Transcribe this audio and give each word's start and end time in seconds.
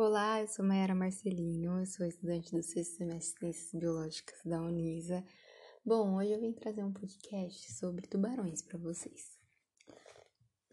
Olá, 0.00 0.40
eu 0.40 0.46
sou 0.46 0.64
Mayara 0.64 0.94
Marcelino, 0.94 1.80
eu 1.80 1.84
sou 1.84 2.06
estudante 2.06 2.54
do 2.54 2.62
sexto 2.62 2.98
semestre 2.98 3.32
de 3.32 3.52
Ciências 3.52 3.74
Biológicas 3.74 4.38
da 4.44 4.62
Unisa. 4.62 5.24
Bom, 5.84 6.14
hoje 6.14 6.30
eu 6.30 6.40
vim 6.40 6.52
trazer 6.52 6.84
um 6.84 6.92
podcast 6.92 7.72
sobre 7.72 8.06
tubarões 8.06 8.62
para 8.62 8.78
vocês. 8.78 9.36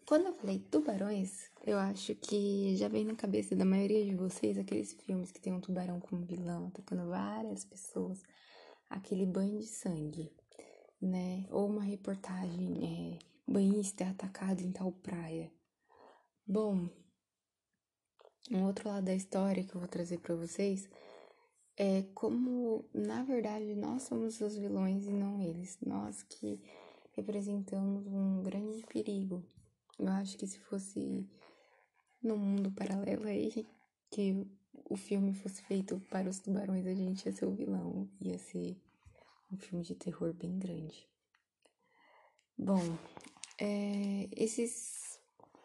Quando 0.06 0.28
eu 0.28 0.36
falei 0.36 0.60
tubarões, 0.60 1.50
eu 1.66 1.80
acho 1.80 2.14
que 2.14 2.76
já 2.76 2.88
vem 2.88 3.04
na 3.04 3.16
cabeça 3.16 3.56
da 3.56 3.66
maioria 3.66 4.06
de 4.06 4.14
vocês 4.14 4.60
aqueles 4.60 4.94
filmes 4.94 5.32
que 5.32 5.42
tem 5.42 5.52
um 5.52 5.60
tubarão 5.60 6.00
como 6.00 6.24
vilão, 6.24 6.68
atacando 6.68 7.10
várias 7.10 7.66
pessoas, 7.66 8.22
aquele 8.88 9.26
banho 9.26 9.58
de 9.58 9.66
sangue, 9.66 10.32
né? 11.02 11.48
Ou 11.50 11.66
uma 11.66 11.82
reportagem, 11.82 13.18
é, 13.18 13.52
banhista 13.52 14.08
atacado 14.08 14.62
em 14.62 14.72
tal 14.72 14.92
praia. 14.92 15.52
Bom, 16.46 16.88
um 18.52 18.66
outro 18.66 18.90
lado 18.90 19.06
da 19.06 19.16
história 19.16 19.64
que 19.64 19.76
eu 19.76 19.80
vou 19.80 19.88
trazer 19.88 20.20
para 20.20 20.36
vocês 20.36 20.88
é 21.78 22.04
como, 22.14 22.86
na 22.94 23.24
verdade, 23.24 23.76
nós 23.76 24.04
somos 24.04 24.40
os 24.40 24.56
vilões 24.56 25.06
e 25.06 25.12
não 25.12 25.42
eles. 25.42 25.78
Nós 25.86 26.24
que 26.24 26.62
representamos 27.14 28.06
um 28.08 28.44
grande 28.44 28.86
perigo. 28.86 29.44
Eu 29.98 30.08
acho 30.10 30.38
que 30.38 30.48
se 30.48 30.60
fosse 30.60 31.28
no 32.22 32.38
mundo 32.38 32.72
paralelo 32.72 33.28
aí, 33.28 33.66
que 34.10 34.46
o 34.90 34.96
filme 34.96 35.34
fosse 35.34 35.62
feito 35.64 36.00
para 36.10 36.30
os 36.30 36.40
tubarões, 36.40 36.86
a 36.86 36.94
gente 36.94 37.26
ia 37.26 37.32
ser 37.32 37.46
o 37.46 37.56
vilão. 37.56 38.10
Ia 38.22 38.38
ser 38.38 38.78
um 39.52 39.58
filme 39.58 39.84
de 39.84 39.96
terror 39.96 40.34
bem 40.34 40.58
grande. 40.58 41.08
Bom, 42.58 42.98
é, 43.60 44.30
esses, 44.32 45.20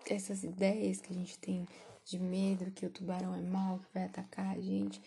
essas 0.08 0.42
ideias 0.42 1.00
que 1.00 1.12
a 1.12 1.16
gente 1.16 1.38
tem 1.38 1.68
de 2.04 2.18
medo 2.18 2.70
que 2.70 2.86
o 2.86 2.90
tubarão 2.90 3.34
é 3.34 3.40
mau, 3.40 3.78
que 3.78 3.94
vai 3.94 4.04
atacar 4.04 4.56
a 4.56 4.60
gente, 4.60 5.00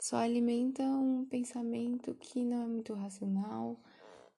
só 0.00 0.16
alimenta 0.16 0.82
um 0.82 1.24
pensamento 1.24 2.14
que 2.14 2.44
não 2.44 2.62
é 2.62 2.66
muito 2.66 2.94
racional, 2.94 3.78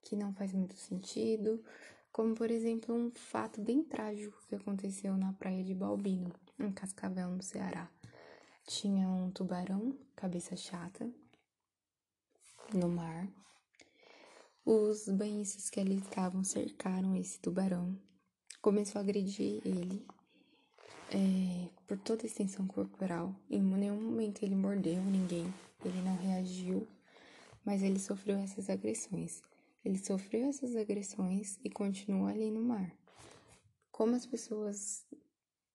que 0.02 0.16
não 0.16 0.32
faz 0.32 0.52
muito 0.52 0.74
sentido, 0.74 1.62
como 2.10 2.34
por 2.34 2.50
exemplo 2.50 2.94
um 2.94 3.10
fato 3.10 3.60
bem 3.60 3.82
trágico 3.82 4.42
que 4.48 4.54
aconteceu 4.54 5.16
na 5.16 5.32
praia 5.34 5.62
de 5.62 5.74
Balbino, 5.74 6.32
em 6.58 6.72
Cascavel, 6.72 7.30
no 7.30 7.42
Ceará. 7.42 7.90
Tinha 8.66 9.08
um 9.08 9.30
tubarão, 9.30 9.96
cabeça 10.14 10.56
chata, 10.56 11.10
no 12.72 12.88
mar. 12.88 13.28
Os 14.64 15.08
banhistas 15.08 15.70
que 15.70 15.80
ali 15.80 15.96
estavam 15.96 16.44
cercaram 16.44 17.16
esse 17.16 17.38
tubarão, 17.40 17.98
começou 18.60 18.98
a 18.98 19.02
agredir 19.02 19.60
ele 19.64 20.06
é, 21.10 21.68
por 21.86 21.98
toda 21.98 22.22
a 22.22 22.26
extensão 22.26 22.66
corporal. 22.66 23.34
Em 23.50 23.60
nenhum 23.60 24.00
momento 24.00 24.42
ele 24.42 24.54
mordeu 24.54 25.02
ninguém, 25.02 25.52
ele 25.84 26.02
não 26.02 26.16
reagiu, 26.16 26.86
mas 27.64 27.82
ele 27.82 27.98
sofreu 27.98 28.38
essas 28.38 28.68
agressões. 28.68 29.42
Ele 29.84 29.98
sofreu 29.98 30.48
essas 30.48 30.76
agressões 30.76 31.58
e 31.64 31.70
continua 31.70 32.30
ali 32.30 32.50
no 32.50 32.62
mar. 32.62 32.92
Como 33.90 34.14
as 34.14 34.26
pessoas 34.26 35.06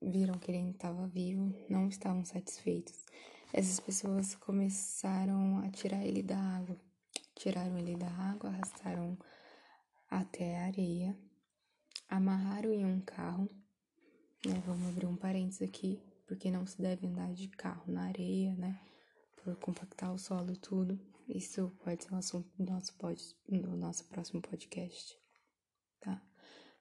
viram 0.01 0.37
que 0.37 0.51
ele 0.51 0.69
estava 0.69 1.07
vivo, 1.07 1.53
não 1.69 1.87
estavam 1.87 2.23
satisfeitos. 2.25 3.05
Essas 3.51 3.79
pessoas 3.79 4.35
começaram 4.35 5.59
a 5.59 5.69
tirar 5.69 6.05
ele 6.05 6.21
da 6.21 6.37
água. 6.37 6.77
Tiraram 7.35 7.77
ele 7.77 7.95
da 7.95 8.09
água, 8.09 8.49
arrastaram 8.49 9.17
até 10.09 10.59
a 10.59 10.65
areia, 10.65 11.17
amarraram 12.07 12.71
em 12.71 12.85
um 12.85 12.99
carro 13.01 13.49
né? 14.45 14.61
Vamos 14.65 14.87
abrir 14.89 15.05
um 15.05 15.15
parênteses 15.15 15.61
aqui, 15.61 16.01
porque 16.27 16.51
não 16.51 16.65
se 16.65 16.81
deve 16.81 17.07
andar 17.07 17.33
de 17.33 17.47
carro 17.47 17.91
na 17.91 18.03
areia, 18.03 18.53
né? 18.55 18.79
Por 19.43 19.55
compactar 19.57 20.13
o 20.13 20.17
solo 20.17 20.55
tudo. 20.57 20.99
Isso 21.27 21.71
pode 21.83 22.03
ser 22.03 22.13
um 22.13 22.17
assunto 22.17 22.49
do 22.57 22.71
nosso, 22.71 22.93
pod, 22.95 23.21
do 23.47 23.75
nosso 23.77 24.05
próximo 24.05 24.41
podcast, 24.41 25.17
tá? 26.01 26.21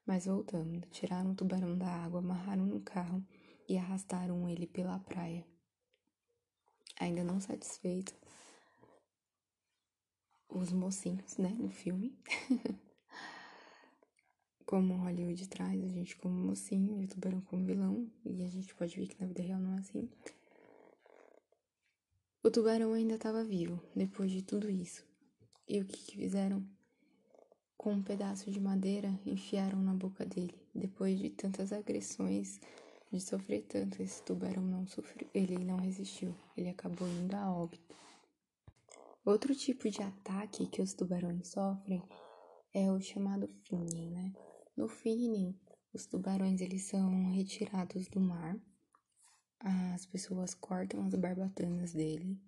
Mas 0.04 0.26
voltando, 0.26 0.80
tiraram 0.90 1.30
o 1.30 1.34
tubarão 1.34 1.78
da 1.78 1.86
água, 1.86 2.18
amarraram 2.18 2.66
no 2.66 2.80
carro 2.80 3.24
e 3.68 3.78
arrastaram 3.78 4.48
ele 4.48 4.66
pela 4.66 4.98
praia. 4.98 5.46
Ainda 6.98 7.22
não 7.22 7.40
satisfeito, 7.40 8.14
os 10.48 10.72
mocinhos, 10.72 11.36
né, 11.38 11.50
no 11.50 11.70
filme, 11.70 12.18
como 14.72 14.94
Hollywood 14.94 15.46
traz 15.50 15.84
a 15.84 15.88
gente 15.88 16.16
como 16.16 16.34
mocinho 16.34 16.98
e 16.98 17.04
o 17.04 17.06
tubarão 17.06 17.42
como 17.42 17.62
vilão, 17.62 18.10
e 18.24 18.42
a 18.42 18.48
gente 18.48 18.74
pode 18.74 18.98
ver 18.98 19.06
que 19.06 19.20
na 19.20 19.26
vida 19.26 19.42
real 19.42 19.60
não 19.60 19.74
é 19.74 19.80
assim. 19.80 20.08
O 22.42 22.50
tubarão 22.50 22.94
ainda 22.94 23.16
estava 23.16 23.44
vivo 23.44 23.78
depois 23.94 24.32
de 24.32 24.40
tudo 24.40 24.70
isso. 24.70 25.04
E 25.68 25.78
o 25.78 25.84
que, 25.84 25.98
que 25.98 26.16
fizeram? 26.16 26.66
Com 27.76 27.92
um 27.92 28.02
pedaço 28.02 28.50
de 28.50 28.58
madeira 28.58 29.12
enfiaram 29.26 29.78
na 29.82 29.92
boca 29.92 30.24
dele. 30.24 30.58
Depois 30.74 31.18
de 31.18 31.28
tantas 31.28 31.70
agressões, 31.70 32.58
de 33.10 33.20
sofrer 33.20 33.66
tanto, 33.68 34.02
esse 34.02 34.22
tubarão 34.22 34.62
não 34.62 34.86
sofreu, 34.86 35.28
ele 35.34 35.62
não 35.62 35.76
resistiu, 35.76 36.34
ele 36.56 36.70
acabou 36.70 37.06
indo 37.06 37.34
a 37.34 37.52
óbito. 37.52 37.94
Outro 39.22 39.54
tipo 39.54 39.90
de 39.90 40.00
ataque 40.02 40.66
que 40.66 40.80
os 40.80 40.94
tubarões 40.94 41.48
sofrem 41.48 42.02
é 42.72 42.90
o 42.90 42.98
chamado 43.02 43.46
finning, 43.64 44.08
né? 44.12 44.32
No 44.76 44.88
finning, 44.88 45.54
os 45.92 46.06
tubarões 46.06 46.60
eles 46.60 46.82
são 46.82 47.30
retirados 47.32 48.08
do 48.08 48.20
mar. 48.20 48.56
As 49.60 50.06
pessoas 50.06 50.54
cortam 50.54 51.06
as 51.06 51.14
barbatanas 51.14 51.92
dele, 51.92 52.40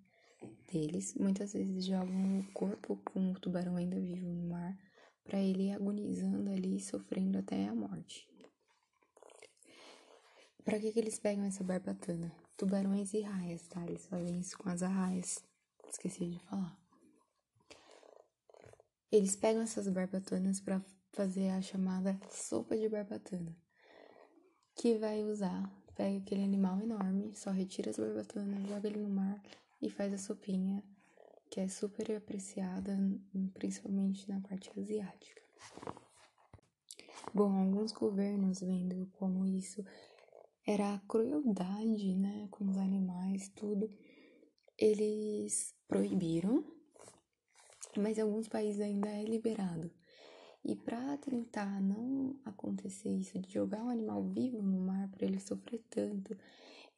deles. 0.71 1.13
Muitas 1.13 1.53
vezes 1.53 1.85
jogam 1.85 2.39
o 2.39 2.51
corpo 2.51 2.97
com 3.05 3.31
o 3.31 3.39
tubarão 3.39 3.77
ainda 3.77 3.99
vivo 3.99 4.27
no 4.27 4.49
mar 4.49 4.77
para 5.23 5.39
ele 5.39 5.67
ir 5.67 5.71
agonizando 5.71 6.51
ali, 6.51 6.79
sofrendo 6.79 7.37
até 7.37 7.67
a 7.67 7.75
morte. 7.75 8.27
Para 10.63 10.79
que, 10.79 10.91
que 10.91 10.99
eles 10.99 11.19
pegam 11.19 11.45
essa 11.45 11.63
barbatana? 11.63 12.31
Tubarões 12.57 13.13
e 13.13 13.21
raias, 13.21 13.67
tá? 13.67 13.85
Eles 13.85 14.07
fazem 14.07 14.39
isso 14.39 14.57
com 14.57 14.69
as 14.69 14.81
arraias. 14.81 15.43
Esqueci 15.87 16.27
de 16.27 16.39
falar. 16.39 16.75
Eles 19.11 19.35
pegam 19.35 19.61
essas 19.61 19.87
barbatanas 19.87 20.59
para 20.59 20.83
fazer 21.15 21.49
a 21.51 21.61
chamada 21.61 22.19
sopa 22.29 22.75
de 22.75 22.89
barbatana, 22.89 23.55
que 24.75 24.97
vai 24.97 25.23
usar, 25.23 25.73
pega 25.95 26.17
aquele 26.17 26.43
animal 26.43 26.81
enorme, 26.81 27.33
só 27.33 27.51
retira 27.51 27.89
as 27.89 27.97
barbatanas, 27.97 28.67
joga 28.67 28.89
ele 28.89 28.99
no 28.99 29.09
mar 29.09 29.41
e 29.81 29.89
faz 29.89 30.13
a 30.13 30.17
sopinha, 30.17 30.83
que 31.49 31.61
é 31.61 31.69
super 31.69 32.17
apreciada, 32.17 32.97
principalmente 33.53 34.29
na 34.29 34.41
parte 34.41 34.69
asiática. 34.77 35.41
Bom, 37.33 37.49
alguns 37.49 37.93
governos 37.93 38.59
vendo 38.59 39.07
como 39.13 39.45
isso 39.45 39.85
era 40.67 41.01
crueldade, 41.07 42.13
né, 42.13 42.49
com 42.51 42.65
os 42.65 42.77
animais, 42.77 43.47
tudo, 43.55 43.89
eles 44.77 45.73
proibiram, 45.87 46.61
mas 47.95 48.17
em 48.17 48.21
alguns 48.21 48.49
países 48.49 48.81
ainda 48.81 49.07
é 49.07 49.23
liberado. 49.23 49.89
E 50.67 50.75
para 50.75 51.15
tentar 51.17 51.79
não 51.79 52.35
acontecer 52.43 53.09
isso 53.09 53.37
de 53.37 53.53
jogar 53.53 53.83
um 53.83 53.89
animal 53.89 54.23
vivo 54.23 54.63
no 54.63 54.79
mar 54.79 55.07
para 55.09 55.27
ele 55.27 55.39
sofrer 55.39 55.83
tanto, 55.91 56.35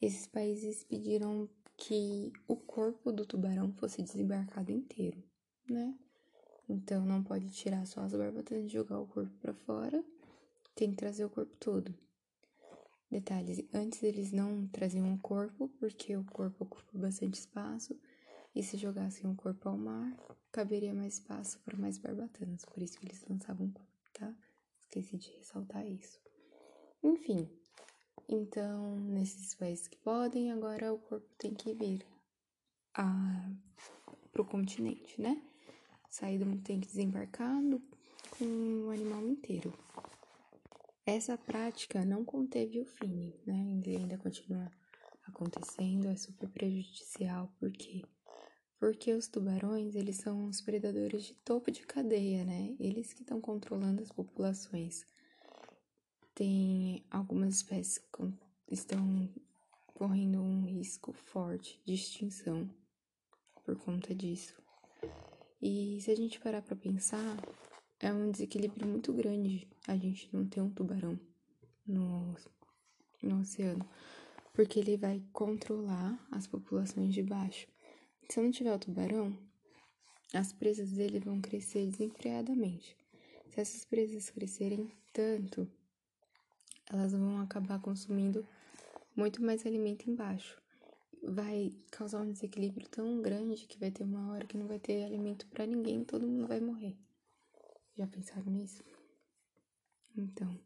esses 0.02 0.26
países 0.26 0.86
pediram 0.86 1.50
que 1.76 2.32
o 2.48 2.56
corpo 2.56 3.12
do 3.12 3.26
tubarão 3.26 3.74
fosse 3.74 4.02
desembarcado 4.02 4.72
inteiro, 4.72 5.22
né? 5.70 5.94
Então 6.70 7.06
não 7.06 7.22
pode 7.22 7.50
tirar 7.50 7.86
só 7.86 8.02
as 8.02 8.14
barbatanas 8.14 8.66
e 8.66 8.70
jogar 8.70 9.00
o 9.00 9.08
corpo 9.08 9.34
para 9.42 9.54
fora, 9.54 10.02
tem 10.74 10.92
que 10.92 10.96
trazer 10.96 11.26
o 11.26 11.30
corpo 11.30 11.56
todo. 11.58 11.94
Detalhes, 13.12 13.66
antes 13.74 14.02
eles 14.02 14.32
não 14.32 14.66
traziam 14.68 15.14
o 15.14 15.20
corpo 15.20 15.68
porque 15.78 16.16
o 16.16 16.24
corpo 16.24 16.64
ocupa 16.64 16.98
bastante 16.98 17.36
espaço 17.36 18.00
e 18.56 18.64
se 18.64 18.78
jogassem 18.78 19.30
o 19.30 19.36
corpo 19.36 19.68
ao 19.68 19.78
mar, 19.78 20.16
caberia 20.58 20.92
mais 20.92 21.14
espaço 21.14 21.60
para 21.60 21.78
mais 21.78 22.00
barbatanas, 22.00 22.66
por 22.66 22.82
isso 22.82 22.98
que 22.98 23.06
eles 23.06 23.24
lançavam 23.30 23.72
tá? 24.12 24.34
Esqueci 24.80 25.16
de 25.16 25.30
ressaltar 25.34 25.86
isso. 25.86 26.20
Enfim, 27.04 27.48
então, 28.28 28.98
nesses 28.98 29.54
países 29.54 29.88
que 29.88 29.98
podem, 29.98 30.52
agora 30.52 30.92
o 30.92 30.98
corpo 30.98 31.30
tem 31.38 31.54
que 31.54 31.76
vir 31.76 32.04
a, 32.96 33.52
pro 34.32 34.44
continente, 34.44 35.22
né? 35.22 35.40
Sair 36.10 36.40
do 36.40 36.60
tem 36.64 36.80
que 36.80 36.88
desembarcar 36.88 37.62
com 38.32 38.46
o 38.88 38.90
animal 38.90 39.28
inteiro. 39.28 39.72
Essa 41.06 41.38
prática 41.38 42.04
não 42.04 42.26
conteve 42.26 42.82
o 42.82 42.86
fim, 42.86 43.32
né? 43.46 43.80
Ainda 43.86 44.18
continua 44.18 44.72
acontecendo, 45.28 46.08
é 46.08 46.16
super 46.16 46.50
prejudicial, 46.50 47.54
porque 47.60 48.04
porque 48.80 49.14
os 49.14 49.28
tubarões, 49.28 49.96
eles 49.96 50.18
são 50.18 50.46
os 50.46 50.62
predadores 50.62 51.24
de 51.24 51.34
topo 51.36 51.72
de 51.72 51.82
cadeia, 51.82 52.44
né? 52.44 52.76
Eles 52.80 53.14
que 53.14 53.22
estão 53.22 53.42
controlando 53.42 54.02
as 54.02 54.12
populações. 54.12 55.06
Tem 56.36 57.04
algumas 57.10 57.56
espécies 57.56 57.98
que 57.98 58.34
estão 58.70 59.30
correndo 59.88 60.40
um 60.40 60.64
risco 60.66 61.12
forte 61.12 61.82
de 61.84 61.96
extinção 61.96 62.70
por 63.66 63.76
conta 63.78 64.14
disso. 64.14 64.56
E 65.60 66.00
se 66.02 66.12
a 66.12 66.16
gente 66.16 66.40
parar 66.40 66.62
para 66.62 66.76
pensar, 66.76 67.36
é 68.00 68.14
um 68.14 68.30
desequilíbrio 68.30 68.88
muito 68.88 69.12
grande 69.12 69.68
a 69.88 69.98
gente 69.98 70.30
não 70.32 70.46
ter 70.46 70.62
um 70.62 70.70
tubarão 70.70 71.20
no, 71.86 72.36
no 73.24 73.42
oceano, 73.42 73.84
porque 74.54 74.80
ele 74.80 74.98
vai 74.98 75.24
controlar 75.34 76.24
as 76.32 76.46
populações 76.46 77.12
de 77.12 77.24
baixo. 77.24 77.68
Se 78.30 78.42
não 78.42 78.52
tiver 78.52 78.74
o 78.74 78.80
tubarão, 78.80 79.38
as 80.34 80.52
presas 80.52 80.92
dele 80.92 81.20
vão 81.20 81.40
crescer 81.40 81.86
desenfreadamente. 81.86 82.98
Se 83.50 83.62
essas 83.62 83.86
presas 83.86 84.30
crescerem 84.30 84.92
tanto, 85.14 85.70
elas 86.90 87.14
vão 87.14 87.40
acabar 87.40 87.80
consumindo 87.80 88.46
muito 89.16 89.42
mais 89.42 89.66
alimento 89.66 90.10
embaixo. 90.10 90.62
Vai 91.24 91.72
causar 91.90 92.22
um 92.22 92.32
desequilíbrio 92.32 92.88
tão 92.90 93.22
grande 93.22 93.66
que 93.66 93.80
vai 93.80 93.92
ter 93.92 94.04
uma 94.04 94.32
hora 94.32 94.46
que 94.46 94.58
não 94.58 94.68
vai 94.68 94.80
ter 94.80 95.06
alimento 95.06 95.48
para 95.48 95.66
ninguém, 95.66 96.04
todo 96.04 96.28
mundo 96.28 96.48
vai 96.48 96.60
morrer. 96.60 96.96
Já 97.98 98.06
pensaram 98.08 98.52
nisso? 98.52 98.84
Então. 100.16 100.60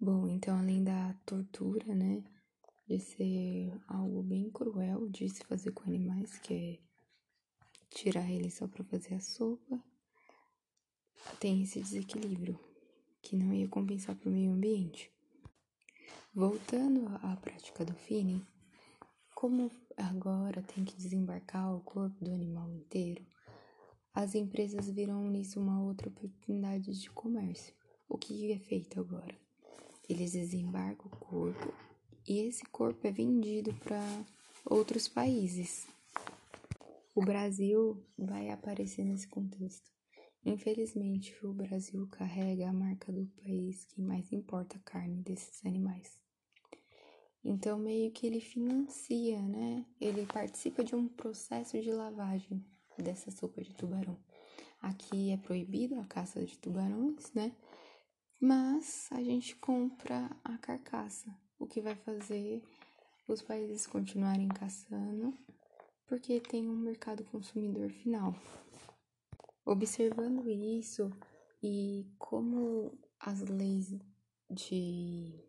Bom, 0.00 0.28
então 0.28 0.58
além 0.58 0.82
da 0.82 1.14
tortura, 1.24 1.94
né, 1.94 2.24
de 2.86 2.98
ser 2.98 3.72
algo 3.86 4.22
bem 4.22 4.50
cruel 4.50 5.08
de 5.08 5.28
se 5.28 5.44
fazer 5.44 5.72
com 5.72 5.84
animais, 5.84 6.38
que 6.38 6.54
é 6.54 6.78
tirar 7.90 8.30
eles 8.30 8.54
só 8.54 8.66
para 8.68 8.84
fazer 8.84 9.14
a 9.14 9.20
sopa, 9.20 9.82
tem 11.40 11.62
esse 11.62 11.80
desequilíbrio 11.80 12.58
que 13.22 13.36
não 13.36 13.52
ia 13.52 13.68
compensar 13.68 14.14
para 14.16 14.28
o 14.28 14.32
meio 14.32 14.52
ambiente. 14.52 15.10
Voltando 16.34 17.06
à 17.22 17.36
prática 17.36 17.84
do 17.84 17.94
finning, 17.94 18.44
como 19.34 19.70
agora 19.96 20.62
tem 20.62 20.84
que 20.84 20.96
desembarcar 20.96 21.74
o 21.74 21.80
corpo 21.80 22.24
do 22.24 22.32
animal 22.32 22.70
inteiro, 22.70 23.24
as 24.12 24.34
empresas 24.34 24.88
viram 24.90 25.28
nisso 25.30 25.60
uma 25.60 25.82
outra 25.82 26.08
oportunidade 26.08 27.00
de 27.00 27.10
comércio. 27.10 27.74
O 28.08 28.18
que 28.18 28.52
é 28.52 28.58
feito 28.58 29.00
agora? 29.00 29.34
Eles 30.08 30.32
desembarcam 30.32 31.06
o 31.06 31.16
corpo 31.16 31.72
e 32.26 32.40
esse 32.40 32.64
corpo 32.66 33.06
é 33.06 33.10
vendido 33.10 33.74
para 33.74 34.00
outros 34.64 35.08
países. 35.08 35.86
O 37.14 37.20
Brasil 37.20 38.02
vai 38.18 38.50
aparecer 38.50 39.04
nesse 39.04 39.28
contexto. 39.28 39.90
Infelizmente, 40.44 41.34
o 41.44 41.52
Brasil 41.52 42.06
carrega 42.08 42.68
a 42.68 42.72
marca 42.72 43.10
do 43.10 43.26
país 43.42 43.84
que 43.84 44.00
mais 44.02 44.32
importa 44.32 44.78
carne 44.84 45.22
desses 45.22 45.64
animais. 45.64 46.20
Então, 47.42 47.78
meio 47.78 48.10
que 48.10 48.26
ele 48.26 48.40
financia, 48.40 49.40
né? 49.40 49.84
Ele 50.00 50.26
participa 50.26 50.82
de 50.82 50.94
um 50.94 51.06
processo 51.06 51.80
de 51.80 51.92
lavagem 51.92 52.64
dessa 52.98 53.30
sopa 53.30 53.62
de 53.62 53.74
tubarão. 53.74 54.18
Aqui 54.80 55.30
é 55.30 55.36
proibido 55.36 55.98
a 56.00 56.04
caça 56.04 56.44
de 56.44 56.58
tubarões, 56.58 57.32
né? 57.32 57.54
Mas 58.40 59.08
a 59.12 59.22
gente 59.22 59.56
compra 59.56 60.30
a 60.42 60.58
carcaça, 60.58 61.34
o 61.58 61.66
que 61.66 61.80
vai 61.80 61.94
fazer 61.94 62.62
os 63.28 63.42
países 63.42 63.86
continuarem 63.86 64.48
caçando, 64.48 65.36
porque 66.06 66.40
tem 66.40 66.68
um 66.68 66.76
mercado 66.76 67.24
consumidor 67.24 67.90
final. 67.90 68.34
Observando 69.64 70.48
isso 70.48 71.10
e 71.62 72.06
como 72.18 72.98
as 73.18 73.40
leis 73.40 73.94
de 74.50 75.42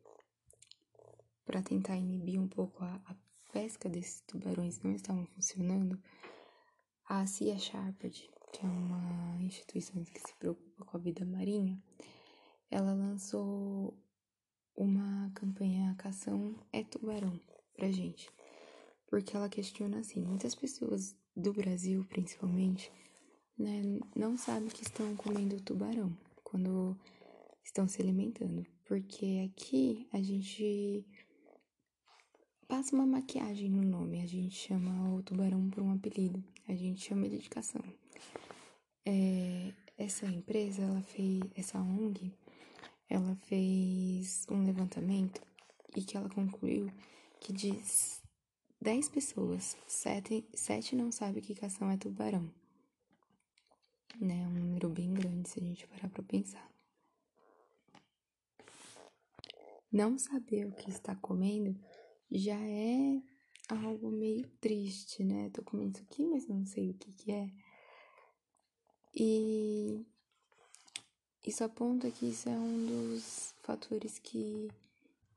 para 1.45 1.61
tentar 1.61 1.95
inibir 1.95 2.39
um 2.39 2.47
pouco 2.47 2.83
a, 2.83 2.95
a, 3.05 3.15
pesca 3.51 3.87
desses 3.87 4.19
tubarões 4.27 4.81
não 4.81 4.91
estavam 4.93 5.25
funcionando, 5.27 5.97
a 7.07 7.25
Sea 7.25 7.57
Sharped, 7.57 8.29
que 8.51 8.65
é 8.65 8.67
uma 8.67 9.41
instituição 9.41 10.03
que 10.03 10.19
se 10.19 10.35
preocupa 10.35 10.83
com 10.83 10.97
a 10.97 10.99
vida 10.99 11.23
marinha, 11.23 11.81
ela 12.69 12.93
lançou 12.93 13.97
uma 14.75 15.31
campanha 15.33 15.95
Cação 15.97 16.55
é 16.71 16.83
Tubarão 16.83 17.39
pra 17.75 17.91
gente. 17.91 18.29
Porque 19.07 19.35
ela 19.35 19.49
questiona 19.49 19.99
assim, 19.99 20.21
muitas 20.21 20.55
pessoas 20.55 21.15
do 21.35 21.53
Brasil, 21.53 22.05
principalmente, 22.09 22.91
né, 23.57 23.81
não 24.15 24.37
sabem 24.37 24.69
que 24.69 24.83
estão 24.83 25.15
comendo 25.15 25.61
tubarão 25.61 26.15
quando 26.43 26.97
estão 27.63 27.87
se 27.87 28.01
alimentando. 28.01 28.65
Porque 28.85 29.49
aqui 29.49 30.07
a 30.11 30.21
gente 30.21 31.05
passa 32.67 32.95
uma 32.95 33.05
maquiagem 33.05 33.69
no 33.69 33.83
nome. 33.83 34.21
A 34.21 34.27
gente 34.27 34.55
chama 34.55 35.13
o 35.13 35.23
tubarão 35.23 35.69
por 35.69 35.81
um 35.81 35.91
apelido. 35.91 36.43
A 36.67 36.73
gente 36.73 37.01
chama 37.01 37.23
de 37.23 37.37
dedicação. 37.37 37.81
É, 39.05 39.73
essa 39.97 40.25
empresa, 40.25 40.81
ela 40.81 41.01
fez, 41.01 41.41
essa 41.55 41.79
ONG, 41.79 42.33
ela 43.09 43.35
fez 43.35 44.45
um 44.49 44.63
levantamento 44.63 45.41
e 45.95 46.01
que 46.01 46.17
ela 46.17 46.29
concluiu 46.29 46.91
que 47.39 47.53
de 47.53 47.71
10 48.81 49.09
pessoas, 49.09 49.77
7, 49.87 50.47
sete 50.53 50.95
não 50.95 51.11
sabem 51.11 51.41
que 51.41 51.55
cação 51.55 51.89
é 51.89 51.97
tubarão. 51.97 52.51
Né? 54.19 54.47
Um 54.47 54.53
número 54.53 54.89
bem 54.89 55.13
grande 55.13 55.49
se 55.49 55.59
a 55.59 55.63
gente 55.63 55.87
parar 55.87 56.09
pra 56.09 56.23
pensar. 56.23 56.69
Não 59.91 60.17
saber 60.17 60.67
o 60.67 60.75
que 60.75 60.89
está 60.89 61.15
comendo 61.15 61.79
já 62.31 62.59
é 62.59 63.21
algo 63.69 64.11
meio 64.11 64.47
triste, 64.59 65.23
né? 65.23 65.49
Tô 65.51 65.63
comendo 65.63 65.97
isso 65.97 66.03
aqui, 66.03 66.25
mas 66.25 66.47
não 66.47 66.65
sei 66.65 66.91
o 66.91 66.93
que 66.93 67.11
que 67.13 67.31
é. 67.31 67.49
E 69.13 70.05
isso 71.45 71.63
aponta 71.63 72.09
que 72.09 72.25
isso 72.25 72.49
é 72.49 72.57
um 72.57 72.85
dos 72.85 73.53
fatores 73.61 74.17
que 74.19 74.69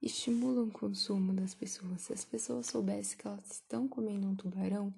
estimulam 0.00 0.68
o 0.68 0.70
consumo 0.70 1.32
das 1.34 1.54
pessoas. 1.54 2.02
Se 2.02 2.12
as 2.12 2.24
pessoas 2.24 2.66
soubessem 2.66 3.18
que 3.18 3.26
elas 3.26 3.50
estão 3.50 3.86
comendo 3.86 4.26
um 4.26 4.34
tubarão 4.34 4.94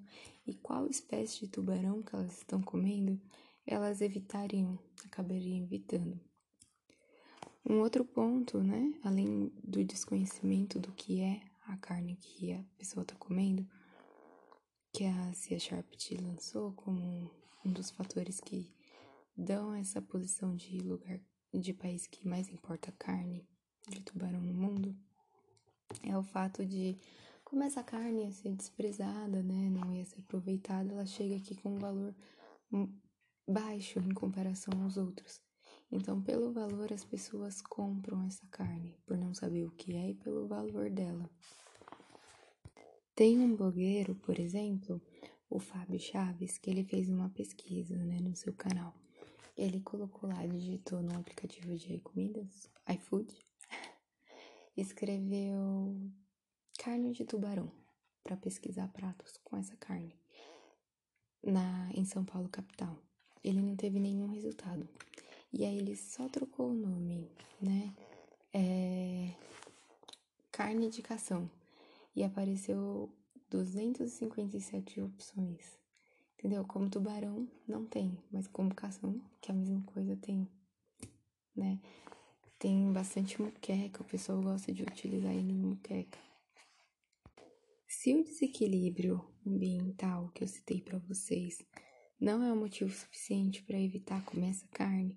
e 0.47 0.53
qual 0.53 0.87
espécie 0.87 1.41
de 1.41 1.47
tubarão 1.47 2.01
que 2.01 2.15
elas 2.15 2.37
estão 2.37 2.61
comendo, 2.61 3.19
elas 3.65 4.01
evitariam, 4.01 4.79
acabariam 5.05 5.63
evitando. 5.63 6.19
Um 7.67 7.79
outro 7.79 8.03
ponto, 8.03 8.59
né, 8.59 8.93
além 9.03 9.51
do 9.63 9.83
desconhecimento 9.83 10.79
do 10.79 10.91
que 10.93 11.21
é 11.21 11.41
a 11.67 11.77
carne 11.77 12.15
que 12.15 12.53
a 12.53 12.63
pessoa 12.77 13.03
está 13.03 13.15
comendo, 13.15 13.67
que 14.93 15.05
a 15.05 15.33
Cia 15.33 15.59
Sharp 15.59 15.91
te 15.95 16.15
lançou 16.15 16.73
como 16.73 17.29
um 17.63 17.71
dos 17.71 17.91
fatores 17.91 18.39
que 18.39 18.69
dão 19.35 19.73
essa 19.73 20.01
posição 20.01 20.55
de 20.55 20.79
lugar 20.79 21.19
de 21.53 21.73
país 21.73 22.07
que 22.07 22.27
mais 22.27 22.49
importa 22.49 22.91
carne 22.93 23.47
de 23.89 24.01
tubarão 24.01 24.41
no 24.41 24.53
mundo, 24.53 24.95
é 26.03 26.17
o 26.17 26.23
fato 26.23 26.65
de 26.65 26.97
como 27.43 27.63
essa 27.63 27.83
carne 27.83 28.23
ia 28.23 28.31
ser 28.31 28.55
desprezada, 28.55 29.43
né, 29.43 29.69
não 29.69 29.93
ia 29.93 30.05
ser 30.05 30.19
aproveitada, 30.19 30.93
ela 30.93 31.05
chega 31.05 31.35
aqui 31.35 31.55
com 31.55 31.75
um 31.75 31.79
valor 31.79 32.15
baixo 33.47 33.99
em 33.99 34.13
comparação 34.13 34.81
aos 34.81 34.95
outros. 34.95 35.41
Então, 35.91 36.21
pelo 36.21 36.53
valor, 36.53 36.93
as 36.93 37.03
pessoas 37.03 37.61
compram 37.61 38.25
essa 38.25 38.47
carne, 38.47 38.97
por 39.05 39.17
não 39.17 39.33
saber 39.33 39.65
o 39.65 39.71
que 39.71 39.93
é 39.93 40.11
e 40.11 40.15
pelo 40.15 40.47
valor 40.47 40.89
dela. 40.89 41.29
Tem 43.13 43.37
um 43.37 43.53
blogueiro, 43.53 44.15
por 44.15 44.39
exemplo, 44.39 45.01
o 45.49 45.59
Fábio 45.59 45.99
Chaves, 45.99 46.57
que 46.57 46.69
ele 46.69 46.85
fez 46.85 47.09
uma 47.09 47.29
pesquisa 47.29 47.97
né, 47.97 48.19
no 48.21 48.33
seu 48.33 48.53
canal. 48.53 48.95
Ele 49.57 49.79
colocou 49.81 50.29
lá, 50.29 50.45
digitou 50.45 51.01
no 51.01 51.17
aplicativo 51.17 51.75
de 51.75 51.99
comidas, 51.99 52.69
iFood, 52.89 53.33
escreveu 54.75 55.95
carne 56.77 57.11
de 57.11 57.25
tubarão 57.25 57.71
para 58.23 58.37
pesquisar 58.37 58.87
pratos 58.89 59.37
com 59.43 59.57
essa 59.57 59.75
carne 59.77 60.15
na 61.43 61.89
em 61.93 62.05
São 62.05 62.23
Paulo 62.23 62.49
capital. 62.49 62.97
Ele 63.43 63.61
não 63.61 63.75
teve 63.75 63.99
nenhum 63.99 64.27
resultado. 64.27 64.87
E 65.51 65.65
aí 65.65 65.77
ele 65.77 65.95
só 65.95 66.29
trocou 66.29 66.69
o 66.69 66.73
nome, 66.73 67.29
né? 67.59 67.93
É... 68.53 69.33
Carne 70.51 70.89
de 70.89 71.01
cação. 71.01 71.49
E 72.15 72.23
apareceu 72.23 73.09
257 73.49 75.01
opções. 75.01 75.80
Entendeu? 76.41 76.65
Como 76.65 76.89
tubarão 76.89 77.47
não 77.67 77.85
tem, 77.85 78.17
mas 78.31 78.47
como 78.47 78.73
cação, 78.73 79.21
que 79.39 79.51
é 79.51 79.53
a 79.53 79.57
mesma 79.57 79.79
coisa, 79.83 80.15
tem, 80.15 80.47
né? 81.55 81.79
Tem 82.57 82.91
bastante 82.91 83.39
muqueca, 83.39 84.01
o 84.01 84.05
pessoal 84.05 84.41
gosta 84.41 84.73
de 84.73 84.81
utilizar 84.81 85.31
ele 85.35 85.51
em 85.51 85.55
muqueca. 85.55 86.17
Se 87.87 88.15
o 88.15 88.23
desequilíbrio 88.23 89.23
ambiental 89.45 90.29
que 90.29 90.43
eu 90.43 90.47
citei 90.47 90.81
para 90.81 90.97
vocês 90.97 91.59
não 92.19 92.41
é 92.41 92.51
um 92.51 92.59
motivo 92.59 92.91
suficiente 92.91 93.61
para 93.61 93.79
evitar 93.79 94.25
comer 94.25 94.49
essa 94.49 94.67
carne, 94.69 95.15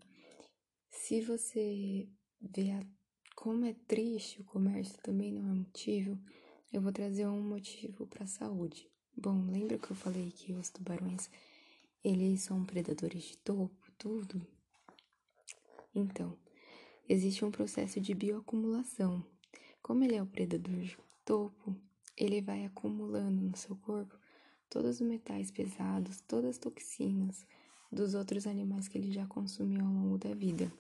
se 0.91 1.23
você 1.23 2.07
vê 2.39 2.71
a 2.73 2.87
como 3.35 3.65
é 3.65 3.73
triste, 3.89 4.43
o 4.43 4.45
comércio 4.45 5.01
também 5.03 5.33
não 5.33 5.51
é 5.51 5.55
motivo, 5.55 6.19
eu 6.71 6.83
vou 6.83 6.93
trazer 6.93 7.27
um 7.27 7.43
motivo 7.43 8.07
para 8.07 8.25
a 8.25 8.27
saúde. 8.27 8.94
Bom, 9.17 9.47
lembra 9.49 9.79
que 9.79 9.91
eu 9.91 9.97
falei 9.97 10.33
que 10.33 10.53
os 10.53 10.71
tubarões, 10.71 11.31
eles 12.03 12.43
são 12.43 12.65
predadores 12.65 13.23
de 13.23 13.39
topo, 13.39 13.93
tudo? 13.97 14.45
Então, 15.95 16.37
existe 17.09 17.45
um 17.45 17.51
processo 17.51 18.01
de 18.01 18.13
bioacumulação. 18.13 19.25
Como 19.81 20.03
ele 20.03 20.17
é 20.17 20.23
o 20.23 20.27
predador 20.27 20.81
de 20.81 20.99
topo, 21.25 21.77
ele 22.17 22.41
vai 22.41 22.65
acumulando 22.65 23.41
no 23.41 23.57
seu 23.57 23.77
corpo 23.77 24.19
todos 24.69 25.01
os 25.01 25.07
metais 25.07 25.51
pesados, 25.51 26.21
todas 26.23 26.51
as 26.51 26.59
toxinas 26.59 27.47
dos 27.93 28.15
outros 28.15 28.47
animais 28.47 28.89
que 28.89 28.99
ele 28.99 29.13
já 29.13 29.27
consumiu 29.27 29.85
ao 29.85 29.93
longo 29.93 30.19
da 30.19 30.35
vida. 30.35 30.73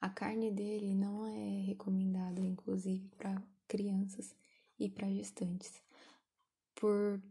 A 0.00 0.08
carne 0.08 0.52
dele 0.52 0.94
não 0.94 1.26
é 1.26 1.62
recomendada, 1.62 2.40
inclusive, 2.40 3.08
para 3.16 3.42
crianças 3.66 4.36
e 4.78 4.88
para 4.88 5.10
gestantes, 5.10 5.83
por, 6.74 7.22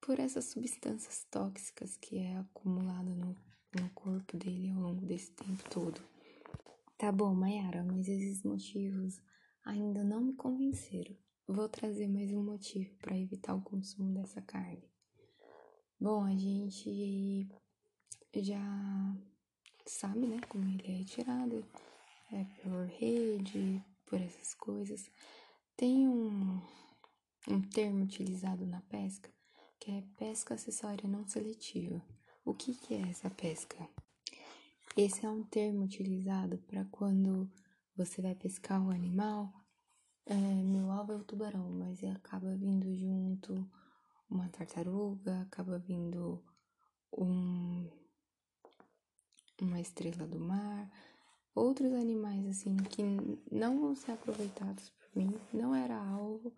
por 0.00 0.18
essas 0.18 0.46
substâncias 0.46 1.24
tóxicas 1.30 1.96
que 1.96 2.18
é 2.18 2.36
acumulada 2.36 3.14
no, 3.14 3.36
no 3.80 3.90
corpo 3.94 4.36
dele 4.36 4.70
ao 4.70 4.80
longo 4.80 5.06
desse 5.06 5.32
tempo 5.32 5.62
todo. 5.70 6.00
Tá 6.98 7.10
bom, 7.10 7.34
Mayara, 7.34 7.82
mas 7.84 8.08
esses 8.08 8.42
motivos 8.42 9.20
ainda 9.64 10.04
não 10.04 10.20
me 10.20 10.34
convenceram. 10.34 11.16
Vou 11.46 11.68
trazer 11.68 12.08
mais 12.08 12.32
um 12.32 12.42
motivo 12.42 12.94
para 12.98 13.18
evitar 13.18 13.54
o 13.54 13.62
consumo 13.62 14.14
dessa 14.14 14.40
carne. 14.40 14.88
Bom, 16.00 16.24
a 16.24 16.34
gente 16.36 17.48
já 18.34 19.16
sabe, 19.86 20.26
né, 20.26 20.40
como 20.48 20.64
ele 20.68 20.82
é 20.86 20.96
retirado 20.98 21.64
é, 22.32 22.44
por 22.62 22.86
rede, 22.86 23.84
por 24.06 24.20
essas 24.20 24.54
coisas. 24.54 25.10
Tem 25.76 26.08
um, 26.08 26.60
um 27.48 27.60
termo 27.60 28.04
utilizado 28.04 28.66
na 28.66 28.80
pesca 28.82 29.30
que 29.82 29.90
é 29.90 30.04
pesca 30.16 30.54
acessória 30.54 31.08
não 31.08 31.26
seletiva. 31.26 32.00
O 32.44 32.54
que, 32.54 32.72
que 32.72 32.94
é 32.94 33.00
essa 33.10 33.28
pesca? 33.28 33.76
Esse 34.96 35.26
é 35.26 35.28
um 35.28 35.42
termo 35.42 35.82
utilizado 35.82 36.56
para 36.68 36.84
quando 36.84 37.50
você 37.96 38.22
vai 38.22 38.32
pescar 38.32 38.80
o 38.80 38.90
animal. 38.90 39.52
É, 40.24 40.34
meu 40.36 40.88
alvo 40.92 41.14
é 41.14 41.16
o 41.16 41.24
tubarão, 41.24 41.68
mas 41.68 42.04
acaba 42.04 42.54
vindo 42.54 42.94
junto 42.94 43.68
uma 44.30 44.48
tartaruga, 44.50 45.40
acaba 45.40 45.80
vindo 45.80 46.40
um, 47.18 47.90
uma 49.60 49.80
estrela 49.80 50.28
do 50.28 50.38
mar, 50.38 50.88
outros 51.56 51.92
animais 51.92 52.46
assim 52.46 52.76
que 52.76 53.02
não 53.50 53.80
vão 53.80 53.96
ser 53.96 54.12
aproveitados 54.12 54.90
por 54.90 55.16
mim, 55.16 55.34
não 55.52 55.74
era 55.74 55.96
alvo, 55.96 56.52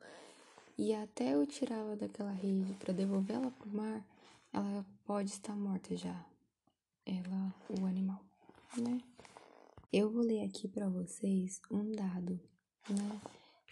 e 0.76 0.94
até 0.94 1.34
eu 1.34 1.46
tirava 1.46 1.96
daquela 1.96 2.32
rede 2.32 2.74
para 2.74 2.92
devolvê-la 2.92 3.50
para 3.50 3.68
o 3.68 3.76
mar, 3.76 4.04
ela 4.52 4.84
pode 5.04 5.30
estar 5.30 5.54
morta 5.54 5.96
já, 5.96 6.24
ela, 7.04 7.54
o 7.68 7.86
animal, 7.86 8.24
né? 8.76 9.00
Eu 9.92 10.10
vou 10.10 10.22
ler 10.22 10.44
aqui 10.44 10.66
para 10.66 10.88
vocês 10.88 11.60
um 11.70 11.92
dado, 11.92 12.40
né? 12.88 13.20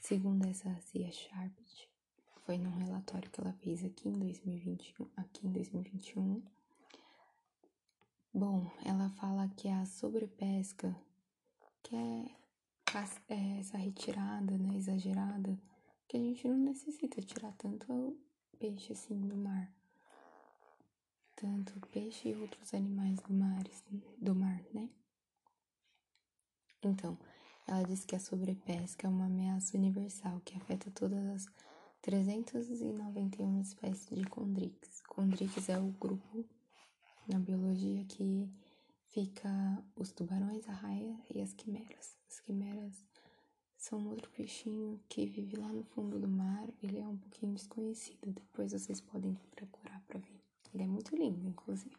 Segundo 0.00 0.44
essa 0.46 0.74
Cia 0.80 1.10
Sharpet, 1.10 1.88
foi 2.44 2.58
num 2.58 2.70
relatório 2.70 3.30
que 3.30 3.40
ela 3.40 3.52
fez 3.54 3.84
aqui 3.84 4.08
em 4.08 4.12
2021, 4.12 5.08
aqui 5.16 5.46
em 5.46 5.52
2021. 5.52 6.42
Bom, 8.34 8.70
ela 8.84 9.08
fala 9.10 9.48
que 9.48 9.68
a 9.68 9.84
sobrepesca 9.84 10.96
que 11.82 11.96
é, 11.96 12.36
é 13.28 13.58
essa 13.58 13.76
retirada, 13.76 14.56
né, 14.56 14.76
exagerada, 14.76 15.58
que 16.12 16.18
a 16.18 16.20
gente 16.20 16.46
não 16.46 16.58
necessita 16.58 17.22
tirar 17.22 17.52
tanto 17.52 18.14
peixe 18.58 18.92
assim 18.92 19.18
do 19.18 19.34
mar. 19.34 19.72
Tanto 21.34 21.80
peixe 21.88 22.28
e 22.28 22.34
outros 22.34 22.74
animais 22.74 23.18
do 23.22 23.32
mar, 23.32 23.64
do 24.18 24.34
mar, 24.34 24.62
né? 24.74 24.90
Então, 26.82 27.16
ela 27.66 27.82
diz 27.84 28.04
que 28.04 28.14
a 28.14 28.20
sobrepesca 28.20 29.06
é 29.06 29.10
uma 29.10 29.24
ameaça 29.24 29.74
universal 29.74 30.38
que 30.44 30.54
afeta 30.54 30.90
todas 30.90 31.26
as 31.26 31.46
391 32.02 33.62
espécies 33.62 34.14
de 34.14 34.26
condrix. 34.26 35.00
Condrix 35.08 35.66
é 35.70 35.78
o 35.78 35.92
grupo 35.92 36.44
na 37.26 37.38
biologia 37.38 38.04
que 38.04 38.52
fica 39.06 39.48
os 39.96 40.12
tubarões, 40.12 40.68
a 40.68 40.72
raia 40.72 41.18
e 41.34 41.40
as 41.40 41.54
quimeras. 41.54 42.18
As 42.28 42.38
quimeras 42.40 43.02
são 43.82 44.06
outro 44.06 44.30
peixinho 44.30 44.98
que 45.08 45.26
vive 45.26 45.56
lá 45.56 45.66
no 45.66 45.82
fundo 45.82 46.20
do 46.20 46.28
mar. 46.28 46.68
Ele 46.80 47.00
é 47.00 47.06
um 47.06 47.16
pouquinho 47.16 47.54
desconhecido. 47.54 48.32
Depois 48.32 48.70
vocês 48.70 49.00
podem 49.00 49.36
procurar 49.56 50.00
para 50.06 50.20
ver. 50.20 50.40
Ele 50.72 50.84
é 50.84 50.86
muito 50.86 51.16
lindo, 51.16 51.48
inclusive, 51.48 51.96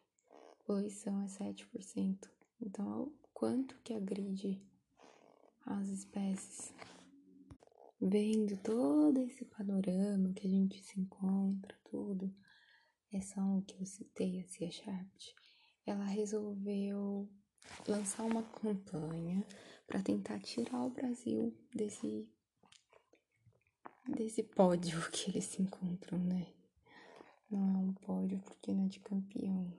Poluição 0.66 1.22
é 1.22 1.28
7%. 1.28 2.28
Então, 2.60 3.14
quanto 3.34 3.78
que 3.84 3.94
agride 3.94 4.60
as 5.66 5.90
espécies. 5.90 6.74
Vendo 8.04 8.58
todo 8.58 9.22
esse 9.22 9.46
panorama 9.46 10.34
que 10.34 10.48
a 10.48 10.50
gente 10.50 10.82
se 10.82 11.00
encontra, 11.00 11.78
tudo, 11.84 12.34
essa 13.14 13.40
ONG 13.40 13.64
que 13.66 13.80
eu 13.80 13.86
citei, 13.86 14.42
a 14.42 14.48
Cia 14.48 14.72
Sharpt, 14.72 15.36
ela 15.86 16.06
resolveu 16.06 17.30
lançar 17.88 18.24
uma 18.24 18.42
campanha 18.42 19.46
para 19.86 20.02
tentar 20.02 20.40
tirar 20.40 20.84
o 20.84 20.90
Brasil 20.90 21.56
desse 21.76 22.28
desse 24.08 24.42
pódio 24.42 25.00
que 25.12 25.30
eles 25.30 25.46
se 25.46 25.62
encontram, 25.62 26.18
né? 26.18 26.52
Não 27.52 27.70
é 27.70 27.78
um 27.78 27.94
pódio 27.94 28.40
porque 28.40 28.74
não 28.74 28.86
é 28.86 28.88
de 28.88 29.00
campeão, 29.00 29.72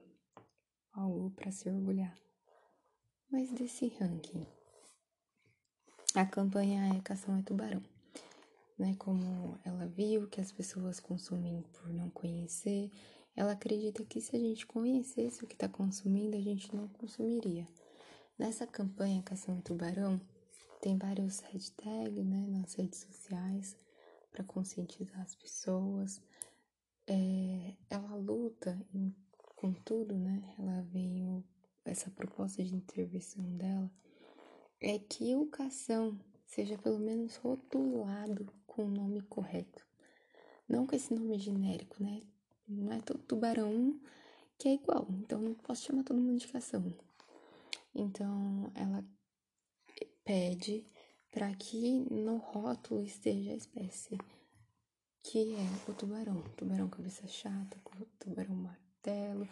algo 0.93 1.29
para 1.31 1.51
se 1.51 1.69
orgulhar, 1.69 2.17
mas 3.29 3.51
desse 3.51 3.89
ranking 3.99 4.47
a 6.15 6.25
campanha 6.25 6.95
é 6.95 7.01
Cação 7.01 7.37
é 7.37 7.41
Tubarão. 7.41 7.92
Né, 8.83 8.95
como 8.99 9.57
ela 9.63 9.87
viu 9.87 10.27
que 10.27 10.41
as 10.41 10.51
pessoas 10.51 10.99
consumem 10.99 11.61
por 11.71 11.87
não 11.87 12.09
conhecer, 12.09 12.91
ela 13.33 13.53
acredita 13.53 14.03
que 14.03 14.19
se 14.19 14.35
a 14.35 14.39
gente 14.39 14.67
conhecesse 14.67 15.41
o 15.41 15.47
que 15.47 15.53
está 15.53 15.69
consumindo, 15.69 16.35
a 16.35 16.41
gente 16.41 16.75
não 16.75 16.89
consumiria. 16.89 17.65
Nessa 18.37 18.67
campanha 18.67 19.23
Cação 19.23 19.61
Tubarão, 19.61 20.19
tem 20.81 20.97
vários 20.97 21.39
hashtags 21.39 22.25
né, 22.25 22.45
nas 22.49 22.73
redes 22.73 22.99
sociais 22.99 23.77
para 24.29 24.43
conscientizar 24.43 25.21
as 25.21 25.33
pessoas. 25.33 26.21
É, 27.07 27.77
ela 27.89 28.15
luta 28.17 28.85
em, 28.93 29.15
com 29.55 29.71
tudo, 29.71 30.13
né? 30.13 30.53
Ela 30.59 30.81
veio, 30.91 31.41
essa 31.85 32.11
proposta 32.11 32.61
de 32.61 32.75
intervenção 32.75 33.45
dela 33.55 33.89
é 34.81 34.99
que 34.99 35.33
o 35.37 35.45
cação 35.45 36.19
seja 36.45 36.77
pelo 36.77 36.99
menos 36.99 37.37
rotulado 37.37 38.51
com 38.75 38.85
o 38.85 38.89
nome 38.89 39.21
correto. 39.21 39.85
Não 40.67 40.87
com 40.87 40.95
esse 40.95 41.13
nome 41.13 41.37
genérico, 41.37 42.01
né? 42.03 42.21
Não 42.67 42.91
é 42.91 42.99
todo 43.01 43.19
tubarão 43.19 43.99
que 44.57 44.69
é 44.69 44.73
igual, 44.73 45.07
então 45.11 45.39
não 45.39 45.53
posso 45.53 45.83
chamar 45.85 46.03
todo 46.03 46.19
mundo 46.19 46.39
de 46.39 46.47
cação. 46.47 46.93
Então 47.93 48.71
ela 48.73 49.03
pede 50.23 50.85
para 51.31 51.53
que 51.55 51.99
no 52.09 52.37
rótulo 52.37 53.03
esteja 53.03 53.51
a 53.51 53.55
espécie, 53.55 54.17
que 55.21 55.53
é 55.55 55.91
o 55.91 55.93
tubarão, 55.93 56.41
tubarão 56.55 56.89
cabeça 56.89 57.27
chata, 57.27 57.77
tubarão 58.19 58.55
martelo, 58.55 59.47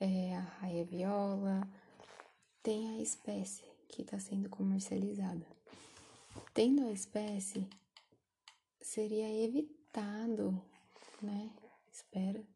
é, 0.00 0.36
a 0.36 0.40
raia 0.40 0.84
viola, 0.84 1.68
tem 2.62 2.96
a 2.96 3.02
espécie 3.02 3.64
que 3.88 4.02
está 4.02 4.18
sendo 4.18 4.48
comercializada. 4.48 5.46
Tendo 6.54 6.86
a 6.86 6.92
espécie, 6.92 7.68
seria 8.80 9.28
evitado, 9.44 10.62
né? 11.22 11.52
Espero 11.90 12.46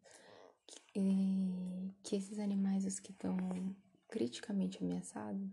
que, 0.66 1.94
que 2.02 2.16
esses 2.16 2.38
animais, 2.38 2.84
os 2.84 3.00
que 3.00 3.12
estão 3.12 3.36
criticamente 4.08 4.82
ameaçados, 4.82 5.50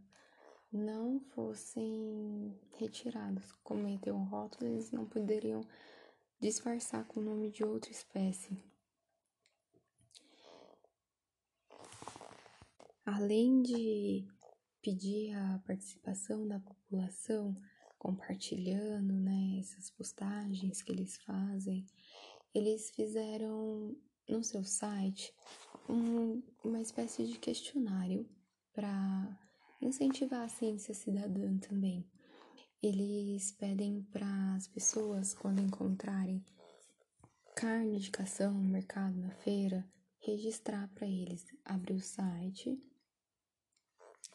não 0.71 1.19
fossem 1.19 2.55
retirados. 2.77 3.51
Como 3.63 3.87
ia 3.87 3.99
ter 3.99 4.11
um 4.11 4.23
rótulo, 4.23 4.69
eles 4.71 4.91
não 4.91 5.05
poderiam 5.05 5.61
disfarçar 6.39 7.05
com 7.05 7.19
o 7.19 7.23
nome 7.23 7.51
de 7.51 7.63
outra 7.63 7.91
espécie. 7.91 8.63
Além 13.05 13.61
de 13.61 14.27
pedir 14.81 15.33
a 15.33 15.59
participação 15.65 16.47
da 16.47 16.59
população, 16.59 17.59
compartilhando 17.99 19.13
né, 19.13 19.59
essas 19.59 19.91
postagens 19.91 20.81
que 20.81 20.91
eles 20.91 21.17
fazem, 21.17 21.85
eles 22.55 22.89
fizeram 22.91 23.95
no 24.27 24.43
seu 24.43 24.63
site 24.63 25.33
um, 25.87 26.41
uma 26.63 26.81
espécie 26.81 27.27
de 27.27 27.37
questionário 27.37 28.27
para 28.73 29.39
incentivar 29.81 30.45
a 30.45 30.49
ciência 30.49 30.93
cidadã 30.93 31.57
também. 31.57 32.09
Eles 32.81 33.51
pedem 33.51 34.03
para 34.03 34.55
as 34.55 34.67
pessoas, 34.67 35.33
quando 35.33 35.61
encontrarem 35.61 36.43
carne 37.55 37.99
de 37.99 38.09
cação 38.09 38.53
no 38.53 38.69
mercado, 38.69 39.17
na 39.17 39.31
feira, 39.31 39.85
registrar 40.21 40.87
para 40.95 41.05
eles, 41.05 41.45
abrir 41.65 41.93
o 41.93 41.99
site, 41.99 42.81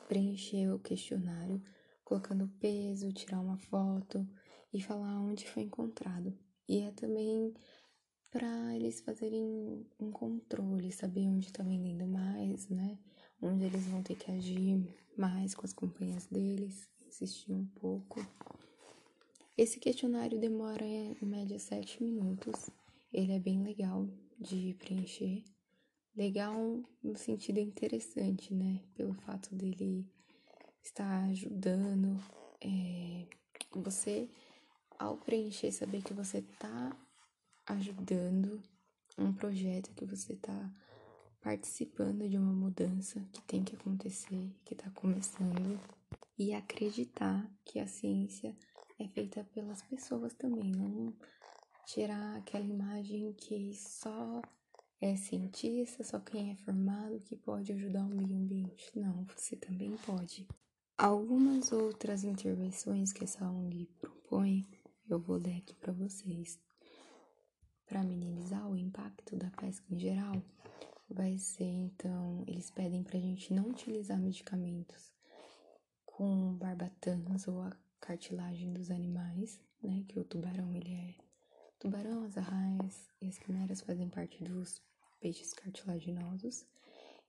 preencher 0.07 0.71
o 0.71 0.79
questionário, 0.79 1.63
colocando 2.05 2.49
peso, 2.61 3.13
tirar 3.13 3.41
uma 3.41 3.57
foto 3.57 4.27
e 4.73 4.81
falar 4.81 5.21
onde 5.21 5.49
foi 5.49 5.63
encontrado. 5.63 6.37
E 6.69 6.81
é 6.81 6.91
também 6.93 7.55
para 8.31 8.75
eles 8.75 9.01
fazerem 9.01 9.87
um 9.99 10.11
controle, 10.11 10.91
saber 10.91 11.29
onde 11.29 11.47
está 11.47 11.63
vendendo 11.63 12.07
mais, 12.07 12.69
né? 12.69 12.99
Onde 13.41 13.65
eles 13.65 13.87
vão 13.87 14.03
ter 14.03 14.17
que 14.17 14.31
agir 14.31 14.85
mais 15.17 15.55
com 15.55 15.65
as 15.65 15.73
companhias 15.73 16.27
deles, 16.27 16.89
insistir 17.07 17.53
um 17.53 17.67
pouco. 17.67 18.27
Esse 19.57 19.79
questionário 19.79 20.41
demora 20.41 20.85
em 20.85 21.17
média 21.23 21.59
sete 21.61 22.03
minutos. 22.03 22.69
Ele 23.13 23.33
é 23.33 23.39
bem 23.39 23.63
legal 23.63 24.09
de 24.37 24.75
preencher. 24.75 25.45
Legal 26.17 26.83
no 27.01 27.17
sentido 27.17 27.61
interessante, 27.61 28.53
né? 28.53 28.83
Pelo 28.97 29.15
fato 29.15 29.55
dele 29.55 30.05
estar 30.85 31.25
ajudando. 31.25 32.23
É, 32.61 33.27
você, 33.75 34.31
ao 34.99 35.17
preencher, 35.17 35.73
saber 35.73 36.03
que 36.03 36.15
você 36.15 36.39
está 36.39 36.97
ajudando 37.67 38.63
um 39.19 39.33
projeto, 39.33 39.95
que 39.95 40.05
você 40.05 40.35
está 40.35 40.73
participando 41.41 42.29
de 42.29 42.39
uma 42.39 42.53
mudança 42.53 43.21
que 43.33 43.43
tem 43.43 43.63
que 43.65 43.75
acontecer, 43.75 44.51
que 44.65 44.75
está 44.75 44.91
começando, 44.91 45.81
e 46.39 46.53
acreditar 46.53 47.49
que 47.65 47.79
a 47.79 47.87
ciência 47.87 48.57
é 48.99 49.07
feita 49.09 49.45
pelas 49.55 49.83
pessoas 49.83 50.33
também, 50.35 50.73
não 50.73 51.15
tirar 51.87 52.37
aquela 52.37 52.65
imagem 52.65 53.33
que 53.35 53.75
só 53.75 54.41
é 55.01 55.17
cientista, 55.17 56.03
só 56.03 56.19
quem 56.19 56.53
é 56.53 56.57
formado 56.57 57.21
que 57.21 57.37
pode 57.37 57.73
ajudar 57.73 58.05
o 58.05 58.09
meio 58.09 58.37
ambiente. 58.37 58.99
Não, 58.99 59.25
você 59.37 59.55
também 59.55 59.95
pode. 59.99 60.47
Algumas 60.97 61.73
outras 61.73 62.23
intervenções 62.23 63.13
que 63.13 63.25
essa 63.25 63.45
ONG 63.45 63.87
propõe, 64.01 64.65
eu 65.09 65.19
vou 65.19 65.39
ler 65.39 65.57
aqui 65.57 65.75
para 65.75 65.93
vocês. 65.93 66.57
Para 67.85 68.05
minimizar 68.05 68.65
o 68.71 68.77
impacto 68.77 69.35
da 69.37 69.51
pesca 69.51 69.85
em 69.93 69.99
geral, 69.99 70.41
vai 71.11 71.37
ser 71.37 71.65
então, 71.65 72.45
eles 72.47 72.71
pedem 72.71 73.03
para 73.03 73.19
a 73.19 73.21
gente 73.21 73.53
não 73.53 73.71
utilizar 73.71 74.21
medicamentos 74.21 75.13
com 76.07 76.55
barbatanas 76.55 77.49
ou 77.49 77.61
a 77.61 77.77
cartilagem 78.01 78.73
dos 78.73 78.89
animais, 78.89 79.61
né? 79.83 80.05
Que 80.07 80.21
o 80.21 80.25
tubarão 80.25 80.73
ele 80.73 80.95
é 80.95 81.15
tubarão, 81.81 82.23
as 82.23 82.39
arraias 82.39 83.11
e 83.21 83.27
as 83.27 83.37
quimeras 83.37 83.81
fazem 83.81 84.09
parte 84.09 84.45
dos 84.45 84.81
peixes 85.21 85.53
cartilaginosos. 85.53 86.65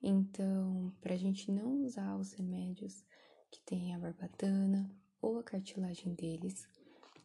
Então, 0.04 0.93
para 1.01 1.15
a 1.15 1.17
gente 1.17 1.51
não 1.51 1.84
usar 1.84 2.15
os 2.15 2.32
remédios 2.34 3.04
que 3.56 3.62
tem 3.62 3.96
a 3.96 4.00
barbatana 4.00 4.89
ou 5.22 5.39
a 5.39 5.44
cartilagem 5.44 6.13
deles, 6.13 6.68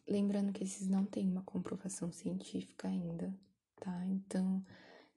lembrando 0.07 0.53
que 0.53 0.63
esses 0.63 0.87
não 0.87 1.05
têm 1.05 1.29
uma 1.29 1.43
comprovação 1.43 2.09
científica 2.09 2.87
ainda, 2.87 3.33
tá? 3.75 4.05
Então, 4.05 4.65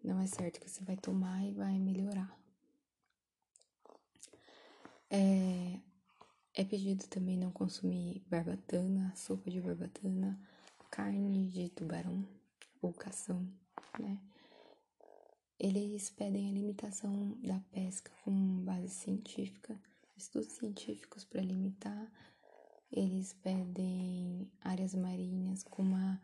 não 0.02 0.18
é 0.18 0.26
certo 0.26 0.60
que 0.60 0.68
você 0.68 0.84
vai 0.84 0.96
tomar 0.96 1.44
e 1.44 1.52
vai 1.52 1.78
melhorar. 1.78 2.36
É, 5.08 5.78
é 6.52 6.64
pedido 6.64 7.06
também 7.06 7.36
não 7.36 7.52
consumir 7.52 8.20
barbatana, 8.28 9.14
sopa 9.14 9.48
de 9.50 9.60
barbatana, 9.60 10.36
carne 10.90 11.46
de 11.46 11.68
tubarão 11.68 12.26
ou 12.82 12.92
cação, 12.92 13.48
né? 14.00 14.18
Eles 15.60 16.10
pedem 16.10 16.48
a 16.48 16.52
limitação 16.52 17.38
da 17.40 17.60
pesca 17.70 18.10
com 18.24 18.64
base 18.64 18.88
científica, 18.88 19.80
estudos 20.16 20.52
científicos 20.52 21.24
para 21.24 21.42
limitar. 21.42 22.10
Eles 22.90 23.32
pedem 23.32 24.50
áreas 24.60 24.94
marinhas 24.94 25.62
com 25.64 25.82
uma 25.82 26.20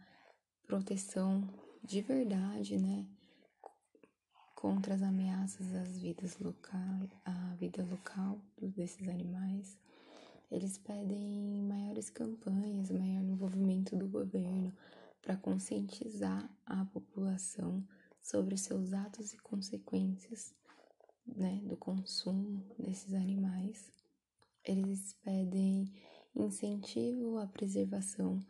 proteção 0.66 1.48
de 1.82 2.00
verdade, 2.00 2.78
né? 2.78 3.06
contra 4.60 4.94
as 4.94 5.00
ameaças 5.00 5.74
às 5.74 5.98
vidas 5.98 6.38
local, 6.38 7.08
à 7.24 7.54
vida 7.54 7.82
local 7.82 8.38
desses 8.60 9.08
animais. 9.08 9.78
Eles 10.50 10.76
pedem 10.76 11.62
maiores 11.62 12.10
campanhas, 12.10 12.90
maior 12.90 13.22
envolvimento 13.22 13.96
do 13.96 14.06
governo 14.06 14.70
para 15.22 15.34
conscientizar 15.34 16.46
a 16.66 16.84
população 16.84 17.82
sobre 18.22 18.58
seus 18.58 18.92
atos 18.92 19.32
e 19.32 19.38
consequências 19.38 20.54
né, 21.40 21.60
do 21.64 21.76
consumo 21.76 22.62
desses 22.78 23.14
animais. 23.14 23.90
Eles 24.64 25.14
pedem 25.24 25.92
incentivo 26.34 27.38
à 27.38 27.46
preservação, 27.46 28.44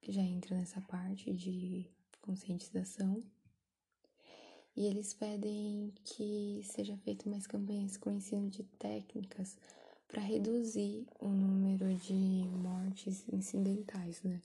que 0.00 0.12
já 0.12 0.22
entra 0.22 0.56
nessa 0.56 0.80
parte 0.82 1.32
de 1.32 1.90
conscientização 2.20 3.24
e 4.76 4.86
eles 4.86 5.12
pedem 5.12 5.92
que 6.04 6.60
seja 6.62 6.96
feita 6.98 7.28
mais 7.28 7.48
campanhas 7.48 7.96
com 7.96 8.12
ensino 8.12 8.48
de 8.48 8.62
técnicas 8.62 9.58
para 10.06 10.22
reduzir 10.22 11.04
o 11.18 11.26
número 11.26 11.92
de 11.96 12.14
mortes 12.14 13.28
incidentais, 13.28 14.22
né? 14.22 14.40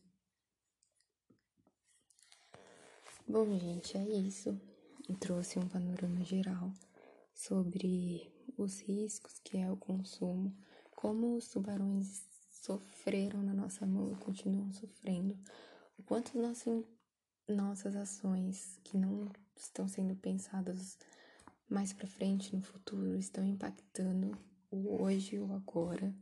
Bom, 3.27 3.57
gente, 3.59 3.95
é 3.95 4.03
isso. 4.03 4.59
Eu 5.07 5.15
trouxe 5.17 5.59
um 5.59 5.67
panorama 5.67 6.23
geral 6.23 6.71
sobre 7.33 8.31
os 8.57 8.79
riscos 8.79 9.37
que 9.43 9.57
é 9.57 9.69
o 9.69 9.75
consumo, 9.75 10.55
como 10.95 11.35
os 11.35 11.49
tubarões 11.49 12.23
sofreram 12.49 13.43
na 13.43 13.53
nossa 13.53 13.85
mão 13.85 14.13
e 14.13 14.15
continuam 14.15 14.71
sofrendo, 14.71 15.37
o 15.97 16.03
quanto 16.03 16.39
nosso, 16.41 16.85
nossas 17.45 17.95
ações 17.97 18.79
que 18.83 18.97
não 18.97 19.29
estão 19.57 19.89
sendo 19.89 20.15
pensadas 20.15 20.97
mais 21.69 21.91
para 21.91 22.07
frente 22.07 22.55
no 22.55 22.61
futuro, 22.61 23.17
estão 23.17 23.45
impactando 23.45 24.37
o 24.71 25.01
hoje 25.03 25.35
e 25.35 25.39
o 25.39 25.53
agora. 25.53 26.15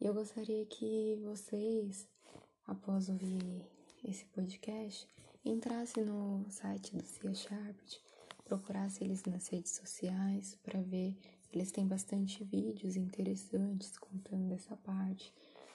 E 0.00 0.06
eu 0.06 0.14
gostaria 0.14 0.64
que 0.66 1.18
vocês, 1.24 2.06
após 2.66 3.08
ouvir 3.08 3.64
esse 4.04 4.24
podcast, 4.26 5.08
entrassem 5.44 6.04
no 6.04 6.44
site 6.48 6.96
do 6.96 7.04
Cia 7.04 7.34
Sharped, 7.34 8.00
procurassem 8.44 9.06
eles 9.06 9.24
nas 9.24 9.48
redes 9.48 9.72
sociais 9.72 10.56
para 10.62 10.80
ver. 10.80 11.16
Eles 11.52 11.70
têm 11.70 11.86
bastante 11.86 12.42
vídeos 12.42 12.96
interessantes 12.96 13.96
contando 13.96 14.48
dessa 14.48 14.76
parte. 14.76 15.32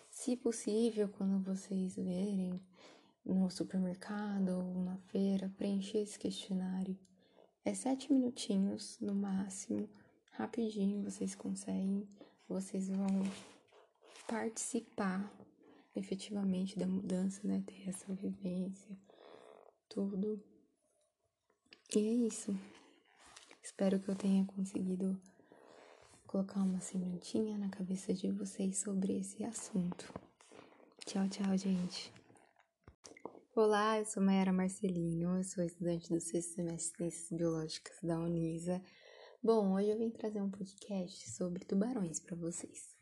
Se 0.10 0.36
possível, 0.36 1.08
quando 1.10 1.44
vocês 1.44 1.96
verem 1.96 2.60
no 3.26 3.50
supermercado 3.50 4.50
ou 4.50 4.84
na 4.84 4.98
feira, 5.08 5.54
preencher 5.58 6.00
esse 6.00 6.18
questionário. 6.18 6.98
É 7.64 7.74
sete 7.74 8.12
minutinhos 8.12 8.98
no 9.00 9.14
máximo, 9.14 9.88
rapidinho 10.32 11.04
vocês 11.04 11.36
conseguem, 11.36 12.08
vocês 12.48 12.90
vão 12.90 13.08
participar 14.28 15.32
efetivamente 15.96 16.78
da 16.80 16.88
mudança, 16.88 17.42
né? 17.48 17.62
Ter 17.66 17.90
essa 17.90 18.14
vivência, 18.14 18.98
tudo. 19.90 20.42
E 21.94 22.00
é 22.00 22.28
isso. 22.28 22.58
Espero 23.62 24.00
que 24.00 24.10
eu 24.10 24.16
tenha 24.16 24.46
conseguido 24.46 25.20
colocar 26.26 26.62
uma 26.62 26.80
sementinha 26.80 27.58
na 27.58 27.70
cabeça 27.70 28.14
de 28.14 28.32
vocês 28.32 28.78
sobre 28.78 29.20
esse 29.20 29.44
assunto 29.44 30.14
Tchau, 31.10 31.28
tchau, 31.28 31.58
gente. 31.58 32.14
Olá, 33.56 33.98
eu 33.98 34.06
sou 34.06 34.22
Mayara 34.22 34.54
Marcelinho, 34.54 35.38
eu 35.38 35.44
sou 35.44 35.64
estudante 35.64 36.08
do 36.08 36.22
sexto 36.22 36.54
semestre 36.54 37.06
de 37.06 37.12
Ciências 37.12 37.36
Biológicas 37.36 37.98
da 38.04 38.20
Unisa. 38.20 38.80
Bom, 39.42 39.74
hoje 39.74 39.90
eu 39.90 39.98
vim 39.98 40.12
trazer 40.12 40.40
um 40.40 40.52
podcast 40.52 41.32
sobre 41.32 41.66
tubarões 41.66 42.20
para 42.20 42.36
vocês. 42.36 42.99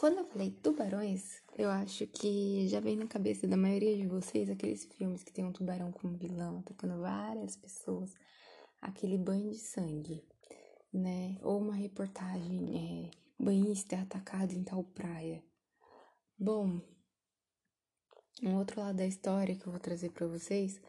Quando 0.00 0.16
eu 0.16 0.24
falei 0.24 0.50
tubarões, 0.50 1.42
eu 1.58 1.68
acho 1.68 2.06
que 2.06 2.66
já 2.68 2.80
vem 2.80 2.96
na 2.96 3.06
cabeça 3.06 3.46
da 3.46 3.54
maioria 3.54 3.94
de 3.94 4.06
vocês 4.06 4.48
aqueles 4.48 4.86
filmes 4.86 5.22
que 5.22 5.30
tem 5.30 5.44
um 5.44 5.52
tubarão 5.52 5.92
como 5.92 6.16
vilão 6.16 6.60
atacando 6.60 7.02
várias 7.02 7.54
pessoas, 7.54 8.14
aquele 8.80 9.18
banho 9.18 9.50
de 9.50 9.58
sangue, 9.58 10.24
né? 10.90 11.36
Ou 11.42 11.58
uma 11.58 11.74
reportagem, 11.74 13.10
é, 13.10 13.44
banhista 13.44 13.94
é 13.94 14.00
atacado 14.00 14.54
em 14.54 14.64
tal 14.64 14.82
praia. 14.84 15.44
Bom, 16.38 16.80
um 18.42 18.56
outro 18.56 18.80
lado 18.80 18.96
da 18.96 19.06
história 19.06 19.54
que 19.54 19.66
eu 19.66 19.70
vou 19.70 19.80
trazer 19.82 20.12
para 20.12 20.26
vocês 20.26 20.80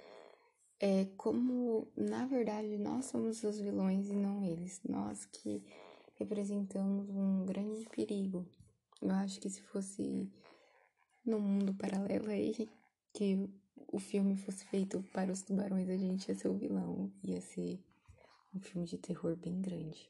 é 0.80 1.04
como, 1.18 1.86
na 1.98 2.26
verdade, 2.28 2.78
nós 2.78 3.08
somos 3.08 3.44
os 3.44 3.60
vilões 3.60 4.08
e 4.08 4.16
não 4.16 4.42
eles. 4.42 4.80
Nós 4.88 5.26
que 5.26 5.66
representamos 6.16 7.10
um 7.10 7.46
grande 7.46 7.86
perigo. 7.90 8.48
Eu 9.02 9.12
acho 9.12 9.40
que 9.40 9.50
se 9.50 9.62
fosse 9.64 10.32
no 11.26 11.40
mundo 11.40 11.74
paralelo 11.74 12.30
aí, 12.30 12.70
que 13.14 13.50
o 13.88 14.00
filme 14.00 14.38
fosse 14.38 14.66
feito 14.66 15.04
para 15.12 15.32
os 15.32 15.42
tubarões, 15.42 15.90
a 15.90 15.98
gente 15.98 16.30
ia 16.30 16.36
ser 16.36 16.48
o 16.48 16.58
vilão. 16.58 17.12
Ia 17.24 17.42
ser 17.42 17.80
um 18.54 18.60
filme 18.60 18.86
de 18.86 18.98
terror 18.98 19.36
bem 19.36 19.62
grande. 19.62 20.10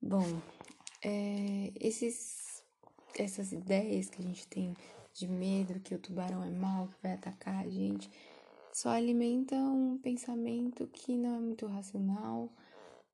Bom, 0.00 0.40
é, 1.02 1.72
esses, 1.80 2.64
essas 3.16 3.52
ideias 3.52 4.08
que 4.08 4.20
a 4.20 4.24
gente 4.24 4.46
tem 4.46 4.76
de 5.14 5.28
medo, 5.28 5.80
que 5.80 5.94
o 5.94 5.98
tubarão 5.98 6.42
é 6.42 6.50
mau, 6.50 6.88
que 6.88 7.02
vai 7.02 7.12
atacar 7.12 7.64
a 7.64 7.68
gente 7.68 8.10
só 8.72 8.88
alimenta 8.88 9.54
um 9.54 9.98
pensamento 9.98 10.86
que 10.88 11.16
não 11.16 11.36
é 11.36 11.38
muito 11.38 11.66
racional, 11.66 12.50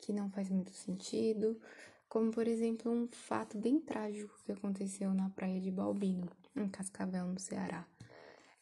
que 0.00 0.12
não 0.12 0.30
faz 0.30 0.48
muito 0.48 0.72
sentido, 0.72 1.60
como 2.08 2.30
por 2.30 2.46
exemplo 2.48 2.90
um 2.90 3.06
fato 3.08 3.58
bem 3.58 3.80
trágico 3.80 4.34
que 4.44 4.52
aconteceu 4.52 5.12
na 5.12 5.28
praia 5.30 5.60
de 5.60 5.70
Balbino, 5.70 6.28
em 6.56 6.68
Cascavel, 6.68 7.26
no 7.26 7.38
Ceará. 7.38 7.86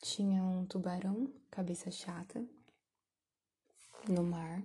Tinha 0.01 0.43
um 0.43 0.67
tubarão, 0.67 1.33
cabeça 1.51 1.91
chata, 1.91 2.45
no 4.09 4.23
mar. 4.23 4.63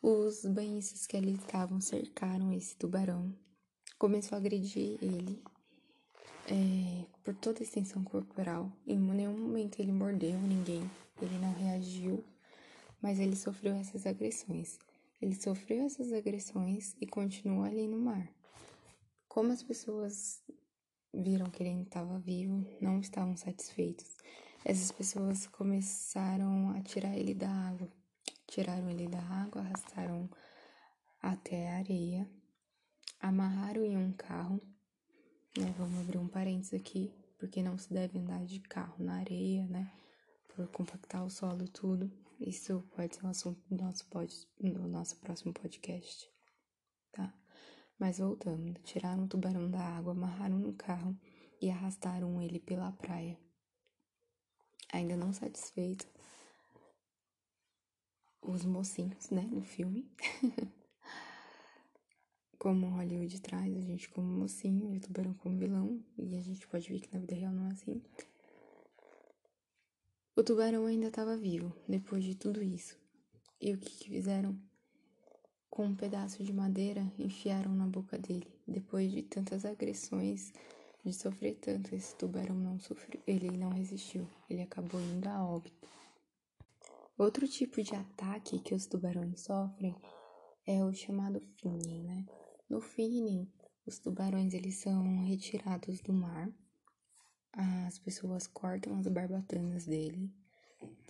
Os 0.00 0.44
banhistas 0.44 1.06
que 1.06 1.16
ali 1.16 1.34
estavam 1.34 1.80
cercaram 1.80 2.52
esse 2.52 2.76
tubarão, 2.76 3.34
começou 3.98 4.36
a 4.36 4.38
agredir 4.38 4.96
ele 5.02 5.42
é, 6.46 7.04
por 7.24 7.34
toda 7.34 7.60
a 7.60 7.62
extensão 7.62 8.04
corporal. 8.04 8.70
Em 8.86 8.98
nenhum 8.98 9.36
momento 9.36 9.80
ele 9.80 9.92
mordeu 9.92 10.38
ninguém, 10.38 10.88
ele 11.20 11.38
não 11.38 11.52
reagiu, 11.52 12.24
mas 13.02 13.18
ele 13.18 13.36
sofreu 13.36 13.74
essas 13.74 14.06
agressões. 14.06 14.78
Ele 15.20 15.34
sofreu 15.34 15.84
essas 15.84 16.12
agressões 16.12 16.94
e 17.00 17.06
continuou 17.06 17.64
ali 17.64 17.86
no 17.86 17.98
mar. 17.98 18.32
Como 19.28 19.52
as 19.52 19.62
pessoas 19.62 20.42
viram 21.12 21.50
que 21.50 21.62
ele 21.62 21.82
estava 21.82 22.18
vivo, 22.18 22.64
não 22.80 23.00
estavam 23.00 23.36
satisfeitos. 23.36 24.16
Essas 24.64 24.92
pessoas 24.92 25.46
começaram 25.46 26.70
a 26.70 26.80
tirar 26.82 27.16
ele 27.16 27.34
da 27.34 27.50
água. 27.50 27.90
Tiraram 28.46 28.88
ele 28.90 29.08
da 29.08 29.20
água, 29.20 29.62
arrastaram 29.62 30.30
até 31.20 31.70
a 31.70 31.76
areia, 31.78 32.30
amarraram 33.20 33.84
em 33.84 33.96
um 33.96 34.12
carro 34.12 34.60
né? 35.58 35.74
Vamos 35.76 35.98
abrir 36.00 36.18
um 36.18 36.28
parênteses 36.28 36.74
aqui, 36.74 37.12
porque 37.36 37.62
não 37.62 37.76
se 37.76 37.92
deve 37.92 38.18
andar 38.18 38.44
de 38.44 38.60
carro 38.60 38.94
na 38.98 39.16
areia, 39.16 39.66
né? 39.66 39.90
Por 40.54 40.68
compactar 40.68 41.24
o 41.24 41.30
solo 41.30 41.66
tudo. 41.68 42.10
Isso 42.40 42.82
pode 42.94 43.16
ser 43.16 43.26
um 43.26 43.30
assunto 43.30 43.60
do 43.68 43.82
nosso, 43.82 44.06
pod, 44.06 44.32
do 44.60 44.88
nosso 44.88 45.16
próximo 45.16 45.52
podcast, 45.52 46.30
tá? 47.12 47.34
Mas 47.98 48.18
voltando, 48.18 48.80
tiraram 48.82 49.24
o 49.24 49.28
tubarão 49.28 49.68
da 49.68 49.80
água, 49.80 50.12
amarraram 50.12 50.58
no 50.58 50.72
carro 50.72 51.18
e 51.60 51.68
arrastaram 51.68 52.40
ele 52.40 52.60
pela 52.60 52.92
praia. 52.92 53.38
Ainda 54.92 55.16
não 55.16 55.32
satisfeito, 55.32 56.06
os 58.40 58.64
mocinhos, 58.64 59.30
né, 59.30 59.42
no 59.42 59.62
filme, 59.62 60.10
como 62.58 62.88
Hollywood 62.88 63.40
traz 63.40 63.76
a 63.76 63.80
gente 63.80 64.08
como 64.08 64.26
mocinho 64.26 64.94
e 64.94 64.98
o 64.98 65.00
tubarão 65.00 65.34
como 65.34 65.58
vilão, 65.58 66.02
e 66.16 66.36
a 66.36 66.40
gente 66.40 66.66
pode 66.68 66.88
ver 66.88 67.00
que 67.00 67.12
na 67.12 67.20
vida 67.20 67.34
real 67.34 67.52
não 67.52 67.66
é 67.66 67.72
assim. 67.72 68.02
O 70.38 70.44
tubarão 70.44 70.86
ainda 70.86 71.08
estava 71.08 71.36
vivo 71.36 71.74
depois 71.88 72.22
de 72.22 72.36
tudo 72.36 72.62
isso. 72.62 72.96
E 73.60 73.74
o 73.74 73.76
que, 73.76 73.90
que 73.90 74.08
fizeram? 74.08 74.56
Com 75.68 75.86
um 75.86 75.96
pedaço 75.96 76.44
de 76.44 76.52
madeira, 76.52 77.12
enfiaram 77.18 77.74
na 77.74 77.88
boca 77.88 78.16
dele. 78.16 78.46
Depois 78.64 79.10
de 79.10 79.24
tantas 79.24 79.64
agressões, 79.64 80.52
de 81.04 81.12
sofrer 81.12 81.56
tanto, 81.56 81.92
esse 81.92 82.14
tubarão 82.14 82.54
não 82.54 82.78
sofreu, 82.78 83.20
ele 83.26 83.50
não 83.50 83.70
resistiu, 83.70 84.28
ele 84.48 84.62
acabou 84.62 85.00
indo 85.00 85.28
a 85.28 85.44
óbito. 85.44 85.88
Outro 87.18 87.48
tipo 87.48 87.82
de 87.82 87.96
ataque 87.96 88.60
que 88.60 88.76
os 88.76 88.86
tubarões 88.86 89.40
sofrem 89.40 89.96
é 90.64 90.84
o 90.84 90.94
chamado 90.94 91.42
finning, 91.56 92.04
né? 92.04 92.24
No 92.70 92.80
fim, 92.80 93.50
os 93.84 93.98
tubarões 93.98 94.54
eles 94.54 94.76
são 94.76 95.24
retirados 95.24 96.00
do 96.00 96.12
mar. 96.12 96.48
As 97.60 97.98
pessoas 97.98 98.46
cortam 98.46 98.96
as 99.00 99.08
barbatanas 99.08 99.84
dele, 99.84 100.32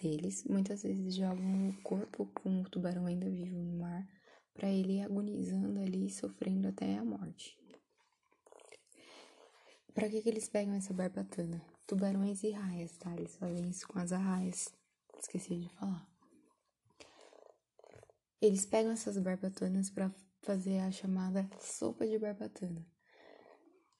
deles. 0.00 0.44
Muitas 0.44 0.82
vezes 0.82 1.14
jogam 1.14 1.68
o 1.68 1.82
corpo 1.82 2.24
com 2.24 2.62
o 2.62 2.70
tubarão 2.70 3.04
ainda 3.04 3.28
vivo 3.28 3.54
no 3.54 3.78
mar 3.78 4.08
para 4.54 4.70
ele 4.70 4.94
ir 4.94 5.02
agonizando 5.02 5.78
ali, 5.78 6.08
sofrendo 6.08 6.68
até 6.68 6.96
a 6.96 7.04
morte. 7.04 7.54
Para 9.92 10.08
que, 10.08 10.22
que 10.22 10.28
eles 10.30 10.48
pegam 10.48 10.72
essa 10.74 10.94
barbatana? 10.94 11.62
Tubarões 11.86 12.42
e 12.42 12.50
raias, 12.52 12.96
tá? 12.96 13.14
Eles 13.14 13.36
fazem 13.36 13.68
isso 13.68 13.86
com 13.86 13.98
as 13.98 14.10
arraias. 14.10 14.74
Esqueci 15.18 15.58
de 15.58 15.68
falar. 15.74 16.08
Eles 18.40 18.64
pegam 18.64 18.92
essas 18.92 19.18
barbatanas 19.18 19.90
para 19.90 20.10
fazer 20.40 20.78
a 20.78 20.90
chamada 20.90 21.46
sopa 21.60 22.06
de 22.06 22.18
barbatana, 22.18 22.86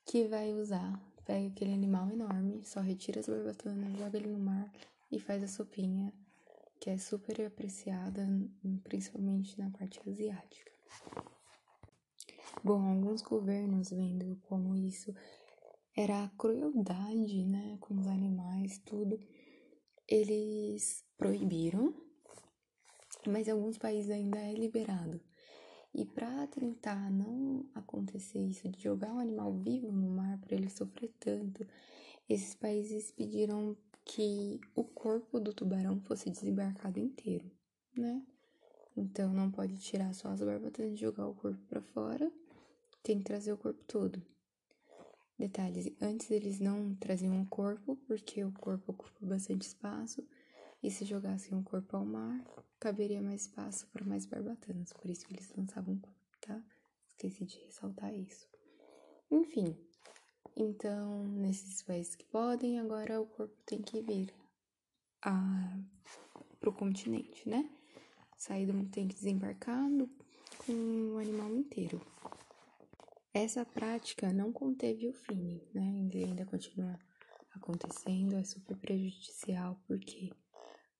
que 0.06 0.26
vai 0.28 0.54
usar, 0.54 0.98
pega 1.28 1.46
aquele 1.46 1.74
animal 1.74 2.10
enorme, 2.10 2.64
só 2.64 2.80
retira 2.80 3.20
as 3.20 3.28
barbatanas, 3.28 3.98
joga 3.98 4.16
ele 4.16 4.28
no 4.28 4.38
mar 4.38 4.72
e 5.12 5.20
faz 5.20 5.42
a 5.42 5.46
sopinha, 5.46 6.10
que 6.80 6.88
é 6.88 6.96
super 6.96 7.44
apreciada, 7.44 8.26
principalmente 8.82 9.58
na 9.58 9.70
parte 9.70 10.00
asiática. 10.08 10.72
Bom, 12.64 12.80
alguns 12.80 13.20
governos 13.20 13.90
vendo 13.90 14.40
como 14.48 14.74
isso 14.74 15.14
era 15.94 16.24
a 16.24 16.28
crueldade, 16.30 17.44
né, 17.44 17.76
com 17.78 17.94
os 17.94 18.06
animais, 18.06 18.78
tudo, 18.78 19.20
eles 20.08 21.04
proibiram, 21.18 21.94
mas 23.26 23.48
em 23.48 23.50
alguns 23.50 23.76
países 23.76 24.10
ainda 24.10 24.38
é 24.38 24.54
liberado. 24.54 25.20
E 25.98 26.04
para 26.04 26.46
tentar 26.46 27.10
não 27.10 27.66
acontecer 27.74 28.38
isso 28.38 28.68
de 28.68 28.80
jogar 28.80 29.12
um 29.12 29.18
animal 29.18 29.52
vivo 29.52 29.90
no 29.90 30.08
mar 30.08 30.38
para 30.38 30.54
ele 30.54 30.70
sofrer 30.70 31.12
tanto, 31.18 31.66
esses 32.28 32.54
países 32.54 33.10
pediram 33.10 33.76
que 34.04 34.60
o 34.76 34.84
corpo 34.84 35.40
do 35.40 35.52
tubarão 35.52 36.00
fosse 36.02 36.30
desembarcado 36.30 37.00
inteiro, 37.00 37.50
né? 37.96 38.22
Então 38.96 39.32
não 39.32 39.50
pode 39.50 39.76
tirar 39.78 40.14
só 40.14 40.28
as 40.28 40.40
barbatanas 40.40 40.92
e 40.92 40.96
jogar 40.96 41.26
o 41.26 41.34
corpo 41.34 41.58
para 41.68 41.82
fora, 41.82 42.30
tem 43.02 43.18
que 43.18 43.24
trazer 43.24 43.52
o 43.52 43.58
corpo 43.58 43.82
todo. 43.82 44.22
Detalhes: 45.36 45.90
antes 46.00 46.30
eles 46.30 46.60
não 46.60 46.94
traziam 46.94 47.42
o 47.42 47.46
corpo 47.46 47.96
porque 48.06 48.44
o 48.44 48.52
corpo 48.52 48.92
ocupa 48.92 49.26
bastante 49.26 49.62
espaço 49.62 50.24
e 50.80 50.92
se 50.92 51.04
jogassem 51.04 51.58
o 51.58 51.62
corpo 51.64 51.96
ao 51.96 52.04
mar, 52.04 52.40
caberia 52.78 53.20
mais 53.20 53.42
espaço 53.42 53.86
para 53.88 54.04
mais 54.04 54.26
barbatanas, 54.26 54.92
por 54.92 55.10
isso 55.10 55.26
que 55.26 55.34
eles 55.34 55.52
lançavam 55.56 55.94
o 55.94 56.00
corpo, 56.00 56.38
tá? 56.40 56.62
Esqueci 57.08 57.44
de 57.44 57.58
ressaltar 57.58 58.14
isso. 58.14 58.46
Enfim, 59.30 59.76
então, 60.56 61.24
nesses 61.24 61.82
países 61.82 62.14
que 62.14 62.24
podem, 62.24 62.80
agora 62.80 63.20
o 63.20 63.26
corpo 63.26 63.56
tem 63.64 63.80
que 63.80 64.02
vir 64.02 64.34
a, 65.22 65.78
pro 66.60 66.72
continente, 66.72 67.48
né? 67.48 67.70
Saída 68.36 68.72
tem 68.92 69.08
que 69.08 69.14
desembarcar 69.14 69.88
com 70.64 70.72
o 71.14 71.18
animal 71.18 71.54
inteiro. 71.54 72.00
Essa 73.34 73.64
prática 73.64 74.32
não 74.32 74.52
conteve 74.52 75.08
o 75.08 75.12
fim, 75.12 75.60
né? 75.74 76.10
Ainda 76.14 76.46
continua 76.46 76.98
acontecendo, 77.54 78.36
é 78.36 78.44
super 78.44 78.76
prejudicial, 78.76 79.80
porque 79.86 80.32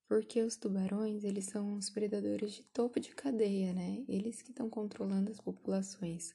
porque 0.09 0.41
os 0.41 0.55
tubarões, 0.55 1.23
eles 1.23 1.45
são 1.45 1.75
os 1.75 1.87
predadores 1.87 2.53
de 2.53 2.63
topo 2.63 2.99
de 2.99 3.09
cadeia, 3.09 3.71
né? 3.71 4.03
Eles 4.07 4.41
que 4.41 4.49
estão 4.49 4.67
controlando 4.67 5.31
as 5.31 5.39
populações. 5.39 6.33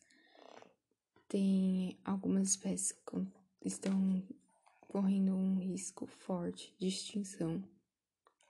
Tem 1.28 1.98
algumas 2.04 2.50
espécies 2.50 2.94
estão 3.64 4.22
correndo 4.87 5.34
um 5.34 5.58
risco 5.58 6.06
forte 6.06 6.72
de 6.78 6.87
extinção 6.87 7.64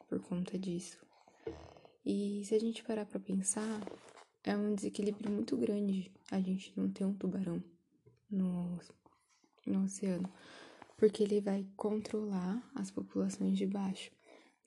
por 0.09 0.21
conta 0.21 0.59
disso. 0.59 0.99
E 2.05 2.45
se 2.45 2.55
a 2.55 2.61
gente 2.61 2.85
parar 2.85 3.07
para 3.07 3.19
pensar, 3.19 3.81
é 4.43 4.55
um 4.55 4.75
desequilíbrio 4.75 5.33
muito 5.33 5.57
grande 5.57 6.13
a 6.31 6.39
gente 6.39 6.71
não 6.77 6.91
ter 6.91 7.07
um 7.07 7.15
tubarão 7.15 7.65
no, 8.31 8.79
no 9.67 9.85
oceano, 9.85 10.31
porque 10.99 11.23
ele 11.23 11.41
vai 11.41 11.67
controlar 11.79 12.63
as 12.75 12.91
populações 12.91 13.57
de 13.57 13.67
baixo. 13.67 14.14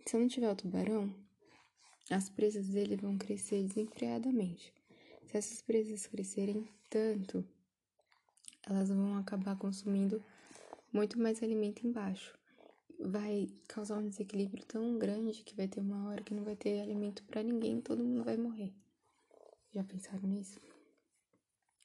Se 0.08 0.18
não 0.18 0.30
tiver 0.30 0.50
o 0.50 0.56
tubarão, 0.56 1.14
as 2.10 2.30
presas 2.30 2.70
dele 2.70 2.96
vão 2.96 3.18
crescer 3.18 3.62
desenfreadamente. 3.68 4.74
Se 5.26 5.36
essas 5.36 5.62
presas 5.62 6.08
crescerem 6.08 6.66
tanto, 6.90 7.46
elas 8.66 8.88
vão 8.88 9.18
acabar 9.18 9.58
consumindo 9.58 10.24
muito 10.94 11.20
mais 11.20 11.44
alimento 11.44 11.86
embaixo. 11.86 12.34
Vai 12.98 13.50
causar 13.68 13.98
um 13.98 14.08
desequilíbrio 14.08 14.64
tão 14.66 14.98
grande 14.98 15.44
que 15.44 15.54
vai 15.54 15.68
ter 15.68 15.82
uma 15.82 16.08
hora 16.08 16.24
que 16.24 16.34
não 16.34 16.46
vai 16.46 16.56
ter 16.56 16.80
alimento 16.80 17.22
para 17.24 17.44
ninguém, 17.44 17.82
todo 17.82 18.02
mundo 18.02 18.24
vai 18.24 18.38
morrer. 18.38 18.74
Já 19.74 19.84
pensaram 19.84 20.30
nisso? 20.30 20.58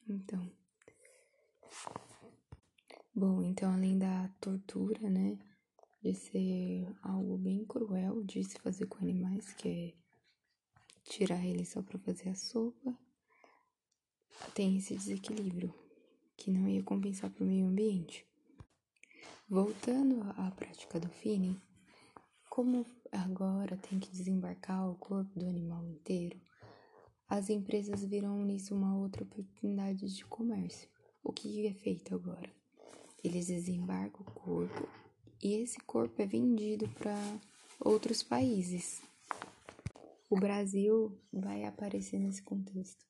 Então. 0.08 0.48
Bom, 3.12 3.42
então 3.42 3.72
além 3.72 3.98
da 3.98 4.28
tortura, 4.40 5.10
né, 5.10 5.36
de 6.02 6.14
ser 6.14 6.92
algo 7.00 7.38
bem 7.38 7.64
cruel 7.64 8.24
de 8.24 8.42
se 8.42 8.58
fazer 8.58 8.86
com 8.86 8.98
animais, 8.98 9.52
que 9.54 9.68
é 9.68 9.94
tirar 11.04 11.44
eles 11.46 11.68
só 11.68 11.80
para 11.80 11.98
fazer 11.98 12.30
a 12.30 12.34
sopa, 12.34 12.98
tem 14.54 14.76
esse 14.76 14.94
desequilíbrio 14.96 15.72
que 16.36 16.50
não 16.50 16.68
ia 16.68 16.82
compensar 16.82 17.30
para 17.30 17.44
o 17.44 17.46
meio 17.46 17.66
ambiente. 17.66 18.26
Voltando 19.48 20.22
à 20.36 20.50
prática 20.50 20.98
do 20.98 21.08
finning, 21.08 21.60
como 22.50 22.84
agora 23.12 23.76
tem 23.76 24.00
que 24.00 24.10
desembarcar 24.10 24.90
o 24.90 24.96
corpo 24.96 25.38
do 25.38 25.46
animal 25.46 25.86
inteiro, 25.86 26.40
as 27.28 27.48
empresas 27.48 28.04
viram 28.04 28.44
nisso 28.44 28.74
uma 28.74 28.96
outra 28.96 29.22
oportunidade 29.22 30.12
de 30.14 30.24
comércio. 30.24 30.88
O 31.22 31.32
que 31.32 31.66
é 31.66 31.72
feito 31.72 32.14
agora? 32.14 32.52
Eles 33.22 33.46
desembarcam 33.46 34.22
o 34.22 34.30
corpo 34.32 34.88
e 35.42 35.54
esse 35.54 35.80
corpo 35.80 36.22
é 36.22 36.26
vendido 36.26 36.88
para 36.90 37.16
outros 37.80 38.22
países. 38.22 39.02
O 40.30 40.36
Brasil 40.36 41.18
vai 41.32 41.64
aparecer 41.64 42.18
nesse 42.18 42.42
contexto. 42.42 43.04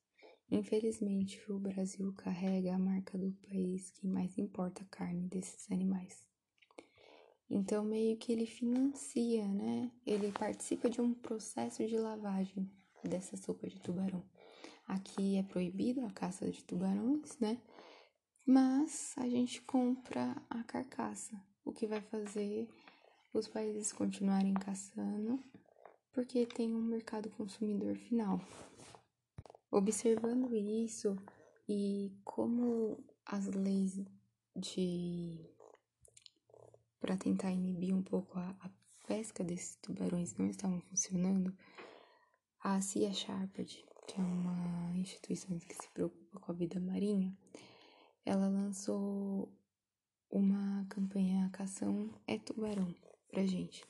Infelizmente, 0.51 1.41
o 1.49 1.59
Brasil 1.59 2.11
carrega 2.13 2.75
a 2.75 2.79
marca 2.79 3.17
do 3.17 3.31
país 3.47 3.91
que 3.91 4.07
mais 4.07 4.37
importa 4.37 4.83
a 4.83 4.87
carne 4.87 5.27
desses 5.27 5.71
animais. 5.71 6.27
Então, 7.49 7.83
meio 7.83 8.17
que 8.17 8.31
ele 8.31 8.45
financia, 8.45 9.47
né? 9.47 9.91
Ele 10.05 10.31
participa 10.31 10.89
de 10.89 10.99
um 10.99 11.13
processo 11.13 11.85
de 11.87 11.97
lavagem 11.97 12.69
dessa 13.03 13.37
sopa 13.37 13.67
de 13.67 13.79
tubarão. 13.79 14.23
Aqui 14.87 15.37
é 15.37 15.43
proibido 15.43 16.05
a 16.05 16.11
caça 16.11 16.49
de 16.49 16.63
tubarões, 16.63 17.37
né? 17.39 17.61
Mas 18.45 19.13
a 19.17 19.29
gente 19.29 19.61
compra 19.61 20.35
a 20.49 20.63
carcaça, 20.63 21.39
o 21.65 21.71
que 21.71 21.87
vai 21.87 22.01
fazer 22.01 22.67
os 23.33 23.47
países 23.47 23.91
continuarem 23.91 24.53
caçando, 24.53 25.43
porque 26.11 26.45
tem 26.45 26.73
um 26.75 26.81
mercado 26.81 27.29
consumidor 27.31 27.95
final. 27.95 28.39
Observando 29.71 30.53
isso 30.55 31.17
e 31.67 32.11
como 32.23 33.03
as 33.25 33.47
leis 33.47 33.99
de 34.55 35.49
para 36.99 37.17
tentar 37.17 37.51
inibir 37.51 37.93
um 37.93 38.01
pouco 38.01 38.37
a, 38.39 38.55
a, 38.61 38.69
pesca 39.05 39.43
desses 39.43 39.75
tubarões 39.81 40.37
não 40.37 40.47
estavam 40.47 40.79
funcionando, 40.79 41.53
a 42.63 42.79
Sea 42.79 43.11
Shepherd, 43.11 43.83
que 44.07 44.21
é 44.21 44.23
uma 44.23 44.95
instituição 44.95 45.59
que 45.59 45.73
se 45.73 45.89
preocupa 45.89 46.39
com 46.39 46.51
a 46.53 46.55
vida 46.55 46.79
marinha, 46.79 47.37
ela 48.25 48.47
lançou 48.47 49.51
uma 50.33 50.83
campanha 50.89 51.47
Cação 51.53 52.09
é 52.27 52.39
Tubarão 52.39 52.93
pra 53.29 53.45
gente. 53.45 53.85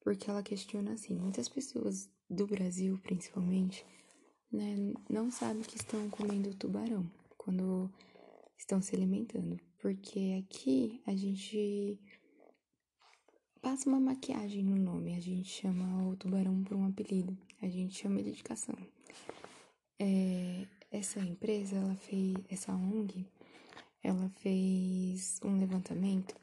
Porque 0.00 0.28
ela 0.28 0.42
questiona 0.42 0.92
assim, 0.92 1.14
muitas 1.14 1.48
pessoas 1.48 2.10
do 2.28 2.46
Brasil, 2.46 2.98
principalmente, 3.02 3.84
né, 4.50 4.76
não 5.08 5.30
sabem 5.30 5.62
que 5.62 5.76
estão 5.76 6.10
comendo 6.10 6.54
tubarão 6.54 7.10
quando 7.38 7.90
estão 8.58 8.82
se 8.82 8.94
alimentando. 8.94 9.58
Porque 9.78 10.44
aqui 10.44 11.00
a 11.06 11.16
gente 11.16 11.98
passa 13.62 13.88
uma 13.88 14.00
maquiagem 14.00 14.62
no 14.62 14.76
nome. 14.76 15.16
A 15.16 15.20
gente 15.20 15.48
chama 15.48 16.08
o 16.08 16.16
tubarão 16.16 16.62
por 16.62 16.76
um 16.76 16.86
apelido. 16.86 17.36
A 17.62 17.68
gente 17.68 17.94
chama 17.94 18.20
ele 18.20 18.32
de 18.32 18.42
cação. 18.42 18.76
É, 19.98 20.66
essa 20.90 21.20
empresa, 21.20 21.76
ela 21.76 21.94
fez, 21.94 22.34
essa 22.50 22.72
ONG, 22.74 23.26
ela 24.02 24.28
fez 24.40 25.40
um 25.44 25.58
levantamento 25.58 26.34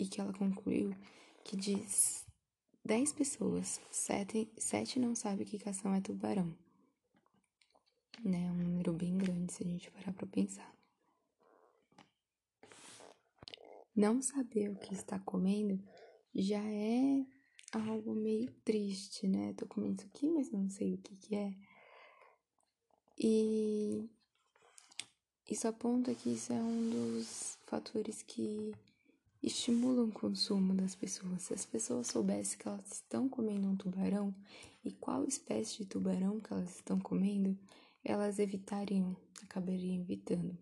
e 0.00 0.06
que 0.06 0.20
ela 0.20 0.32
concluiu 0.32 0.94
que 1.44 1.56
de 1.56 1.76
10 2.84 3.12
pessoas, 3.12 3.80
7, 3.90 4.50
sete 4.56 4.98
não 4.98 5.14
sabem 5.14 5.46
que 5.46 5.58
cação 5.58 5.94
é 5.94 6.00
tubarão. 6.00 6.56
Né? 8.24 8.50
Um 8.50 8.54
número 8.54 8.92
bem 8.92 9.16
grande 9.18 9.52
se 9.52 9.62
a 9.62 9.66
gente 9.66 9.90
parar 9.90 10.12
pra 10.12 10.26
pensar. 10.26 10.72
Não 13.94 14.22
saber 14.22 14.70
o 14.70 14.76
que 14.76 14.94
está 14.94 15.18
comendo 15.18 15.78
já 16.34 16.62
é 16.64 17.26
algo 17.72 18.14
meio 18.14 18.50
triste, 18.64 19.26
né? 19.26 19.52
Tô 19.54 19.66
comendo 19.66 19.96
isso 20.00 20.06
aqui, 20.06 20.28
mas 20.30 20.50
não 20.50 20.68
sei 20.68 20.94
o 20.94 20.98
que 20.98 21.16
que 21.16 21.34
é. 21.34 21.54
E 23.18 24.08
isso 25.52 25.68
aponta 25.68 26.14
que 26.14 26.30
isso 26.30 26.50
é 26.50 26.56
um 26.56 26.88
dos 26.88 27.58
fatores 27.66 28.22
que 28.22 28.74
estimulam 29.42 30.08
o 30.08 30.12
consumo 30.12 30.72
das 30.72 30.94
pessoas. 30.94 31.42
Se 31.42 31.52
as 31.52 31.66
pessoas 31.66 32.06
soubessem 32.06 32.58
que 32.58 32.66
elas 32.66 32.90
estão 32.90 33.28
comendo 33.28 33.68
um 33.68 33.76
tubarão 33.76 34.34
e 34.82 34.90
qual 34.92 35.26
espécie 35.26 35.76
de 35.76 35.84
tubarão 35.84 36.40
que 36.40 36.50
elas 36.54 36.76
estão 36.76 36.98
comendo, 36.98 37.54
elas 38.02 38.38
evitariam, 38.38 39.14
acabariam 39.42 40.00
evitando. 40.00 40.56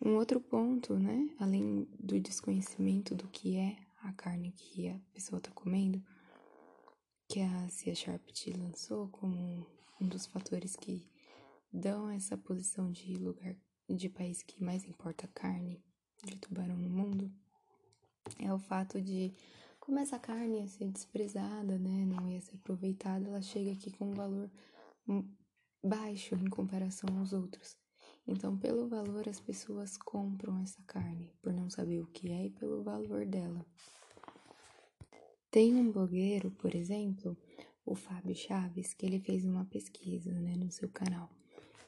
Um 0.00 0.14
outro 0.14 0.40
ponto, 0.40 0.94
né, 0.94 1.28
além 1.40 1.88
do 1.98 2.20
desconhecimento 2.20 3.16
do 3.16 3.26
que 3.26 3.56
é 3.56 3.76
a 4.02 4.12
carne 4.12 4.52
que 4.52 4.88
a 4.88 4.98
pessoa 5.12 5.38
está 5.38 5.50
comendo, 5.50 6.00
que 7.28 7.40
a 7.40 7.68
Cia 7.68 7.96
Sharp 7.96 8.22
lançou 8.56 9.08
como 9.08 9.66
um 10.00 10.06
dos 10.06 10.24
fatores 10.24 10.76
que 10.76 11.09
dão 11.72 12.10
essa 12.10 12.36
posição 12.36 12.90
de 12.90 13.14
lugar 13.16 13.56
de 13.88 14.08
país 14.08 14.42
que 14.42 14.62
mais 14.62 14.84
importa 14.84 15.28
carne 15.28 15.82
de 16.24 16.36
tubarão 16.36 16.76
no 16.76 16.88
mundo, 16.88 17.32
é 18.38 18.52
o 18.52 18.58
fato 18.58 19.00
de 19.00 19.32
como 19.78 19.98
essa 19.98 20.18
carne 20.18 20.60
ia 20.60 20.68
ser 20.68 20.90
desprezada, 20.90 21.78
né, 21.78 22.04
não 22.04 22.28
ia 22.28 22.40
ser 22.40 22.54
aproveitada, 22.56 23.26
ela 23.26 23.42
chega 23.42 23.72
aqui 23.72 23.90
com 23.90 24.10
um 24.10 24.14
valor 24.14 24.50
baixo 25.82 26.34
em 26.34 26.48
comparação 26.48 27.08
aos 27.18 27.32
outros. 27.32 27.76
Então, 28.26 28.56
pelo 28.56 28.86
valor, 28.86 29.28
as 29.28 29.40
pessoas 29.40 29.96
compram 29.96 30.60
essa 30.62 30.82
carne, 30.86 31.32
por 31.42 31.52
não 31.52 31.68
saber 31.68 32.00
o 32.00 32.06
que 32.06 32.30
é 32.30 32.46
e 32.46 32.50
pelo 32.50 32.82
valor 32.82 33.26
dela. 33.26 33.64
Tem 35.50 35.74
um 35.74 35.90
blogueiro, 35.90 36.50
por 36.52 36.74
exemplo, 36.74 37.36
o 37.84 37.94
Fábio 37.94 38.36
Chaves, 38.36 38.94
que 38.94 39.04
ele 39.04 39.18
fez 39.18 39.44
uma 39.44 39.64
pesquisa 39.64 40.32
né, 40.32 40.54
no 40.54 40.70
seu 40.70 40.88
canal. 40.88 41.28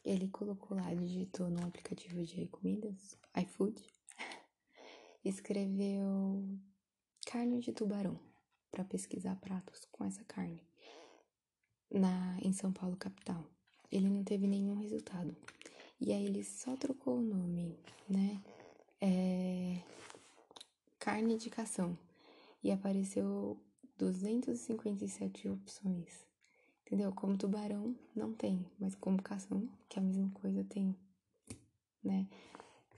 Ele 0.05 0.29
colocou 0.29 0.77
lá, 0.77 0.93
digitou 0.95 1.49
no 1.49 1.65
aplicativo 1.65 2.23
de 2.25 2.47
comidas, 2.49 3.17
iFood, 3.37 3.81
escreveu 5.25 6.45
carne 7.27 7.61
de 7.61 7.73
tubarão 7.73 8.19
para 8.71 8.85
pesquisar 8.85 9.37
pratos 9.37 9.85
com 9.93 10.05
essa 10.05 10.25
carne 10.25 10.61
na 11.91 12.39
em 12.43 12.53
São 12.53 12.73
Paulo 12.73 12.97
capital. 12.97 13.45
Ele 13.91 14.09
não 14.09 14.25
teve 14.25 14.47
nenhum 14.47 14.75
resultado. 14.75 15.37
E 16.01 16.13
aí 16.13 16.25
ele 16.25 16.43
só 16.43 16.75
trocou 16.77 17.19
o 17.19 17.23
nome, 17.23 17.79
né? 18.09 18.43
É... 19.01 19.79
Carne 20.99 21.37
de 21.37 21.51
cação. 21.51 21.97
E 22.65 22.71
apareceu 22.71 23.61
257 23.99 25.49
opções. 25.49 26.32
Entendeu? 26.93 27.11
Como 27.11 27.39
tubarão 27.39 27.97
não 28.15 28.35
tem, 28.35 28.67
mas 28.79 28.95
como 28.95 29.23
cação, 29.23 29.67
que 29.89 29.99
é 29.99 30.03
a 30.03 30.05
mesma 30.05 30.29
coisa, 30.33 30.63
tem, 30.63 30.95
né? 32.05 32.29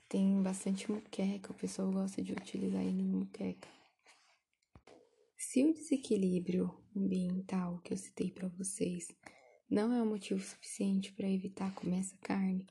Tem 0.09 0.43
bastante 0.43 0.91
muqueca, 0.91 1.53
o 1.53 1.55
pessoal 1.55 1.93
gosta 1.93 2.21
de 2.21 2.33
utilizar 2.33 2.83
ele 2.83 3.03
em 3.03 3.13
muqueca. 3.13 3.69
Se 5.37 5.65
o 5.65 5.73
desequilíbrio 5.73 6.77
ambiental 6.97 7.79
que 7.85 7.93
eu 7.93 7.97
citei 7.97 8.33
para 8.33 8.49
vocês 8.49 9.07
não 9.71 9.93
é 9.93 10.03
um 10.03 10.09
motivo 10.09 10.41
suficiente 10.41 11.13
para 11.13 11.31
evitar 11.31 11.73
comer 11.77 12.01
essa 12.01 12.17
carne, 12.17 12.67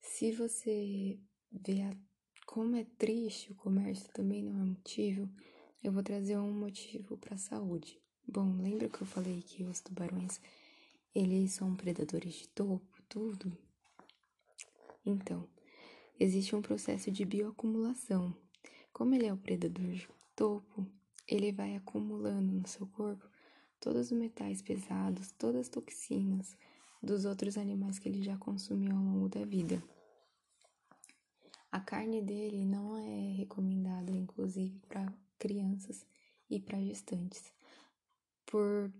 se 0.00 0.30
você 0.30 1.18
vê 1.50 1.82
a 1.82 1.96
como 2.46 2.76
é 2.76 2.84
triste, 2.96 3.50
o 3.50 3.56
comércio 3.56 4.08
também 4.12 4.44
não 4.44 4.60
é 4.60 4.64
motivo, 4.64 5.28
eu 5.82 5.90
vou 5.90 6.04
trazer 6.04 6.38
um 6.38 6.52
motivo 6.52 7.18
para 7.18 7.34
a 7.34 7.38
saúde. 7.38 8.00
Bom, 8.30 8.60
lembra 8.60 8.90
que 8.90 9.00
eu 9.00 9.06
falei 9.06 9.40
que 9.40 9.64
os 9.64 9.80
tubarões, 9.80 10.38
eles 11.14 11.52
são 11.52 11.74
predadores 11.74 12.34
de 12.34 12.48
topo, 12.48 13.02
tudo? 13.08 13.56
Então, 15.04 15.48
existe 16.20 16.54
um 16.54 16.60
processo 16.60 17.10
de 17.10 17.24
bioacumulação. 17.24 18.36
Como 18.92 19.14
ele 19.14 19.24
é 19.24 19.32
o 19.32 19.38
predador 19.38 19.92
de 19.92 20.06
topo, 20.36 20.86
ele 21.26 21.52
vai 21.52 21.74
acumulando 21.74 22.52
no 22.52 22.68
seu 22.68 22.86
corpo 22.88 23.26
todos 23.80 24.12
os 24.12 24.18
metais 24.18 24.60
pesados, 24.60 25.32
todas 25.32 25.62
as 25.62 25.68
toxinas 25.70 26.54
dos 27.02 27.24
outros 27.24 27.56
animais 27.56 27.98
que 27.98 28.10
ele 28.10 28.22
já 28.22 28.36
consumiu 28.36 28.94
ao 28.94 29.02
longo 29.02 29.30
da 29.30 29.42
vida. 29.46 29.82
A 31.72 31.80
carne 31.80 32.20
dele 32.20 32.66
não 32.66 32.98
é 32.98 33.32
recomendada, 33.38 34.12
inclusive, 34.12 34.78
para 34.80 35.10
crianças 35.38 36.04
e 36.50 36.60
para 36.60 36.78
gestantes, 36.78 37.56
por, 38.48 38.90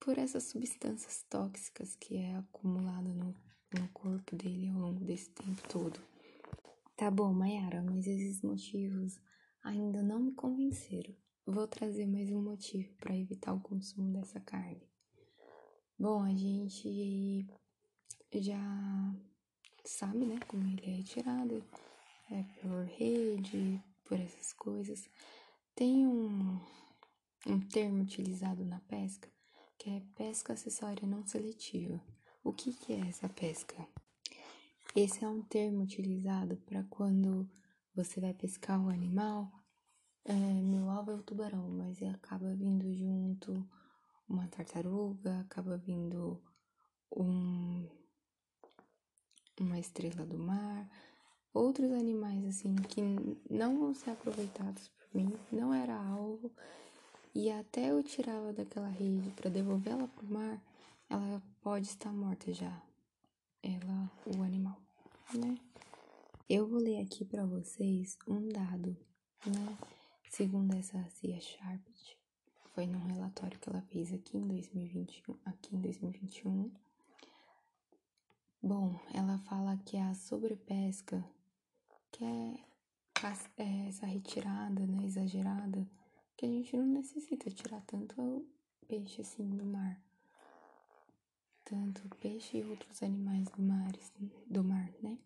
por 0.00 0.18
essas 0.18 0.44
substâncias 0.44 1.24
tóxicas 1.30 1.94
que 1.96 2.16
é 2.16 2.36
acumulada 2.36 3.08
no, 3.08 3.34
no 3.78 3.88
corpo 3.92 4.36
dele 4.36 4.68
ao 4.68 4.78
longo 4.78 5.04
desse 5.04 5.30
tempo 5.30 5.66
todo. 5.68 6.00
Tá 6.96 7.10
bom, 7.10 7.32
Mayara, 7.32 7.82
mas 7.82 8.06
esses 8.06 8.42
motivos 8.42 9.18
ainda 9.62 10.02
não 10.02 10.20
me 10.20 10.32
convenceram. 10.32 11.14
Vou 11.46 11.68
trazer 11.68 12.06
mais 12.06 12.30
um 12.30 12.42
motivo 12.42 12.92
para 12.94 13.16
evitar 13.16 13.52
o 13.52 13.60
consumo 13.60 14.12
dessa 14.12 14.40
carne. 14.40 14.88
Bom, 15.98 16.22
a 16.22 16.34
gente 16.34 17.46
já 18.32 19.14
sabe, 19.84 20.24
né, 20.26 20.40
como 20.48 20.66
ele 20.66 20.84
é 20.84 20.96
retirado, 20.96 21.64
é 22.30 22.42
por 22.60 22.84
rede, 22.86 23.80
por 24.04 24.18
essas 24.18 24.52
coisas. 24.52 25.08
Tem 25.74 26.06
um, 26.06 26.58
um 27.46 27.60
termo 27.60 28.02
utilizado 28.02 28.64
na 28.64 28.80
pesca 28.80 29.28
que 29.78 29.90
é 29.90 30.02
pesca 30.14 30.52
acessória 30.52 31.06
não 31.06 31.26
seletiva. 31.26 32.00
O 32.42 32.52
que, 32.52 32.72
que 32.72 32.92
é 32.92 33.00
essa 33.08 33.28
pesca? 33.28 33.86
Esse 34.94 35.24
é 35.24 35.28
um 35.28 35.42
termo 35.42 35.82
utilizado 35.82 36.56
para 36.58 36.84
quando 36.84 37.48
você 37.94 38.20
vai 38.20 38.32
pescar 38.32 38.82
o 38.82 38.88
animal. 38.88 39.52
É, 40.24 40.32
meu 40.32 40.88
alvo 40.88 41.10
é 41.10 41.14
o 41.14 41.22
tubarão, 41.22 41.68
mas 41.68 42.02
acaba 42.02 42.54
vindo 42.54 42.92
junto 42.94 43.68
uma 44.28 44.48
tartaruga, 44.48 45.40
acaba 45.40 45.76
vindo 45.76 46.42
um, 47.14 47.86
uma 49.60 49.78
estrela 49.78 50.24
do 50.24 50.38
mar, 50.38 50.88
outros 51.52 51.92
animais 51.92 52.44
assim 52.46 52.74
que 52.74 53.02
não 53.50 53.78
vão 53.78 53.94
ser 53.94 54.10
aproveitados 54.12 54.88
por 54.88 55.14
mim, 55.14 55.32
não 55.52 55.74
era 55.74 55.94
alvo, 55.94 56.50
e 57.34 57.50
até 57.50 57.90
eu 57.90 58.02
tirava 58.02 58.52
daquela 58.52 58.88
rede 58.88 59.30
para 59.32 59.50
devolvê-la 59.50 60.06
pro 60.06 60.26
mar, 60.26 60.62
ela 61.10 61.42
pode 61.60 61.86
estar 61.86 62.12
morta 62.12 62.52
já. 62.52 62.82
Ela, 63.62 64.10
o 64.26 64.42
animal, 64.42 64.80
né? 65.34 65.58
Eu 66.48 66.68
vou 66.68 66.78
ler 66.78 67.00
aqui 67.00 67.24
para 67.24 67.44
vocês 67.44 68.18
um 68.28 68.48
dado, 68.48 68.96
né? 69.46 69.78
Segundo 70.30 70.74
essa 70.74 71.02
Cia 71.10 71.40
Sharpet, 71.40 72.18
foi 72.74 72.86
num 72.86 73.04
relatório 73.06 73.58
que 73.58 73.68
ela 73.68 73.80
fez 73.82 74.12
aqui 74.12 74.36
em 74.36 74.46
2021, 74.46 75.36
aqui 75.44 75.74
em 75.74 75.80
2021. 75.80 76.70
Bom, 78.62 78.98
ela 79.12 79.38
fala 79.38 79.76
que 79.84 79.96
a 79.96 80.14
sobrepesca 80.14 81.24
que 82.10 82.24
é, 82.24 82.60
é 83.56 83.88
essa 83.88 84.06
retirada, 84.06 84.86
né, 84.86 85.04
exagerada, 85.04 85.86
que 86.36 86.46
a 86.46 86.48
gente 86.48 86.76
não 86.76 86.86
necessita 86.86 87.50
tirar 87.50 87.80
tanto 87.82 88.46
peixe 88.86 89.22
assim 89.22 89.48
do 89.56 89.64
mar. 89.64 90.00
Tanto 91.64 92.08
peixe 92.16 92.58
e 92.58 92.64
outros 92.64 93.02
animais 93.02 93.48
do 93.50 93.62
mar, 93.62 93.92
do 94.46 94.64
mar, 94.64 94.90
né? 95.02 95.18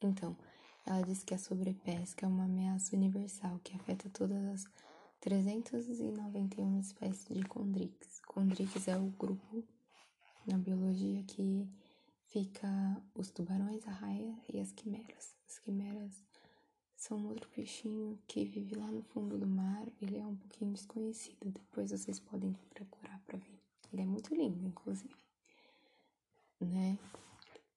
Então, 0.00 0.36
ela 0.86 1.02
diz 1.02 1.24
que 1.24 1.34
a 1.34 1.38
sobrepesca 1.38 2.26
é 2.26 2.28
uma 2.28 2.44
ameaça 2.44 2.94
universal 2.94 3.58
que 3.64 3.74
afeta 3.74 4.08
todas 4.10 4.44
as 4.44 4.66
391 5.20 6.78
espécies 6.78 7.26
de 7.26 7.42
condrix. 7.44 8.20
Condrix 8.26 8.86
é 8.86 8.96
o 8.96 9.08
grupo 9.10 9.64
na 10.46 10.58
biologia 10.58 11.22
que 11.22 11.66
fica 12.26 12.68
os 13.14 13.30
tubarões, 13.30 13.86
a 13.88 13.92
raia 13.92 14.38
e 14.52 14.60
as 14.60 14.70
quimeras. 14.72 15.34
As 15.48 15.58
quimeras 15.58 16.22
são 16.96 17.26
outro 17.26 17.48
peixinho 17.50 18.18
que 18.26 18.44
vive 18.44 18.74
lá 18.74 18.86
no 18.86 19.02
fundo 19.02 19.38
do 19.38 19.46
mar. 19.46 19.86
Ele 20.00 20.16
é 20.18 20.26
um 20.26 20.36
pouquinho 20.36 20.72
desconhecido. 20.72 21.50
Depois 21.50 21.90
vocês 21.90 22.18
podem 22.20 22.54
procurar 22.70 23.20
para 23.26 23.38
ver. 23.38 23.60
Ele 23.92 24.02
é 24.02 24.06
muito 24.06 24.34
lindo, 24.34 24.66
inclusive, 24.66 25.14
né? 26.60 26.98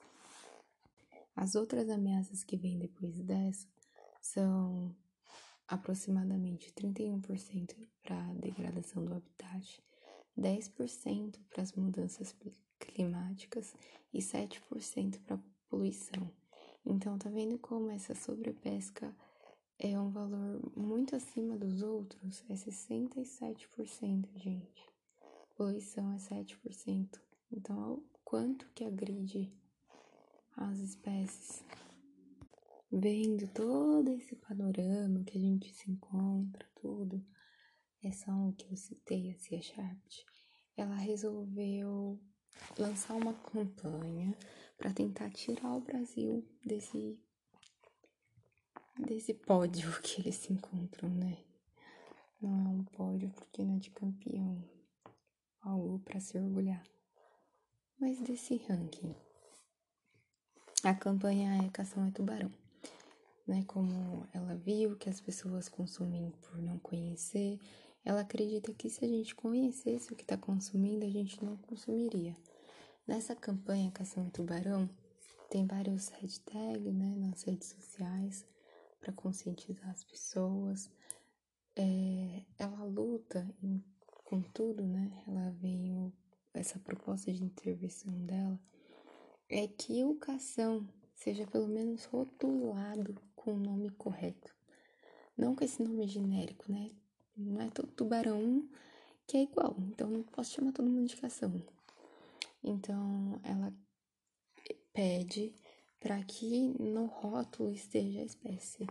As 1.36 1.56
outras 1.56 1.90
ameaças 1.90 2.44
que 2.44 2.56
vêm 2.56 2.78
depois 2.78 3.20
dessa 3.22 3.68
são 4.22 4.96
aproximadamente 5.68 6.72
31% 6.74 7.76
para 8.04 8.18
a 8.18 8.34
degradação 8.34 9.04
do 9.04 9.14
habitat, 9.14 9.84
10% 10.38 11.40
para 11.50 11.64
as 11.64 11.74
mudanças 11.74 12.36
climáticas 12.80 13.76
e 14.14 14.20
7% 14.20 15.20
para 15.22 15.36
a 15.36 15.40
poluição. 15.70 16.32
Então, 16.86 17.18
tá 17.18 17.30
vendo 17.30 17.58
como 17.58 17.90
essa 17.90 18.14
sobrepesca 18.14 19.16
é 19.80 20.00
um 20.00 20.10
valor 20.10 20.62
muito 20.76 21.16
acima 21.16 21.58
dos 21.58 21.82
outros? 21.82 22.44
É 22.50 22.54
67%, 22.54 24.30
gente. 24.36 24.86
Poluição 25.56 26.14
é 26.14 26.18
7%. 26.18 27.20
Então, 27.52 28.04
quanto 28.24 28.68
que 28.74 28.86
agride 28.86 29.52
as 30.58 30.80
espécies. 30.80 31.64
Vendo 32.92 33.48
todo 33.48 34.10
esse 34.12 34.36
panorama 34.36 35.24
que 35.24 35.38
a 35.38 35.42
gente 35.42 35.74
se 35.74 35.92
encontra, 35.92 36.68
tudo, 36.76 37.26
essa 38.04 38.32
um 38.34 38.52
que 38.52 38.72
eu 38.72 38.78
citei, 38.78 39.32
a 39.32 39.40
Cia 39.40 39.62
Sharpt, 39.62 40.26
ela 40.78 40.96
resolveu 40.96 42.20
lançar 42.78 43.16
uma 43.16 43.34
campanha 43.34 44.38
para 44.78 44.94
tentar 44.94 45.30
tirar 45.32 45.76
o 45.76 45.82
Brasil 45.82 46.48
desse 46.64 47.20
desse 49.00 49.34
pódio 49.34 49.92
que 50.02 50.22
eles 50.22 50.36
se 50.36 50.54
encontram, 50.54 51.10
né? 51.10 51.38
Não 52.42 52.52
é 52.52 52.70
um 52.70 52.84
pódio 52.84 53.30
porque 53.32 53.64
não 53.64 53.76
é 53.76 53.80
de 53.80 53.90
campeão, 53.90 54.64
algo 55.62 56.00
para 56.00 56.20
se 56.20 56.38
orgulhar, 56.38 56.86
mas 58.00 58.22
desse 58.22 58.58
ranking. 58.58 59.16
A 60.84 60.94
campanha 60.94 61.66
é 61.66 61.70
Cação 61.70 62.06
é 62.06 62.12
Tubarão, 62.12 62.52
né? 63.48 63.64
Como 63.68 64.28
ela 64.34 64.56
viu 64.56 64.96
que 64.96 65.10
as 65.10 65.22
pessoas 65.22 65.70
consumem 65.70 66.32
por 66.42 66.62
não 66.62 66.80
conhecer, 66.80 67.60
ela 68.04 68.22
acredita 68.22 68.74
que 68.74 68.90
se 68.90 69.04
a 69.04 69.08
gente 69.08 69.36
conhecesse 69.36 70.12
o 70.12 70.16
que 70.16 70.24
está 70.24 70.38
consumindo, 70.38 71.06
a 71.06 71.10
gente 71.10 71.44
não 71.44 71.58
consumiria. 71.58 72.36
Nessa 73.08 73.36
campanha 73.36 73.92
Cação 73.92 74.28
é 74.28 74.30
Tubarão, 74.30 74.90
tem 75.50 75.66
vários 75.66 76.10
hashtags, 76.10 76.94
né, 76.94 77.16
nas 77.18 77.44
redes 77.44 77.68
sociais 77.70 78.46
para 79.00 79.14
conscientizar 79.14 79.90
as 79.90 80.04
pessoas. 80.04 80.90
É, 81.76 82.44
ela 82.58 82.84
luta 82.84 83.48
em, 83.62 83.84
com 84.24 84.42
tudo, 84.42 84.84
né? 84.84 85.24
Ela 85.28 85.52
vem 85.52 86.12
essa 86.54 86.80
proposta 86.80 87.32
de 87.32 87.44
intervenção 87.44 88.14
dela 88.26 88.60
é 89.50 89.68
que 89.68 90.00
educação 90.00 90.88
seja 91.14 91.46
pelo 91.46 91.68
menos 91.68 92.06
rotulado 92.06 93.16
com 93.46 93.54
o 93.54 93.60
nome 93.60 93.92
correto. 93.92 94.52
Não 95.38 95.56
com 95.56 95.64
esse 95.64 95.84
nome 95.84 96.08
genérico, 96.08 96.72
né? 96.72 96.90
Não 97.38 97.62
é 97.62 97.70
todo 97.70 97.92
tubarão 97.92 98.68
que 99.28 99.38
é 99.38 99.44
igual, 99.44 99.76
então 99.80 100.10
não 100.10 100.24
posso 100.24 100.54
chamar 100.54 100.72
todo 100.72 100.90
mundo 100.90 101.08
de 101.08 101.16
cação. 101.16 101.62
Então 102.64 103.40
ela 103.44 103.72
pede 104.92 105.54
para 106.00 106.24
que 106.24 106.74
no 106.80 107.06
rótulo 107.06 107.70
esteja 107.72 108.22
a 108.22 108.26
espécie, 108.26 108.88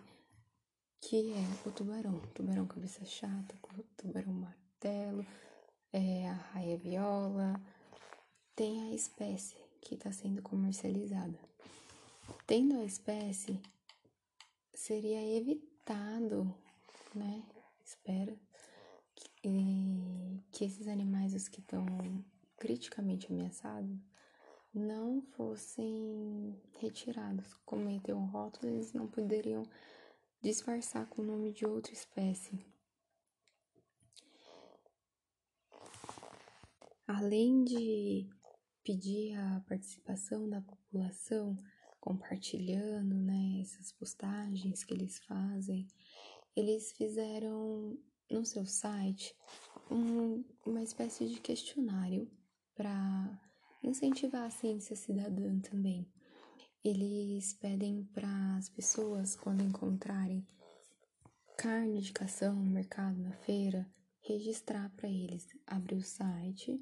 que 1.00 1.32
é 1.32 1.68
o 1.68 1.72
tubarão, 1.72 2.20
tubarão 2.32 2.66
cabeça 2.66 3.04
chata, 3.04 3.58
tubarão 3.96 4.32
martelo, 4.32 5.26
é, 5.92 6.28
a 6.28 6.34
raia 6.34 6.76
viola, 6.76 7.60
tem 8.54 8.90
a 8.90 8.94
espécie 8.94 9.56
que 9.80 9.94
está 9.94 10.12
sendo 10.12 10.42
comercializada. 10.42 11.38
Tendo 12.46 12.76
a 12.78 12.84
espécie, 12.84 13.60
seria 14.74 15.22
evitado, 15.36 16.54
né? 17.14 17.44
Espero 17.84 18.38
que, 19.14 20.42
que 20.50 20.64
esses 20.64 20.88
animais, 20.88 21.34
os 21.34 21.48
que 21.48 21.60
estão 21.60 21.86
criticamente 22.58 23.32
ameaçados, 23.32 23.98
não 24.74 25.22
fossem 25.36 26.60
retirados. 26.78 27.54
Como 27.64 28.00
tem 28.00 28.14
um 28.14 28.26
rótulo, 28.26 28.72
eles 28.72 28.92
não 28.92 29.06
poderiam 29.06 29.62
disfarçar 30.42 31.06
com 31.08 31.22
o 31.22 31.24
nome 31.24 31.52
de 31.52 31.64
outra 31.64 31.92
espécie. 31.92 32.58
Além 37.06 37.64
de 37.64 38.28
pedir 38.82 39.36
a 39.36 39.60
participação 39.68 40.48
da 40.48 40.60
população, 40.60 41.56
compartilhando 42.04 43.14
né, 43.14 43.62
essas 43.62 43.90
postagens 43.90 44.84
que 44.84 44.92
eles 44.92 45.18
fazem, 45.20 45.88
eles 46.54 46.92
fizeram 46.92 47.98
no 48.30 48.44
seu 48.44 48.66
site 48.66 49.34
um, 49.90 50.44
uma 50.66 50.82
espécie 50.82 51.26
de 51.26 51.40
questionário 51.40 52.30
para 52.74 53.40
incentivar 53.82 54.44
a 54.44 54.50
ciência 54.50 54.94
cidadã 54.94 55.58
também. 55.60 56.06
Eles 56.84 57.54
pedem 57.54 58.04
para 58.12 58.58
as 58.58 58.68
pessoas, 58.68 59.34
quando 59.34 59.62
encontrarem 59.62 60.46
carne 61.56 62.02
de 62.02 62.12
cação 62.12 62.54
no 62.54 62.70
mercado, 62.70 63.18
na 63.18 63.32
feira, 63.32 63.90
registrar 64.20 64.90
para 64.94 65.08
eles, 65.08 65.48
abrir 65.66 65.96
o 65.96 66.02
site, 66.02 66.78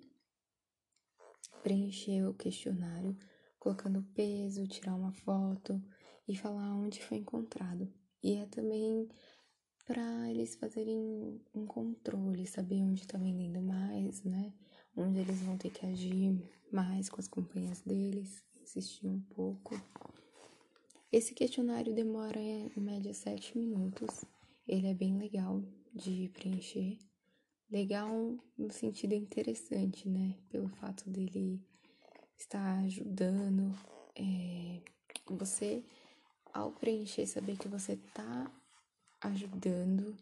preencher 1.63 2.27
o 2.27 2.35
questionário, 2.35 3.17
colocando 3.63 4.03
peso, 4.13 4.67
tirar 4.67 4.97
uma 4.97 5.13
foto 5.13 5.81
e 6.27 6.35
falar 6.35 6.75
onde 6.75 7.01
foi 7.01 7.19
encontrado. 7.19 7.89
E 8.21 8.35
é 8.35 8.47
também 8.47 9.09
para 9.87 10.29
eles 10.29 10.57
fazerem 10.57 11.41
um 11.55 11.65
controle, 11.65 12.45
saber 12.45 12.83
onde 12.83 13.03
está 13.03 13.17
vendendo 13.17 13.63
mais, 13.63 14.25
né? 14.25 14.53
Onde 14.97 15.21
eles 15.21 15.41
vão 15.43 15.57
ter 15.57 15.71
que 15.71 15.87
agir 15.87 16.37
mais 16.73 17.09
com 17.09 17.21
as 17.21 17.29
companhias 17.29 17.81
deles, 17.83 18.45
insistir 18.61 19.07
um 19.07 19.21
pouco. 19.21 19.81
Esse 21.13 21.33
questionário 21.33 21.95
demora 21.95 22.41
em 22.41 22.69
média 22.81 23.15
sete 23.15 23.57
minutos. 23.57 24.25
Ele 24.67 24.89
é 24.89 24.95
bem 24.95 25.17
legal 25.17 25.63
de 25.95 26.29
preencher. 26.31 26.99
Legal 27.71 28.37
no 28.59 28.73
sentido 28.73 29.15
interessante, 29.15 30.09
né? 30.09 30.37
Pelo 30.51 30.69
fato 30.69 31.09
dele 31.09 31.63
estar 32.39 32.79
ajudando. 32.85 33.75
É, 34.17 34.81
você, 35.31 35.85
ao 36.53 36.73
preencher, 36.73 37.27
saber 37.27 37.57
que 37.57 37.69
você 37.69 37.93
está 37.93 38.51
ajudando 39.21 40.17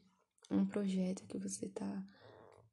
um 0.51 0.67
projeto, 0.67 1.27
que 1.27 1.39
você 1.39 1.67
está 1.67 2.05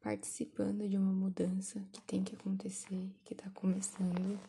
participando 0.02 0.88
de 0.88 0.98
uma 0.98 1.12
mudança 1.12 1.80
que 1.92 2.02
tem 2.02 2.24
que 2.24 2.36
acontecer, 2.36 3.12
que 3.24 3.34
está 3.34 3.50
começando, 3.52 4.40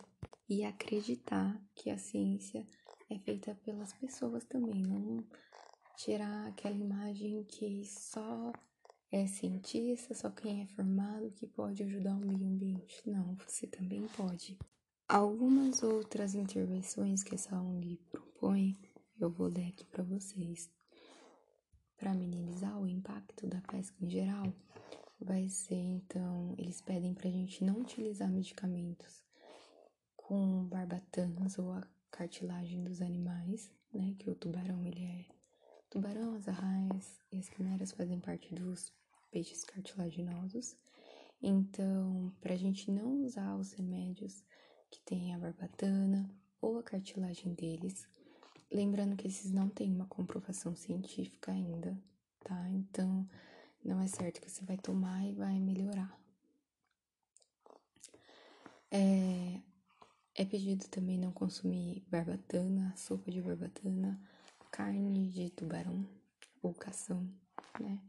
e 0.48 0.64
acreditar 0.64 1.60
que 1.74 1.90
a 1.90 1.98
ciência 1.98 2.66
é 3.10 3.18
feita 3.18 3.54
pelas 3.64 3.92
pessoas 3.92 4.44
também, 4.44 4.82
não 4.82 5.24
tirar 5.96 6.46
aquela 6.48 6.76
imagem 6.76 7.44
que 7.44 7.84
só 7.84 8.52
é 9.10 9.26
cientista, 9.26 10.14
só 10.14 10.30
quem 10.30 10.62
é 10.62 10.66
formado 10.66 11.30
que 11.32 11.46
pode 11.46 11.82
ajudar 11.82 12.14
o 12.14 12.20
meio 12.20 12.46
ambiente. 12.46 13.02
Não, 13.06 13.36
você 13.36 13.66
também 13.66 14.06
pode. 14.16 14.58
Algumas 15.08 15.82
outras 15.82 16.34
intervenções 16.34 17.22
que 17.22 17.34
essa 17.34 17.58
ONG 17.58 17.96
propõe, 18.10 18.76
eu 19.18 19.30
vou 19.30 19.46
ler 19.46 19.68
aqui 19.68 19.86
para 19.86 20.04
vocês. 20.04 20.70
Para 21.96 22.12
minimizar 22.12 22.78
o 22.78 22.86
impacto 22.86 23.46
da 23.46 23.58
pesca 23.62 23.96
em 24.04 24.10
geral, 24.10 24.52
vai 25.18 25.48
ser 25.48 25.76
então, 25.76 26.54
eles 26.58 26.82
pedem 26.82 27.14
para 27.14 27.26
a 27.26 27.32
gente 27.32 27.64
não 27.64 27.80
utilizar 27.80 28.30
medicamentos 28.30 29.24
com 30.14 30.66
barbatanas 30.66 31.58
ou 31.58 31.72
a 31.72 31.88
cartilagem 32.10 32.84
dos 32.84 33.00
animais, 33.00 33.72
né? 33.90 34.14
Que 34.18 34.28
o 34.28 34.34
tubarão 34.34 34.84
ele 34.84 35.06
é 35.06 35.24
tubarão, 35.88 36.34
as 36.34 36.46
arraias 36.46 37.18
e 37.32 37.38
as 37.38 37.48
quimeras 37.48 37.92
fazem 37.92 38.20
parte 38.20 38.54
dos 38.54 38.92
peixes 39.30 39.64
cartilaginosos. 39.64 40.76
Então, 41.40 42.30
para 42.42 42.52
a 42.52 42.58
gente 42.58 42.90
não 42.90 43.22
usar 43.22 43.56
os 43.56 43.72
remédios 43.72 44.44
que 44.90 45.00
tem 45.00 45.34
a 45.34 45.38
barbatana 45.38 46.28
ou 46.60 46.78
a 46.78 46.82
cartilagem 46.82 47.54
deles. 47.54 48.06
Lembrando 48.70 49.16
que 49.16 49.26
esses 49.26 49.50
não 49.50 49.68
têm 49.68 49.92
uma 49.92 50.06
comprovação 50.06 50.74
científica 50.74 51.52
ainda, 51.52 51.96
tá? 52.40 52.68
Então, 52.70 53.26
não 53.84 54.00
é 54.00 54.06
certo 54.06 54.40
que 54.40 54.50
você 54.50 54.64
vai 54.64 54.76
tomar 54.76 55.24
e 55.24 55.32
vai 55.32 55.58
melhorar. 55.58 56.18
É, 58.90 59.60
é 60.34 60.44
pedido 60.44 60.86
também 60.88 61.18
não 61.18 61.32
consumir 61.32 62.04
barbatana, 62.10 62.94
sopa 62.96 63.30
de 63.30 63.40
barbatana, 63.40 64.20
carne 64.70 65.28
de 65.28 65.50
tubarão 65.50 66.06
ou 66.62 66.74
cação, 66.74 67.26
né? 67.80 68.00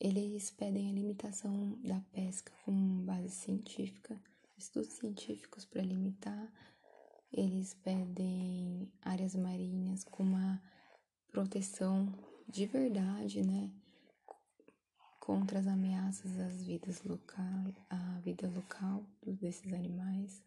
Eles 0.00 0.50
pedem 0.50 0.88
a 0.88 0.92
limitação 0.92 1.76
da 1.82 2.00
pesca 2.12 2.52
com 2.64 3.04
base 3.04 3.30
científica 3.30 4.18
estudos 4.58 4.92
científicos 4.94 5.64
para 5.64 5.82
limitar, 5.82 6.52
eles 7.32 7.74
pedem 7.74 8.90
áreas 9.02 9.34
marinhas 9.34 10.02
com 10.04 10.22
uma 10.22 10.60
proteção 11.30 12.12
de 12.48 12.66
verdade, 12.66 13.42
né? 13.42 13.70
Contra 15.20 15.58
as 15.58 15.66
ameaças 15.66 16.38
às 16.40 16.62
vidas 16.64 17.02
locais, 17.04 17.74
à 17.88 18.18
vida 18.20 18.48
local 18.48 19.04
desses 19.22 19.72
animais. 19.72 20.42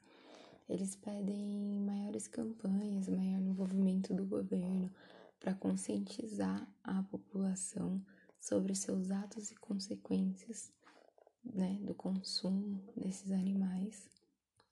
Eles 0.67 0.95
pedem 0.95 1.79
maiores 1.81 2.27
campanhas, 2.27 3.07
maior 3.07 3.41
envolvimento 3.41 4.13
do 4.13 4.25
governo 4.25 4.91
para 5.39 5.53
conscientizar 5.53 6.67
a 6.83 7.03
população 7.03 8.03
sobre 8.39 8.73
seus 8.73 9.11
atos 9.11 9.51
e 9.51 9.55
consequências 9.55 10.71
né, 11.43 11.77
do 11.81 11.93
consumo 11.93 12.81
desses 12.95 13.31
animais. 13.31 14.09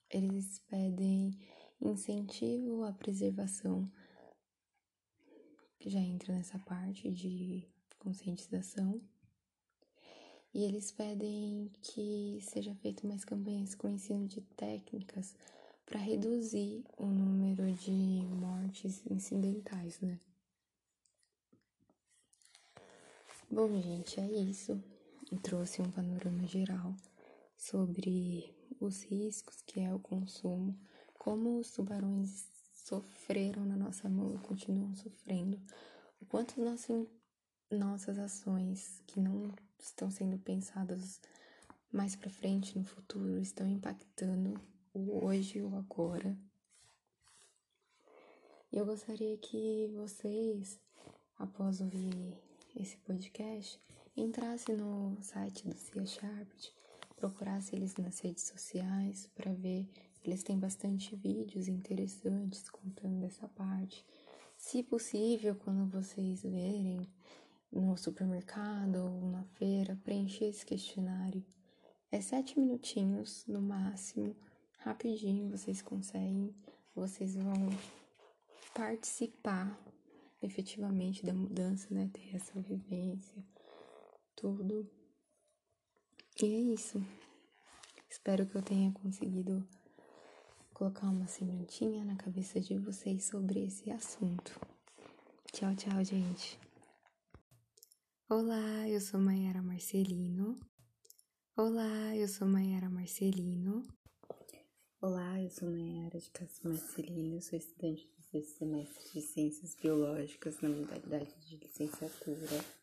Eles 0.09 0.59
pedem 0.69 1.37
incentivo 1.81 2.83
à 2.83 2.91
preservação, 2.91 3.89
que 5.79 5.89
já 5.89 5.99
entra 5.99 6.33
nessa 6.33 6.59
parte 6.59 7.11
de 7.11 7.67
conscientização. 7.99 9.01
E 10.53 10.63
eles 10.63 10.91
pedem 10.91 11.71
que 11.81 12.39
seja 12.41 12.73
feita 12.75 13.07
mais 13.07 13.23
campanhas 13.23 13.75
com 13.75 13.87
ensino 13.87 14.27
de 14.27 14.41
técnicas 14.41 15.35
para 15.85 15.99
reduzir 15.99 16.83
o 16.97 17.05
número 17.05 17.71
de 17.73 17.91
mortes 18.39 19.05
incidentais, 19.09 19.99
né? 20.01 20.19
Bom, 23.51 23.79
gente, 23.81 24.19
é 24.19 24.31
isso 24.31 24.81
trouxe 25.37 25.81
um 25.81 25.91
panorama 25.91 26.45
geral 26.45 26.95
sobre 27.55 28.55
os 28.79 29.03
riscos 29.03 29.61
que 29.61 29.79
é 29.79 29.93
o 29.93 29.99
consumo, 29.99 30.77
como 31.17 31.59
os 31.59 31.71
tubarões 31.71 32.47
sofreram 32.73 33.65
na 33.65 33.75
nossa 33.75 34.09
mão 34.09 34.33
e 34.33 34.39
continuam 34.39 34.95
sofrendo, 34.95 35.61
o 36.21 36.25
quanto 36.25 36.59
nossas, 36.59 37.07
nossas 37.69 38.17
ações 38.17 39.03
que 39.05 39.19
não 39.19 39.53
estão 39.77 40.09
sendo 40.09 40.39
pensadas 40.39 41.21
mais 41.91 42.15
para 42.15 42.29
frente 42.29 42.77
no 42.77 42.83
futuro 42.83 43.39
estão 43.39 43.67
impactando 43.67 44.59
o 44.93 45.25
hoje 45.25 45.59
e 45.59 45.61
o 45.61 45.75
agora. 45.75 46.37
E 48.71 48.77
eu 48.77 48.85
gostaria 48.85 49.37
que 49.37 49.87
vocês, 49.95 50.79
após 51.37 51.81
ouvir 51.81 52.37
esse 52.75 52.97
podcast, 52.97 53.79
entrasse 54.21 54.71
no 54.73 55.17
site 55.21 55.67
do 55.67 55.75
Cia 55.75 56.05
Sharped, 56.05 56.73
procurasse 57.15 57.75
eles 57.75 57.95
nas 57.97 58.19
redes 58.19 58.43
sociais 58.43 59.29
para 59.35 59.53
ver, 59.53 59.87
eles 60.23 60.43
têm 60.43 60.57
bastante 60.57 61.15
vídeos 61.15 61.67
interessantes 61.67 62.69
contando 62.69 63.19
dessa 63.19 63.47
parte. 63.47 64.05
Se 64.57 64.83
possível, 64.83 65.55
quando 65.55 65.89
vocês 65.89 66.41
verem 66.41 67.07
no 67.71 67.95
supermercado 67.95 68.97
ou 68.97 69.29
na 69.29 69.43
feira, 69.55 69.99
preencher 70.03 70.45
esse 70.45 70.65
questionário. 70.65 71.45
É 72.11 72.19
sete 72.19 72.59
minutinhos 72.59 73.45
no 73.47 73.61
máximo, 73.61 74.35
rapidinho 74.79 75.49
vocês 75.49 75.81
conseguem, 75.81 76.53
vocês 76.95 77.35
vão 77.35 77.69
participar 78.73 79.79
efetivamente 80.41 81.23
da 81.23 81.33
mudança, 81.33 81.87
né? 81.93 82.09
Ter 82.11 82.35
essa 82.35 82.59
vivência 82.59 83.43
tudo. 84.39 84.89
E 86.41 86.45
é 86.45 86.73
isso. 86.73 87.03
Espero 88.09 88.45
que 88.47 88.55
eu 88.55 88.61
tenha 88.61 88.91
conseguido 88.93 89.67
colocar 90.73 91.09
uma 91.09 91.27
sementinha 91.27 92.05
na 92.05 92.15
cabeça 92.15 92.59
de 92.61 92.77
vocês 92.77 93.25
sobre 93.25 93.65
esse 93.65 93.91
assunto. 93.91 94.57
Tchau, 95.51 95.75
tchau, 95.75 96.03
gente. 96.05 96.57
Olá, 98.29 98.87
eu 98.87 99.01
sou 99.01 99.19
Mayara 99.19 99.61
Marcelino. 99.61 100.57
Olá, 101.57 102.15
eu 102.15 102.27
sou 102.27 102.47
Mayara 102.47 102.89
Marcelino. 102.89 103.83
Olá, 105.01 105.41
eu 105.41 105.49
sou 105.49 105.69
Mayara 105.69 106.17
de 106.17 106.29
Castro 106.31 106.69
Marcelino, 106.69 107.41
sou 107.41 107.57
estudante 107.57 108.07
do 108.07 108.21
sexto 108.23 108.57
semestre 108.57 109.11
de 109.13 109.21
Ciências 109.21 109.75
Biológicas 109.75 110.61
na 110.61 110.69
modalidade 110.69 111.33
de 111.45 111.57
licenciatura. 111.57 112.78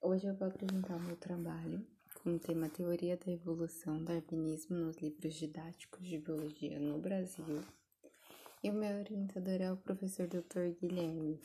Hoje 0.00 0.28
eu 0.28 0.34
vou 0.36 0.46
apresentar 0.46 0.94
o 0.94 1.00
meu 1.00 1.16
trabalho 1.16 1.84
com 2.22 2.36
o 2.36 2.38
tema 2.38 2.68
Teoria 2.68 3.16
da 3.16 3.32
Evolução, 3.32 4.02
Darwinismo 4.04 4.76
nos 4.76 4.96
livros 4.98 5.34
didáticos 5.34 6.06
de 6.06 6.18
Biologia 6.18 6.78
no 6.78 7.00
Brasil. 7.00 7.64
E 8.62 8.70
o 8.70 8.74
meu 8.74 8.96
orientador 8.96 9.60
é 9.60 9.72
o 9.72 9.76
professor 9.76 10.28
Dr. 10.28 10.78
Guilherme. 10.80 11.40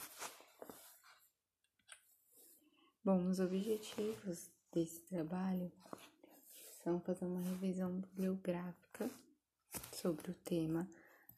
Bom, 3.03 3.27
os 3.27 3.39
objetivos 3.39 4.51
desse 4.71 5.01
trabalho 5.01 5.71
são 6.83 7.01
fazer 7.01 7.25
uma 7.25 7.41
revisão 7.41 7.91
bibliográfica 8.01 9.09
sobre 9.91 10.29
o 10.29 10.35
tema, 10.35 10.87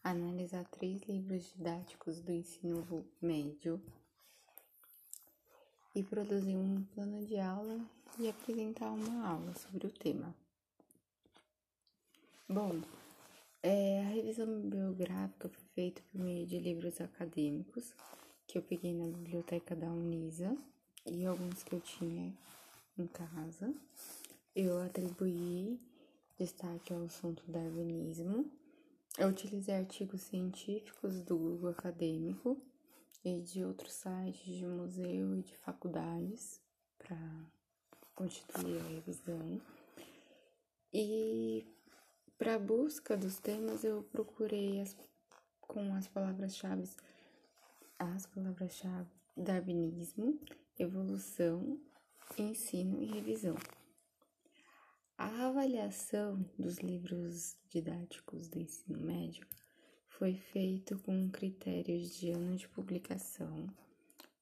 analisar 0.04 0.66
três 0.66 1.02
livros 1.04 1.54
didáticos 1.56 2.20
do 2.20 2.34
ensino 2.34 3.08
médio 3.22 3.82
e 5.96 6.04
produzir 6.04 6.58
um 6.58 6.84
plano 6.94 7.26
de 7.26 7.40
aula 7.40 7.80
e 8.20 8.28
apresentar 8.28 8.92
uma 8.92 9.28
aula 9.28 9.54
sobre 9.56 9.88
o 9.88 9.92
tema. 9.92 10.36
Bom, 12.48 12.82
é, 13.64 14.02
a 14.02 14.10
revisão 14.10 14.46
bibliográfica 14.62 15.50
foi 15.50 15.64
feita 15.74 16.02
por 16.12 16.22
meio 16.22 16.46
de 16.46 16.60
livros 16.60 17.00
acadêmicos 17.00 17.94
que 18.46 18.58
eu 18.58 18.62
peguei 18.62 18.94
na 18.94 19.08
biblioteca 19.08 19.76
da 19.76 19.88
Unisa 19.88 20.56
e 21.06 21.26
alguns 21.26 21.64
que 21.64 21.74
eu 21.74 21.80
tinha 21.80 22.32
em 22.98 23.08
casa. 23.08 23.74
Eu 24.56 24.82
atribuí 24.82 25.80
destaque 26.38 26.94
ao 26.94 27.04
assunto 27.04 27.44
darwinismo. 27.48 28.52
Eu 29.18 29.30
utilizei 29.30 29.76
artigos 29.76 30.22
científicos 30.22 31.22
do 31.22 31.38
Google 31.38 31.70
Acadêmico 31.70 32.62
e 33.26 33.42
de 33.42 33.66
outros 33.66 33.92
sites 33.92 34.46
de 34.46 34.68
museu 34.68 35.36
e 35.36 35.42
de 35.42 35.58
faculdades 35.58 36.62
para 37.00 37.18
constituir 38.14 38.80
a 38.80 38.88
revisão. 38.88 39.60
E 40.94 41.66
para 42.38 42.60
busca 42.60 43.18
dos 43.18 43.40
temas 43.40 43.84
eu 43.84 44.04
procurei 44.04 44.80
as, 44.80 44.96
com 45.60 45.92
as 45.96 46.08
palavras-chave 46.08 46.88
as 47.98 48.28
palavras-chave 48.28 49.10
darwinismo, 49.36 50.40
evolução, 50.78 51.80
ensino 52.38 53.02
e 53.02 53.06
revisão. 53.06 53.56
A 55.18 55.48
avaliação 55.48 56.46
dos 56.60 56.78
livros 56.78 57.58
didáticos 57.70 58.50
do 58.50 58.60
ensino 58.60 59.00
médio 59.00 59.48
foi 60.18 60.34
feito 60.34 60.98
com 61.00 61.30
critérios 61.30 62.18
de 62.18 62.32
ano 62.32 62.56
de 62.56 62.68
publicação, 62.70 63.68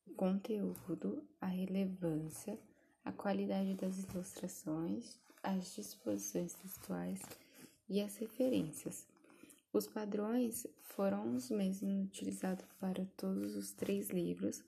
o 0.06 0.14
conteúdo, 0.14 1.24
a 1.42 1.48
relevância, 1.48 2.60
a 3.04 3.12
qualidade 3.12 3.74
das 3.74 4.04
ilustrações, 4.04 5.18
as 5.42 5.74
disposições 5.74 6.54
textuais 6.54 7.22
e 7.90 8.02
as 8.02 8.16
referências. 8.18 9.08
Os 9.72 9.88
padrões 9.88 10.68
foram 10.84 11.36
os 11.36 11.50
mesmos 11.50 12.06
utilizados 12.06 12.66
para 12.80 13.04
todos 13.18 13.56
os 13.56 13.72
três 13.72 14.12
livros, 14.12 14.64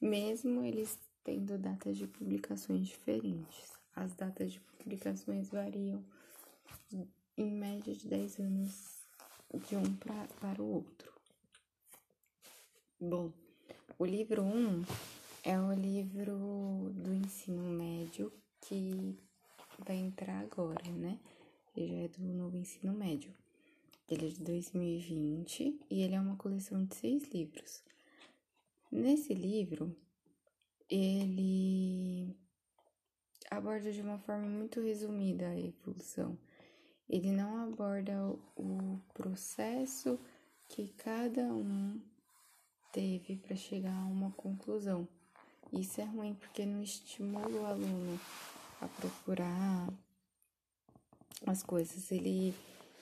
mesmo 0.00 0.64
eles 0.64 0.98
tendo 1.22 1.56
datas 1.58 1.96
de 1.96 2.08
publicações 2.08 2.88
diferentes. 2.88 3.72
As 3.94 4.14
datas 4.14 4.52
de 4.52 4.60
publicações 4.60 5.48
variam 5.48 6.04
em 7.36 7.50
média 7.50 7.94
de 7.94 8.08
10 8.08 8.40
anos 8.40 8.99
de 9.58 9.76
um 9.76 9.96
pra, 9.96 10.26
para 10.40 10.62
o 10.62 10.74
outro. 10.74 11.12
Bom, 13.00 13.32
o 13.98 14.04
livro 14.04 14.42
1 14.42 14.46
um 14.46 14.84
é 15.44 15.58
o 15.58 15.72
livro 15.72 16.92
do 16.94 17.14
ensino 17.14 17.62
médio 17.62 18.32
que 18.60 19.18
vai 19.78 19.96
entrar 19.96 20.40
agora, 20.40 20.90
né? 20.92 21.18
Ele 21.74 21.88
já 21.88 22.04
é 22.04 22.08
do 22.08 22.22
novo 22.22 22.56
ensino 22.56 22.92
médio. 22.92 23.34
Ele 24.08 24.26
é 24.26 24.30
de 24.30 24.42
2020 24.42 25.80
e 25.88 26.02
ele 26.02 26.14
é 26.14 26.20
uma 26.20 26.36
coleção 26.36 26.84
de 26.84 26.94
seis 26.94 27.28
livros. 27.28 27.82
Nesse 28.90 29.32
livro, 29.32 29.96
ele 30.88 32.36
aborda 33.50 33.92
de 33.92 34.00
uma 34.00 34.18
forma 34.18 34.46
muito 34.46 34.80
resumida 34.80 35.48
a 35.48 35.58
evolução. 35.58 36.36
Ele 37.10 37.32
não 37.32 37.64
aborda 37.64 38.14
o 38.56 39.00
processo 39.12 40.16
que 40.68 40.94
cada 40.96 41.42
um 41.42 42.00
teve 42.92 43.36
para 43.36 43.56
chegar 43.56 43.94
a 43.94 44.06
uma 44.06 44.30
conclusão. 44.30 45.06
Isso 45.72 46.00
é 46.00 46.04
ruim 46.04 46.34
porque 46.34 46.64
não 46.64 46.80
estimula 46.80 47.48
o 47.48 47.66
aluno 47.66 48.18
a 48.80 48.86
procurar 48.86 49.88
as 51.44 51.64
coisas. 51.64 52.12
Ele 52.12 52.54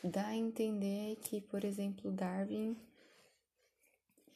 dá 0.02 0.28
a 0.28 0.36
entender 0.36 1.16
que, 1.16 1.42
por 1.42 1.62
exemplo, 1.62 2.10
Darwin, 2.10 2.74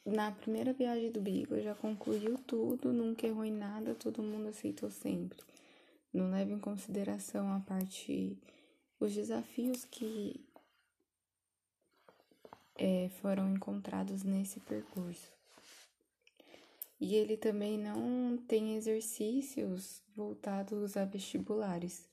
na 0.05 0.33
primeira 0.33 0.75
viagem 0.75 1.11
do 1.11 1.21
Beagle, 1.21 1.63
já 1.63 1.75
concluiu 1.75 2.37
tudo, 2.47 2.93
nunca 2.93 3.27
errou 3.27 3.45
em 3.45 3.53
nada, 3.53 3.95
todo 3.95 4.23
mundo 4.23 4.49
aceitou 4.49 4.91
sempre 4.91 5.43
não 6.13 6.31
leva 6.31 6.53
em 6.53 6.59
consideração 6.59 7.51
a 7.53 7.61
parte, 7.61 8.37
os 9.05 9.13
desafios 9.15 9.85
que 9.85 10.41
é, 12.77 13.09
foram 13.21 13.53
encontrados 13.53 14.23
nesse 14.23 14.61
percurso. 14.61 15.33
E 17.01 17.17
ele 17.17 17.37
também 17.37 17.77
não 17.77 18.39
tem 18.47 18.77
exercícios 18.77 20.01
voltados 20.15 20.97
a 20.97 21.05
vestibulares, 21.05 22.09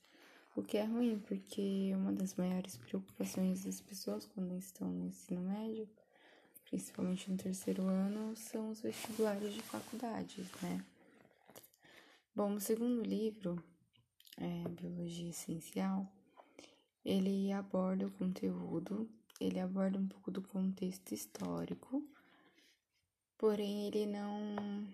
o 0.56 0.64
que 0.64 0.76
é 0.76 0.84
ruim, 0.84 1.20
porque 1.20 1.92
uma 1.94 2.12
das 2.12 2.34
maiores 2.34 2.76
preocupações 2.76 3.64
das 3.64 3.80
pessoas 3.80 4.26
quando 4.26 4.56
estão 4.56 4.90
no 4.90 5.06
ensino 5.06 5.42
médio, 5.42 5.88
principalmente 6.64 7.30
no 7.30 7.36
terceiro 7.36 7.84
ano, 7.84 8.36
são 8.36 8.70
os 8.70 8.80
vestibulares 8.80 9.54
de 9.54 9.62
faculdades, 9.62 10.50
né? 10.60 10.84
Bom, 12.34 12.54
o 12.54 12.60
segundo 12.60 13.02
livro 13.02 13.62
é, 14.36 14.68
Biologia 14.70 15.30
Essencial, 15.30 16.10
ele 17.10 17.52
aborda 17.52 18.06
o 18.06 18.10
conteúdo, 18.12 19.10
ele 19.40 19.58
aborda 19.58 19.98
um 19.98 20.06
pouco 20.06 20.30
do 20.30 20.40
contexto 20.40 21.12
histórico, 21.12 22.04
porém 23.36 23.88
ele 23.88 24.06
não 24.06 24.86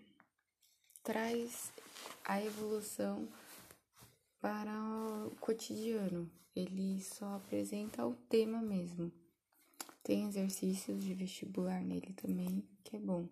traz 1.02 1.70
a 2.24 2.42
evolução 2.42 3.28
para 4.40 4.72
o 5.26 5.36
cotidiano, 5.38 6.30
ele 6.54 7.02
só 7.02 7.34
apresenta 7.34 8.06
o 8.06 8.14
tema 8.30 8.62
mesmo. 8.62 9.12
Tem 10.02 10.26
exercícios 10.26 11.04
de 11.04 11.12
vestibular 11.12 11.82
nele 11.82 12.14
também, 12.14 12.64
que 12.82 12.96
é 12.96 12.98
bom. 12.98 13.28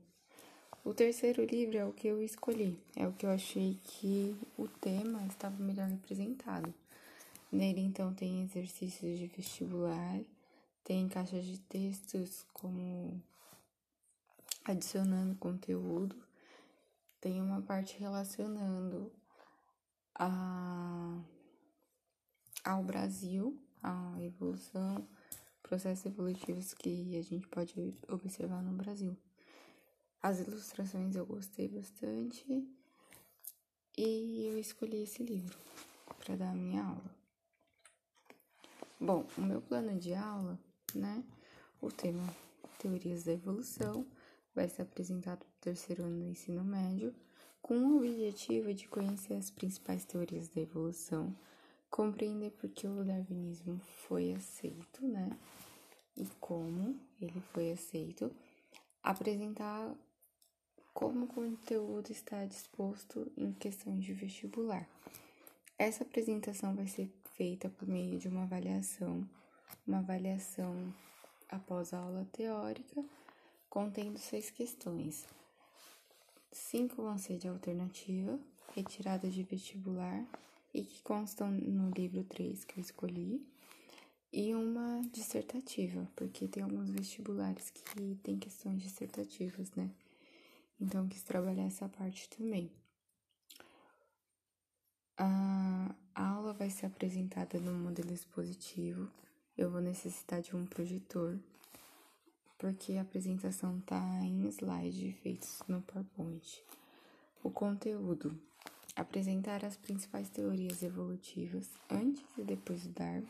O 0.85 0.93
terceiro 0.93 1.43
livro 1.47 1.79
é 1.79 1.87
o 1.87 1.93
que 1.95 2.07
eu 2.07 2.23
escolhi, 2.23 2.79
é 2.95 3.09
o 3.09 3.15
que 3.15 3.25
eu 3.25 3.31
achei 3.31 3.81
que 3.83 4.37
o 4.59 4.69
tema 4.69 5.25
estava 5.25 5.57
melhor 5.57 5.89
representado. 5.89 6.75
Nele, 7.55 7.83
então, 7.83 8.13
tem 8.13 8.43
exercícios 8.43 9.17
de 9.17 9.29
vestibular, 9.29 10.21
tem 10.83 11.09
caixas 11.09 11.45
de 11.45 11.61
textos 11.61 12.45
como 12.53 13.23
adicionando 14.65 15.37
conteúdo, 15.37 16.17
tem 17.21 17.41
uma 17.41 17.63
parte 17.63 17.97
relacionando 17.97 19.13
a, 20.17 21.23
ao 22.65 22.83
Brasil, 22.83 23.57
a 23.81 24.17
evolução, 24.21 25.07
processos 25.63 26.07
evolutivos 26.07 26.75
que 26.75 27.17
a 27.17 27.23
gente 27.23 27.47
pode 27.47 27.95
observar 28.09 28.65
no 28.65 28.73
Brasil. 28.73 29.17
As 30.21 30.41
ilustrações 30.41 31.15
eu 31.15 31.25
gostei 31.25 31.69
bastante 31.69 32.69
e 33.97 34.45
eu 34.45 34.59
escolhi 34.59 35.05
esse 35.05 35.23
livro 35.23 35.57
para 36.19 36.35
dar 36.35 36.51
a 36.51 36.55
minha 36.57 36.83
aula. 36.83 37.24
Bom, 39.01 39.27
o 39.37 39.41
meu 39.41 39.61
plano 39.61 39.99
de 39.99 40.15
aula, 40.15 40.57
né? 40.95 41.25
O 41.81 41.91
tema 41.91 42.23
Teorias 42.79 43.25
da 43.25 43.33
Evolução 43.33 44.07
vai 44.55 44.69
ser 44.69 44.83
apresentado 44.83 45.41
no 45.41 45.61
terceiro 45.61 46.05
ano 46.05 46.21
do 46.21 46.31
ensino 46.31 46.63
médio, 46.63 47.13
com 47.61 47.77
o 47.77 47.97
objetivo 47.99 48.73
de 48.73 48.87
conhecer 48.87 49.35
as 49.35 49.51
principais 49.51 50.05
teorias 50.05 50.49
da 50.49 50.61
evolução, 50.61 51.37
compreender 51.91 52.53
por 52.53 52.71
que 52.71 52.87
o 52.87 53.05
darwinismo 53.05 53.81
foi 54.07 54.33
aceito, 54.33 55.05
né? 55.05 55.37
E 56.17 56.27
como 56.39 56.97
ele 57.21 57.41
foi 57.53 57.73
aceito, 57.73 58.31
apresentar 59.03 59.93
como 60.93 61.25
o 61.25 61.29
conteúdo 61.29 62.13
está 62.13 62.45
disposto 62.47 63.31
em 63.37 63.53
questões 63.53 64.05
de 64.05 64.13
vestibular. 64.13 64.89
Essa 65.77 66.05
apresentação 66.05 66.77
vai 66.77 66.87
ser 66.87 67.13
feita 67.37 67.69
por 67.69 67.87
meio 67.87 68.19
de 68.19 68.29
uma 68.29 68.45
avaliação, 68.45 69.29
uma 69.87 69.99
avaliação 69.99 70.95
após 71.49 71.93
a 71.93 71.99
aula 71.99 72.27
teórica, 72.33 73.05
contendo 73.69 74.19
seis 74.19 74.51
questões. 74.51 75.27
Cinco 76.53 77.03
vão 77.03 77.19
ser 77.19 77.39
de 77.39 77.49
alternativa, 77.49 78.39
retiradas 78.75 79.35
de 79.35 79.43
vestibular 79.43 80.25
e 80.73 80.83
que 80.83 81.03
constam 81.03 81.51
no 81.51 81.91
livro 81.91 82.25
3 82.25 82.65
que 82.65 82.79
eu 82.79 82.83
escolhi, 82.83 83.45
e 84.33 84.53
uma 84.53 85.01
dissertativa, 85.13 86.09
porque 86.17 86.49
tem 86.49 86.63
alguns 86.63 86.91
vestibulares 86.91 87.71
que 87.71 88.17
tem 88.17 88.37
questões 88.37 88.83
dissertativas, 88.83 89.71
né? 89.77 89.89
Então, 90.81 91.07
quis 91.07 91.23
trabalhar 91.23 91.67
essa 91.67 91.89
parte 91.89 92.29
também. 92.29 92.69
A 95.17 95.95
aula 96.15 96.53
vai 96.53 96.71
ser 96.71 96.87
apresentada 96.87 97.59
no 97.61 97.73
modelo 97.73 98.13
expositivo. 98.13 99.09
Eu 99.57 99.71
vou 99.71 99.81
necessitar 99.81 100.43
de 100.43 100.57
um 100.57 100.67
projetor, 100.67 101.39
porque 102.59 102.95
a 102.95 103.03
apresentação 103.03 103.81
tá 103.81 104.01
em 104.23 104.49
slide 104.49 105.13
feitos 105.23 105.63
no 105.69 105.81
PowerPoint. 105.83 106.63
O 107.43 107.51
conteúdo: 107.51 108.37
apresentar 108.97 109.65
as 109.65 109.77
principais 109.77 110.29
teorias 110.29 110.83
evolutivas 110.83 111.71
antes 111.91 112.25
e 112.37 112.43
depois 112.43 112.83
do 112.83 112.89
Darwin 112.91 113.27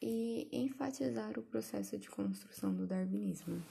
e 0.00 0.48
enfatizar 0.52 1.38
o 1.38 1.42
processo 1.42 1.98
de 1.98 2.08
construção 2.08 2.72
do 2.72 2.86
darwinismo. 2.86 3.62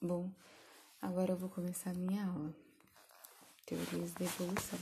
Bom, 0.00 0.30
agora 1.00 1.32
eu 1.32 1.36
vou 1.36 1.48
começar 1.48 1.90
a 1.90 1.94
minha 1.94 2.26
aula. 2.26 2.65
Teorias 3.66 4.12
da 4.12 4.24
evolução. 4.24 4.78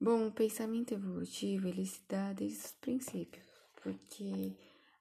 Bom, 0.00 0.28
o 0.28 0.32
pensamento 0.32 0.94
evolutivo, 0.94 1.68
ele 1.68 1.84
se 1.84 2.00
dá 2.08 2.32
desde 2.32 2.64
os 2.64 2.72
princípios, 2.72 3.44
porque 3.82 4.52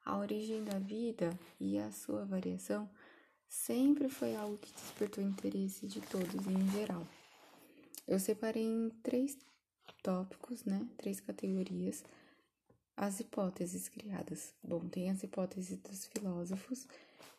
a 0.03 0.17
origem 0.17 0.65
da 0.65 0.77
vida 0.79 1.29
e 1.59 1.77
a 1.77 1.89
sua 1.91 2.25
variação 2.25 2.89
sempre 3.47 4.09
foi 4.09 4.35
algo 4.35 4.57
que 4.57 4.73
despertou 4.73 5.23
interesse 5.23 5.87
de 5.87 6.01
todos 6.01 6.45
em 6.45 6.71
geral. 6.71 7.07
Eu 8.05 8.19
separei 8.19 8.63
em 8.63 8.89
três 9.01 9.37
tópicos, 10.03 10.65
né? 10.65 10.85
Três 10.97 11.21
categorias. 11.21 12.03
As 12.97 13.21
hipóteses 13.21 13.87
criadas. 13.87 14.53
Bom, 14.61 14.79
tem 14.89 15.09
as 15.09 15.23
hipóteses 15.23 15.77
dos 15.77 16.05
filósofos, 16.07 16.85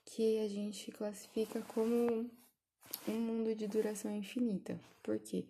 que 0.07 0.39
a 0.39 0.49
gente 0.49 0.91
classifica 0.93 1.61
como 1.75 2.31
um 3.07 3.13
mundo 3.13 3.55
de 3.55 3.67
duração 3.67 4.15
infinita. 4.15 4.79
Por 5.03 5.19
quê? 5.19 5.45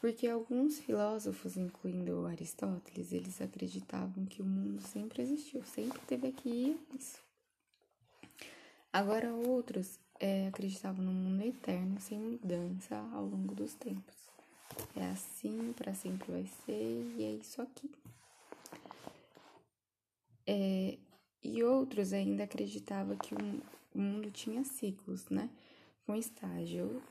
Porque 0.00 0.26
alguns 0.26 0.78
filósofos, 0.78 1.56
incluindo 1.56 2.26
Aristóteles, 2.26 3.12
eles 3.12 3.40
acreditavam 3.40 4.24
que 4.24 4.40
o 4.40 4.44
mundo 4.44 4.80
sempre 4.80 5.22
existiu, 5.22 5.62
sempre 5.64 6.00
teve 6.06 6.28
aqui 6.28 6.78
isso. 6.98 7.18
Agora 8.92 9.32
outros 9.32 9.98
é, 10.18 10.48
acreditavam 10.48 11.04
no 11.04 11.12
mundo 11.12 11.42
eterno, 11.42 12.00
sem 12.00 12.18
mudança 12.18 12.96
ao 13.12 13.24
longo 13.24 13.54
dos 13.54 13.74
tempos. 13.74 14.16
É 14.96 15.04
assim, 15.10 15.72
para 15.76 15.94
sempre 15.94 16.32
vai 16.32 16.46
ser, 16.64 17.14
e 17.18 17.22
é 17.22 17.32
isso 17.32 17.60
aqui. 17.60 17.90
É, 20.46 20.98
e 21.42 21.62
outros 21.62 22.12
ainda 22.12 22.44
acreditavam 22.44 23.16
que 23.16 23.34
o 23.34 23.98
mundo 23.98 24.30
tinha 24.30 24.64
ciclos, 24.64 25.28
né? 25.28 25.50
Com 26.06 26.14
estágio. 26.14 27.02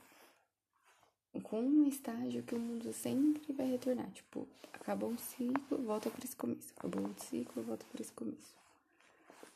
Com 1.42 1.60
um 1.60 1.86
estágio 1.86 2.42
que 2.42 2.54
o 2.54 2.58
mundo 2.58 2.92
sempre 2.92 3.52
vai 3.52 3.66
retornar. 3.66 4.10
Tipo, 4.12 4.46
acabou 4.72 5.10
um 5.10 5.18
ciclo, 5.18 5.78
volta 5.82 6.10
para 6.10 6.24
esse 6.24 6.36
começo. 6.36 6.72
Acabou 6.76 7.06
outro 7.06 7.24
ciclo, 7.24 7.62
volta 7.62 7.86
para 7.90 8.02
esse 8.02 8.12
começo. 8.12 8.56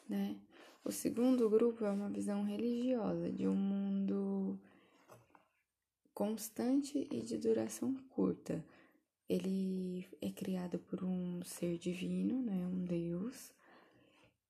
Né? 0.09 0.37
O 0.85 0.93
segundo 0.93 1.49
grupo 1.49 1.85
é 1.85 1.91
uma 1.91 2.09
visão 2.09 2.45
religiosa 2.45 3.31
de 3.31 3.49
um 3.49 3.57
mundo 3.57 4.59
constante 6.13 7.09
e 7.11 7.21
de 7.21 7.39
duração 7.39 7.95
curta. 8.11 8.65
Ele 9.29 10.07
é 10.21 10.31
criado 10.31 10.79
por 10.79 11.03
um 11.03 11.43
ser 11.43 11.79
divino, 11.79 12.43
né? 12.43 12.67
Um 12.67 12.85
Deus. 12.85 13.53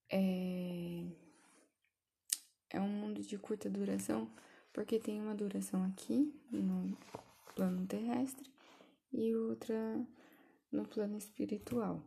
É 0.09 1.05
é 2.75 2.81
um 2.81 2.89
mundo 2.89 3.21
de 3.21 3.37
curta 3.37 3.69
duração, 3.69 4.29
porque 4.75 4.99
tem 4.99 5.21
uma 5.21 5.33
duração 5.33 5.85
aqui 5.85 6.33
no 6.51 6.97
plano 7.55 7.87
terrestre 7.87 8.51
e 9.13 9.33
outra 9.33 10.05
no 10.69 10.85
plano 10.85 11.17
espiritual. 11.17 12.03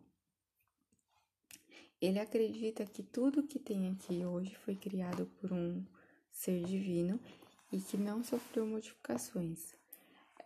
Ele 1.99 2.21
acredita 2.21 2.85
que 2.85 3.03
tudo 3.03 3.43
que 3.43 3.59
tem 3.59 3.91
aqui 3.91 4.23
hoje 4.23 4.55
foi 4.55 4.77
criado 4.77 5.25
por 5.41 5.51
um 5.51 5.83
ser 6.31 6.63
divino 6.65 7.19
e 7.73 7.81
que 7.81 7.97
não 7.97 8.23
sofreu 8.23 8.67
modificações. 8.67 9.75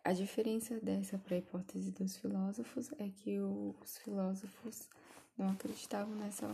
A 0.05 0.13
diferença 0.13 0.79
dessa 0.79 1.19
para 1.19 1.35
a 1.35 1.39
hipótese 1.39 1.91
dos 1.91 2.17
filósofos 2.17 2.93
é 3.01 3.09
que 3.09 3.41
os 3.41 3.99
filósofos 3.99 4.89
não 5.37 5.51
acreditavam 5.51 6.15
nessa 6.15 6.49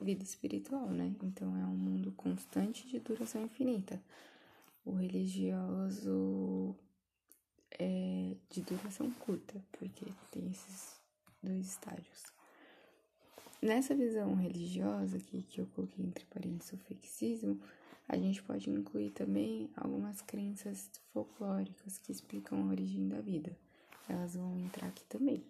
vida 0.00 0.24
espiritual, 0.24 0.88
né? 0.88 1.14
Então 1.22 1.56
é 1.56 1.64
um 1.64 1.76
mundo 1.76 2.10
constante 2.16 2.88
de 2.88 2.98
duração 2.98 3.44
infinita. 3.44 4.02
O 4.84 4.92
religioso 4.92 6.74
é 7.78 8.34
de 8.48 8.62
duração 8.62 9.10
curta, 9.10 9.62
porque 9.72 10.06
tem 10.30 10.50
esses 10.50 11.00
dois 11.42 11.68
estágios. 11.68 12.24
Nessa 13.62 13.94
visão 13.94 14.34
religiosa 14.34 15.18
aqui, 15.18 15.42
que 15.42 15.60
eu 15.60 15.66
coloquei 15.74 16.04
entre 16.04 16.24
parênteses 16.24 16.72
o 16.72 16.78
fixismo, 16.78 17.60
a 18.08 18.16
gente 18.16 18.42
pode 18.42 18.68
incluir 18.70 19.10
também 19.10 19.70
algumas 19.76 20.20
crenças 20.22 20.90
folclóricas 21.12 21.98
que 21.98 22.10
explicam 22.10 22.60
a 22.62 22.70
origem 22.70 23.06
da 23.08 23.20
vida. 23.20 23.56
Elas 24.08 24.34
vão 24.34 24.58
entrar 24.58 24.88
aqui 24.88 25.04
também. 25.04 25.44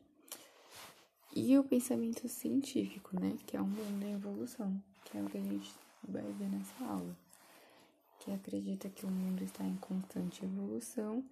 E 1.35 1.57
o 1.57 1.65
pensamento 1.65 2.29
científico, 2.29 3.19
né? 3.19 3.39
Que 3.47 3.57
é 3.57 3.63
um 3.63 3.69
mundo 3.69 4.05
em 4.05 4.13
evolução, 4.13 4.83
que 5.05 5.17
é 5.17 5.23
o 5.23 5.31
que 5.31 5.39
a 5.39 5.43
gente 5.43 5.73
vai 6.07 6.31
ver 6.33 6.51
nessa 6.51 6.85
aula. 6.85 7.17
Que 8.21 8.33
acredita 8.33 8.89
que 8.89 9.05
o 9.05 9.11
mundo 9.11 9.43
está 9.43 9.65
em 9.65 9.77
constante 9.77 10.45
evolução 10.45 11.25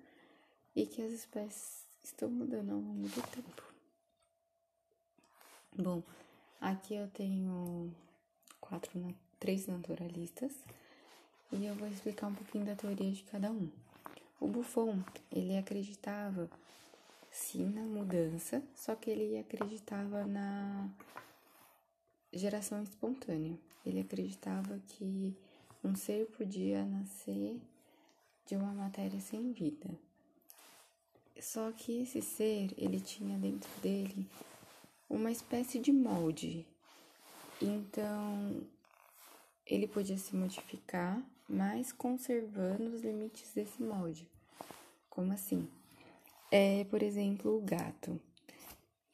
e 0.75 0.87
que 0.87 1.03
as 1.03 1.13
espécies 1.13 1.85
estão 2.03 2.29
mudando 2.29 2.73
ao 2.73 2.79
longo 2.79 3.09
do 3.09 3.23
tempo. 3.31 3.63
Bom, 5.77 6.03
aqui 6.61 6.95
eu 6.95 7.09
tenho 7.09 7.93
quatro, 8.61 9.15
três 9.39 9.67
naturalistas 9.67 10.53
e 11.53 11.65
eu 11.67 11.75
vou 11.75 11.89
explicar 11.89 12.29
um 12.29 12.35
pouquinho 12.35 12.65
da 12.65 12.75
teoria 12.75 13.13
de 13.13 13.23
cada 13.25 13.51
um. 13.51 13.71
O 14.41 14.47
Buffon, 14.47 15.03
ele 15.31 15.57
acreditava 15.57 16.49
sim 17.31 17.67
na 17.67 17.83
mudança, 17.83 18.63
só 18.75 18.95
que 18.95 19.11
ele 19.11 19.39
acreditava 19.39 20.25
na 20.25 20.89
geração 22.33 22.83
espontânea. 22.83 23.59
Ele 23.85 24.01
acreditava 24.01 24.79
que 24.89 25.37
um 25.83 25.95
ser 25.95 26.27
podia 26.27 26.85
nascer 26.85 27.61
de 28.47 28.57
uma 28.57 28.73
matéria 28.73 29.21
sem 29.21 29.53
vida. 29.53 29.89
Só 31.41 31.71
que 31.73 32.03
esse 32.03 32.21
ser, 32.21 32.75
ele 32.77 33.01
tinha 33.01 33.39
dentro 33.39 33.71
dele 33.81 34.29
uma 35.09 35.31
espécie 35.31 35.79
de 35.79 35.93
molde. 35.93 36.67
Então, 37.61 38.63
ele 39.67 39.87
podia 39.87 40.17
se 40.17 40.35
modificar, 40.35 41.23
mas 41.49 41.93
conservando 41.93 42.95
os 42.95 43.03
limites 43.03 43.53
desse 43.55 43.83
molde. 43.83 44.29
Como 45.09 45.33
assim? 45.33 45.69
É, 46.51 46.85
por 46.85 47.03
exemplo, 47.03 47.57
o 47.57 47.61
gato. 47.61 48.21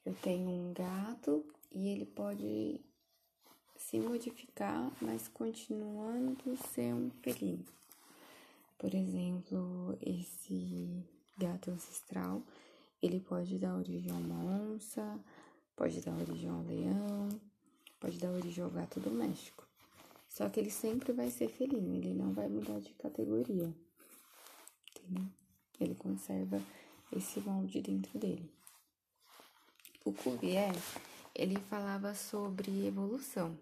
Eu 0.05 0.13
tenho 0.15 0.49
um 0.49 0.73
gato 0.73 1.45
e 1.71 1.89
ele 1.89 2.05
pode 2.05 2.79
se 3.85 3.99
modificar, 3.99 4.91
mas 4.99 5.27
continuando 5.27 6.57
ser 6.73 6.91
um 6.91 7.11
felino. 7.21 7.63
Por 8.79 8.95
exemplo, 8.95 9.95
esse 10.01 11.05
gato 11.37 11.69
ancestral, 11.69 12.41
ele 12.99 13.19
pode 13.19 13.59
dar 13.59 13.75
origem 13.75 14.11
a 14.11 14.15
uma 14.15 14.73
onça, 14.73 15.19
pode 15.75 16.01
dar 16.01 16.13
origem 16.13 16.49
ao 16.49 16.63
leão, 16.63 17.29
pode 17.99 18.17
dar 18.17 18.31
origem 18.31 18.63
ao 18.63 18.71
gato 18.71 18.99
doméstico. 18.99 19.67
Só 20.27 20.49
que 20.49 20.59
ele 20.59 20.71
sempre 20.71 21.13
vai 21.13 21.29
ser 21.29 21.47
felino, 21.47 21.93
ele 21.93 22.13
não 22.13 22.33
vai 22.33 22.49
mudar 22.49 22.79
de 22.79 22.91
categoria. 22.95 23.71
Entendeu? 24.89 25.27
Ele 25.79 25.93
conserva 25.93 26.59
esse 27.15 27.39
molde 27.39 27.81
dentro 27.81 28.17
dele. 28.17 28.51
O 30.03 30.11
Cuvier, 30.11 30.73
ele 31.35 31.59
falava 31.59 32.15
sobre 32.15 32.87
evolução. 32.87 33.55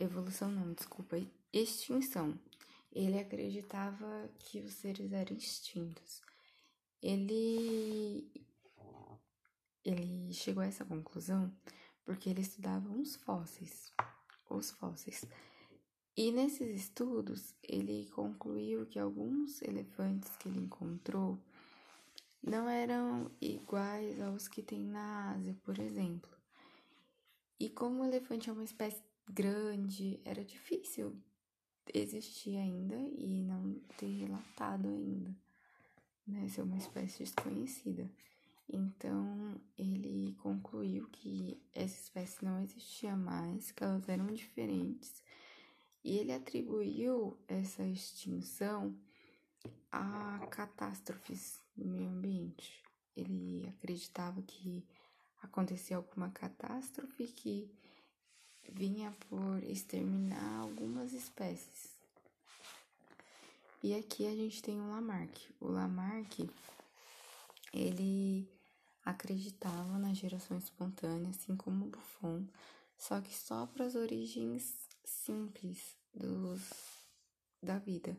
Evolução 0.00 0.48
não, 0.48 0.72
desculpa, 0.74 1.16
extinção. 1.52 2.38
ele 2.92 3.18
acreditava 3.18 4.30
que 4.38 4.60
os 4.60 4.74
seres 4.74 5.12
eram 5.12 5.36
extintos. 5.36 6.22
Ele 7.02 8.30
ele 9.84 10.32
chegou 10.32 10.62
a 10.62 10.66
essa 10.66 10.84
conclusão 10.84 11.52
porque 12.04 12.30
ele 12.30 12.42
estudava 12.42 12.88
uns 12.88 13.16
fósseis, 13.16 13.92
os 14.48 14.70
fósseis. 14.70 15.24
E 16.16 16.30
nesses 16.30 16.76
estudos, 16.76 17.54
ele 17.62 18.08
concluiu 18.10 18.86
que 18.86 19.00
alguns 19.00 19.60
elefantes 19.62 20.30
que 20.36 20.48
ele 20.48 20.60
encontrou 20.60 21.40
não 22.42 22.68
eram 22.68 23.32
iguais 23.40 24.20
aos 24.20 24.46
que 24.46 24.62
tem 24.62 24.84
na 24.84 25.32
Ásia, 25.32 25.56
por 25.64 25.78
exemplo. 25.78 26.30
E 27.58 27.68
como 27.68 28.02
o 28.02 28.04
elefante 28.04 28.48
é 28.48 28.52
uma 28.52 28.64
espécie 28.64 29.02
grande, 29.30 30.20
era 30.24 30.44
difícil 30.44 31.16
existir 31.94 32.56
ainda 32.56 32.96
e 32.96 33.42
não 33.42 33.74
ter 33.96 34.06
relatado 34.06 34.88
ainda, 34.88 35.34
né? 36.26 36.48
Ser 36.48 36.62
uma 36.62 36.76
espécie 36.76 37.20
desconhecida. 37.20 38.10
Então, 38.70 39.58
ele 39.78 40.36
concluiu 40.42 41.08
que 41.08 41.58
essa 41.72 41.98
espécie 41.98 42.44
não 42.44 42.62
existia 42.62 43.16
mais, 43.16 43.70
que 43.70 43.82
elas 43.82 44.06
eram 44.08 44.26
diferentes 44.26 45.22
e 46.04 46.18
ele 46.18 46.32
atribuiu 46.32 47.38
essa 47.48 47.82
extinção 47.84 48.94
a 49.90 50.46
catástrofes 50.50 51.62
no 51.76 51.86
meio 51.86 52.10
ambiente. 52.10 52.82
Ele 53.16 53.66
acreditava 53.68 54.40
que 54.42 54.84
acontecia 55.42 55.96
alguma 55.96 56.30
catástrofe 56.30 57.26
que 57.26 57.70
vinha 58.72 59.14
por 59.28 59.62
exterminar 59.64 60.60
algumas 60.60 61.12
espécies. 61.12 61.96
E 63.82 63.94
aqui 63.94 64.26
a 64.26 64.34
gente 64.34 64.62
tem 64.62 64.80
o 64.80 64.88
Lamarck. 64.88 65.48
O 65.60 65.68
Lamarck, 65.68 66.50
ele 67.72 68.48
acreditava 69.04 69.98
na 69.98 70.12
geração 70.12 70.58
espontânea, 70.58 71.30
assim 71.30 71.56
como 71.56 71.86
o 71.86 71.88
Buffon, 71.88 72.44
só 72.98 73.20
que 73.20 73.34
só 73.34 73.66
para 73.66 73.86
as 73.86 73.94
origens 73.94 74.88
simples 75.04 75.94
dos, 76.12 76.60
da 77.62 77.78
vida. 77.78 78.16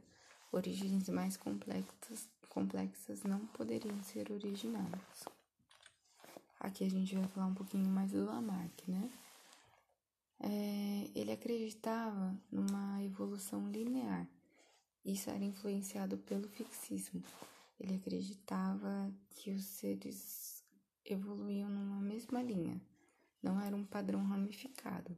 Origens 0.51 1.09
mais 1.09 1.37
complexas, 1.37 2.27
complexas 2.49 3.23
não 3.23 3.45
poderiam 3.47 4.01
ser 4.03 4.31
originadas. 4.31 5.25
Aqui 6.59 6.85
a 6.85 6.89
gente 6.89 7.15
vai 7.15 7.27
falar 7.27 7.47
um 7.47 7.53
pouquinho 7.53 7.87
mais 7.87 8.11
do 8.11 8.25
Lamarck, 8.25 8.87
né? 8.87 9.11
É, 10.41 11.09
ele 11.13 11.31
acreditava 11.31 12.35
numa 12.51 13.03
evolução 13.03 13.69
linear. 13.69 14.27
Isso 15.03 15.29
era 15.29 15.43
influenciado 15.43 16.17
pelo 16.17 16.47
fixismo. 16.47 17.23
Ele 17.79 17.95
acreditava 17.95 19.11
que 19.31 19.51
os 19.51 19.63
seres 19.63 20.63
evoluíam 21.05 21.69
numa 21.69 22.01
mesma 22.01 22.41
linha, 22.41 22.79
não 23.41 23.59
era 23.59 23.75
um 23.75 23.85
padrão 23.85 24.23
ramificado. 24.23 25.17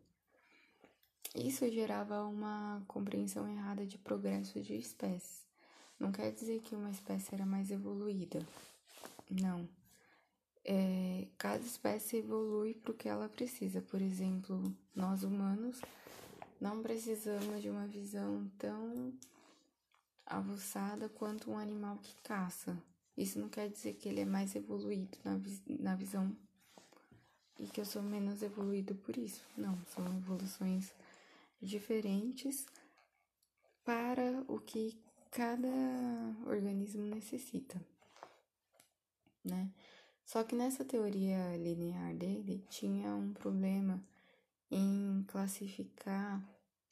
Isso 1.36 1.70
gerava 1.70 2.24
uma 2.24 2.84
compreensão 2.88 3.48
errada 3.48 3.86
de 3.86 3.98
progresso 3.98 4.62
de 4.62 4.76
espécies. 4.76 5.46
Não 6.00 6.12
quer 6.12 6.32
dizer 6.32 6.62
que 6.62 6.76
uma 6.76 6.92
espécie 6.92 7.34
era 7.34 7.46
mais 7.46 7.72
evoluída. 7.72 8.46
Não. 9.30 9.68
É, 10.64 11.28
cada 11.38 11.64
espécie 11.64 12.18
evolui 12.18 12.76
para 12.76 12.92
o 12.92 12.96
que 12.96 13.10
ela 13.10 13.28
precisa. 13.28 13.82
Por 13.82 14.02
exemplo, 14.02 14.64
nós 14.96 15.24
humanos 15.24 15.82
não 16.60 16.82
precisamos 16.82 17.62
de 17.62 17.70
uma 17.70 17.88
visão 17.88 18.50
tão 18.58 19.14
avançada 20.26 21.10
quanto 21.10 21.50
um 21.50 21.58
animal 21.58 21.98
que 21.98 22.16
caça. 22.22 22.78
Isso 23.18 23.40
não 23.40 23.50
quer 23.50 23.70
dizer 23.70 23.96
que 23.96 24.08
ele 24.08 24.22
é 24.22 24.26
mais 24.26 24.56
evoluído 24.56 25.18
na, 25.24 25.40
na 25.80 25.96
visão 25.96 26.36
e 27.60 27.68
que 27.68 27.82
eu 27.82 27.86
sou 27.86 28.02
menos 28.02 28.42
evoluído 28.42 28.96
por 28.96 29.18
isso. 29.18 29.44
Não, 29.58 29.78
são 29.88 30.06
evoluções 30.18 30.92
diferentes 31.62 32.66
para 33.84 34.44
o 34.48 34.60
que 34.60 34.98
cada 35.32 35.68
organismo 36.46 37.04
necessita, 37.04 37.80
né? 39.44 39.70
Só 40.26 40.44
que 40.44 40.56
nessa 40.56 40.86
teoria 40.86 41.58
linear 41.58 42.16
dele 42.16 42.64
tinha 42.70 43.14
um 43.14 43.34
problema 43.34 44.02
em 44.70 45.26
classificar 45.28 46.42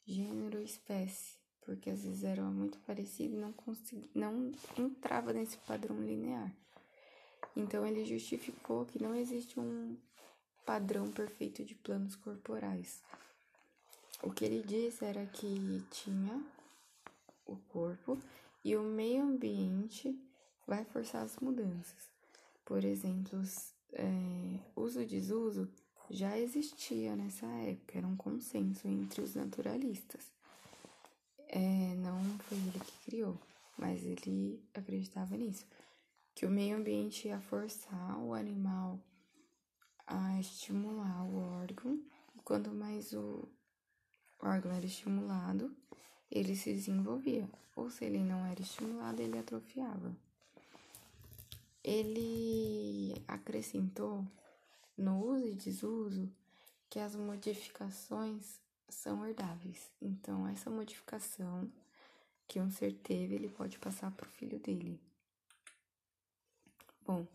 gênero 0.04 0.60
e 0.60 0.64
espécie, 0.64 1.38
porque 1.62 1.88
às 1.88 2.02
vezes 2.02 2.24
era 2.24 2.42
muito 2.42 2.78
parecido 2.80 3.34
e 3.34 3.38
não 3.38 3.52
conseguia, 3.52 4.08
não 4.14 4.52
entrava 4.76 5.32
nesse 5.32 5.56
padrão 5.58 6.00
linear. 6.02 6.52
Então 7.56 7.86
ele 7.86 8.04
justificou 8.04 8.84
que 8.84 9.02
não 9.02 9.14
existe 9.14 9.58
um 9.58 9.96
padrão 10.66 11.10
perfeito 11.10 11.64
de 11.64 11.74
planos 11.74 12.14
corporais. 12.16 13.02
O 14.22 14.30
que 14.30 14.44
ele 14.44 14.62
disse 14.62 15.04
era 15.04 15.24
que 15.26 15.82
tinha 15.90 16.44
o 17.46 17.56
corpo 17.56 18.18
e 18.62 18.76
o 18.76 18.82
meio 18.82 19.22
ambiente 19.22 20.16
vai 20.66 20.84
forçar 20.84 21.22
as 21.22 21.36
mudanças. 21.38 22.19
Por 22.70 22.84
exemplo, 22.84 23.42
é, 23.94 24.60
uso 24.76 25.02
e 25.02 25.04
desuso 25.04 25.68
já 26.08 26.38
existia 26.38 27.16
nessa 27.16 27.44
época, 27.46 27.98
era 27.98 28.06
um 28.06 28.14
consenso 28.14 28.86
entre 28.86 29.20
os 29.22 29.34
naturalistas. 29.34 30.32
É, 31.48 31.96
não 31.96 32.22
foi 32.38 32.58
ele 32.58 32.78
que 32.78 33.10
criou, 33.10 33.36
mas 33.76 34.04
ele 34.04 34.62
acreditava 34.72 35.36
nisso, 35.36 35.66
que 36.32 36.46
o 36.46 36.50
meio 36.50 36.76
ambiente 36.76 37.26
ia 37.26 37.40
forçar 37.40 38.16
o 38.20 38.34
animal 38.34 39.00
a 40.06 40.38
estimular 40.38 41.24
o 41.24 41.38
órgão, 41.38 42.00
quanto 42.44 42.70
mais 42.70 43.12
o 43.12 43.48
o 44.40 44.46
órgão 44.46 44.70
era 44.70 44.86
estimulado, 44.86 45.76
ele 46.30 46.54
se 46.54 46.72
desenvolvia, 46.72 47.50
ou 47.74 47.90
se 47.90 48.04
ele 48.04 48.20
não 48.20 48.46
era 48.46 48.62
estimulado, 48.62 49.20
ele 49.20 49.36
atrofiava. 49.36 50.14
Ele 51.82 53.22
acrescentou 53.26 54.26
no 54.96 55.24
uso 55.24 55.46
e 55.46 55.54
desuso 55.54 56.30
que 56.88 56.98
as 56.98 57.14
modificações 57.16 58.60
são 58.88 59.26
herdáveis. 59.26 59.90
Então, 60.00 60.46
essa 60.48 60.68
modificação 60.68 61.70
que 62.46 62.60
um 62.60 62.70
ser 62.70 62.92
teve, 62.94 63.36
ele 63.36 63.48
pode 63.48 63.78
passar 63.78 64.10
para 64.10 64.26
o 64.26 64.30
filho 64.30 64.58
dele. 64.58 65.00
Bom, 67.06 67.26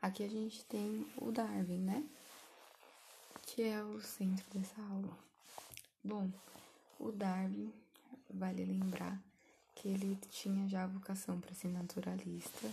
aqui 0.00 0.24
a 0.24 0.28
gente 0.28 0.64
tem 0.64 1.06
o 1.18 1.30
Darwin, 1.30 1.78
né? 1.78 2.08
Que 3.42 3.62
é 3.62 3.82
o 3.84 4.00
centro 4.00 4.44
dessa 4.50 4.80
aula. 4.80 5.16
Bom, 6.02 6.30
o 6.98 7.12
Darwin, 7.12 7.72
vale 8.30 8.64
lembrar 8.64 9.22
que 9.74 9.88
ele 9.88 10.16
tinha 10.30 10.68
já 10.68 10.86
vocação 10.86 11.40
para 11.40 11.54
ser 11.54 11.68
naturalista, 11.68 12.70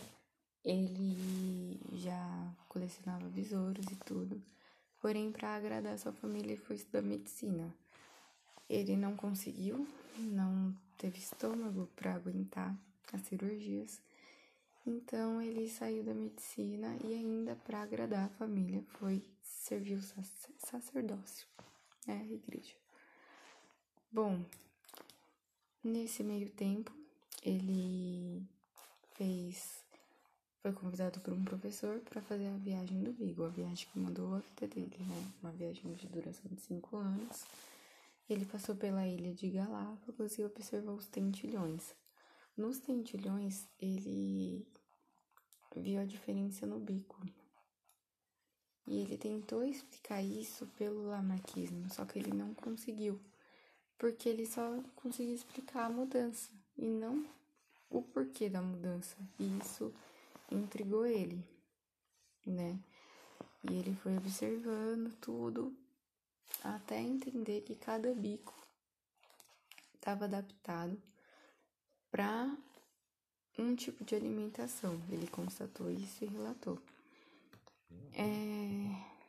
ele 0.64 1.80
já 1.93 2.55
colecionava 2.68 3.28
besouros 3.30 3.86
e 3.91 3.95
tudo, 3.97 4.41
porém, 5.01 5.32
para 5.32 5.55
agradar 5.55 5.97
sua 5.97 6.12
família, 6.12 6.53
ele 6.53 6.62
foi 6.62 6.76
estudar 6.76 7.01
medicina. 7.01 7.74
Ele 8.70 8.95
não 8.95 9.16
conseguiu, 9.16 9.88
não 10.18 10.76
teve 10.97 11.18
estômago 11.18 11.89
para 11.95 12.14
aguentar 12.14 12.76
as 13.12 13.22
cirurgias, 13.22 13.99
então 14.86 15.41
ele 15.41 15.70
saiu 15.70 16.03
da 16.03 16.14
medicina 16.14 16.95
e 17.03 17.14
ainda 17.14 17.55
para 17.55 17.82
agradar 17.82 18.26
a 18.26 18.38
família 18.38 18.84
foi 18.99 19.24
servir 19.41 19.95
o 19.95 20.01
sacerdócio, 20.57 21.47
né, 22.05 22.22
a 22.22 22.34
igreja. 22.34 22.76
Bom, 24.12 24.43
nesse 25.84 26.24
meio 26.24 26.49
tempo, 26.49 26.91
ele 27.43 28.43
fez. 29.14 29.78
Foi 30.62 30.74
convidado 30.74 31.20
por 31.22 31.34
um 31.34 31.43
professor 31.43 31.99
para 32.01 32.22
fazer 32.22 32.47
a 32.47 32.57
viagem 32.57 33.01
do 33.01 33.12
Vigo, 33.14 33.45
a 33.45 33.49
viagem 33.49 33.88
que 33.91 33.99
mudou 33.99 34.36
a 34.36 34.39
vida 34.39 34.68
dele, 34.68 34.97
né? 34.99 35.32
Uma 35.41 35.51
viagem 35.51 35.93
de 35.93 36.07
duração 36.07 36.51
de 36.51 36.60
cinco 36.60 36.97
anos. 36.97 37.45
Ele 38.30 38.45
passou 38.45 38.76
pela 38.76 39.07
ilha 39.07 39.34
de 39.34 39.49
Galápagos 39.49 40.38
e 40.38 40.43
observou 40.43 40.95
os 40.95 41.07
tentilhões. 41.07 41.95
Nos 42.57 42.80
tentilhões, 42.80 43.68
ele 43.82 44.68
viu 45.76 46.01
a 46.01 46.05
diferença 46.05 46.66
no 46.66 46.80
bico. 46.80 47.20
E 48.86 48.97
ele 48.97 49.18
tentou 49.18 49.64
explicar 49.64 50.22
isso 50.22 50.68
pelo 50.78 51.07
lamarquismo, 51.07 51.89
só 51.89 52.05
que 52.05 52.20
ele 52.20 52.34
não 52.34 52.53
conseguiu 52.53 53.20
porque 53.99 54.30
ele 54.30 54.45
só 54.47 54.82
conseguia 54.95 55.36
explicar 55.36 55.86
a 55.86 55.89
mudança 55.89 56.49
e 56.78 56.86
não 56.88 57.26
o 57.89 58.01
porquê 58.01 58.49
da 58.49 58.62
mudança. 58.62 59.18
E 59.38 59.57
isso 59.60 59.93
intrigou 60.52 61.06
ele, 61.06 61.43
né? 62.45 62.80
E 63.64 63.74
ele 63.74 63.95
foi 63.95 64.18
observando 64.18 65.14
tudo 65.20 65.76
até 66.64 67.00
entender 67.00 67.62
que 67.62 67.76
cada 67.76 68.14
bico 68.14 68.56
estava 69.95 70.26
adaptado 70.26 71.02
para 72.10 72.58
um 73.58 73.76
tipo 73.76 74.04
de 74.04 74.16
alimentação. 74.16 75.02
Ele 75.10 75.28
constatou 75.28 75.91
isso 75.91 76.24
e 76.24 76.28
relatou. 76.28 76.80
É... 78.14 79.20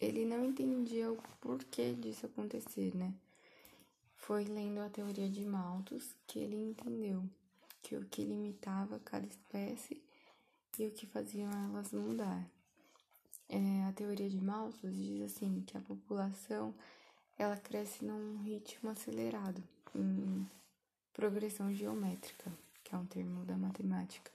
Ele 0.00 0.24
não 0.26 0.44
entendia 0.44 1.10
o 1.10 1.16
porquê 1.40 1.94
disso 1.94 2.26
acontecer, 2.26 2.94
né? 2.94 3.14
Foi 4.16 4.44
lendo 4.44 4.80
a 4.80 4.90
teoria 4.90 5.28
de 5.28 5.44
Malthus 5.44 6.14
que 6.26 6.38
ele 6.38 6.56
entendeu 6.56 7.28
que 7.84 7.94
o 7.94 8.04
que 8.06 8.24
limitava 8.24 8.98
cada 9.00 9.26
espécie 9.26 10.02
e 10.78 10.86
o 10.86 10.90
que 10.90 11.06
faziam 11.06 11.52
elas 11.52 11.92
mudar. 11.92 12.44
É, 13.46 13.84
a 13.84 13.92
teoria 13.92 14.28
de 14.28 14.40
Malthus 14.40 14.96
diz 14.96 15.20
assim 15.20 15.62
que 15.66 15.76
a 15.76 15.80
população 15.80 16.74
ela 17.38 17.58
cresce 17.58 18.02
num 18.02 18.42
ritmo 18.42 18.88
acelerado, 18.88 19.62
em 19.94 20.48
progressão 21.12 21.72
geométrica, 21.74 22.50
que 22.82 22.94
é 22.94 22.98
um 22.98 23.04
termo 23.04 23.44
da 23.44 23.56
matemática, 23.56 24.32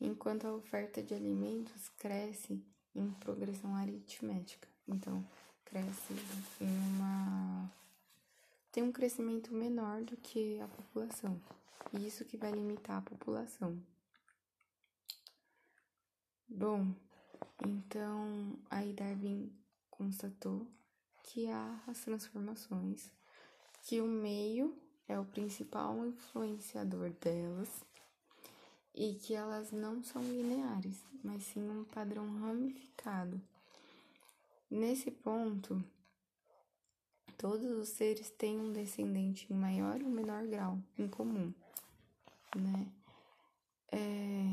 enquanto 0.00 0.46
a 0.46 0.54
oferta 0.54 1.02
de 1.02 1.12
alimentos 1.12 1.90
cresce 1.98 2.64
em 2.94 3.10
progressão 3.12 3.76
aritmética. 3.76 4.66
Então, 4.88 5.24
cresce 5.66 6.14
em 6.60 6.78
uma 6.94 7.70
tem 8.72 8.82
um 8.82 8.92
crescimento 8.92 9.52
menor 9.52 10.02
do 10.02 10.16
que 10.16 10.60
a 10.60 10.68
população. 10.68 11.40
E 11.92 12.06
isso 12.06 12.24
que 12.24 12.36
vai 12.36 12.52
limitar 12.52 12.98
a 12.98 13.02
população. 13.02 13.82
Bom, 16.48 16.94
então 17.66 18.58
aí 18.70 18.92
Darwin 18.92 19.52
constatou 19.90 20.66
que 21.22 21.48
há 21.48 21.82
as 21.86 22.00
transformações, 22.00 23.10
que 23.82 24.00
o 24.00 24.06
meio 24.06 24.76
é 25.06 25.18
o 25.18 25.24
principal 25.24 26.06
influenciador 26.06 27.10
delas 27.20 27.84
e 28.94 29.14
que 29.14 29.34
elas 29.34 29.70
não 29.70 30.02
são 30.02 30.22
lineares, 30.22 31.04
mas 31.22 31.44
sim 31.44 31.68
um 31.68 31.84
padrão 31.84 32.28
ramificado. 32.38 33.40
Nesse 34.70 35.10
ponto, 35.10 35.82
todos 37.40 37.70
os 37.78 37.88
seres 37.88 38.28
têm 38.28 38.60
um 38.60 38.70
descendente 38.70 39.50
em 39.50 39.56
maior 39.56 39.98
ou 40.02 40.10
menor 40.10 40.46
grau 40.46 40.78
em 40.98 41.08
comum, 41.08 41.50
né? 42.54 42.86
É... 43.90 44.44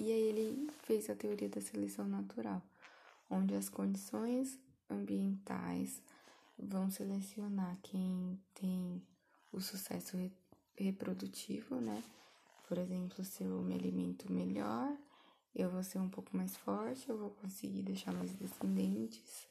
E 0.00 0.10
aí 0.10 0.22
ele 0.22 0.68
fez 0.82 1.08
a 1.08 1.14
teoria 1.14 1.48
da 1.48 1.60
seleção 1.60 2.04
natural, 2.08 2.60
onde 3.30 3.54
as 3.54 3.68
condições 3.68 4.58
ambientais 4.90 6.02
vão 6.58 6.90
selecionar 6.90 7.78
quem 7.80 8.36
tem 8.54 9.00
o 9.52 9.60
sucesso 9.60 10.16
re 10.16 10.32
reprodutivo, 10.76 11.76
né? 11.76 12.02
Por 12.66 12.76
exemplo, 12.76 13.22
se 13.24 13.44
eu 13.44 13.62
me 13.62 13.74
alimento 13.74 14.32
melhor, 14.32 14.96
eu 15.54 15.70
vou 15.70 15.84
ser 15.84 15.98
um 15.98 16.08
pouco 16.08 16.36
mais 16.36 16.56
forte, 16.56 17.08
eu 17.08 17.16
vou 17.16 17.30
conseguir 17.30 17.82
deixar 17.82 18.12
mais 18.12 18.32
descendentes, 18.32 19.49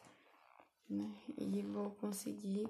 né? 0.90 1.14
E 1.38 1.62
vou 1.62 1.92
conseguir 1.92 2.68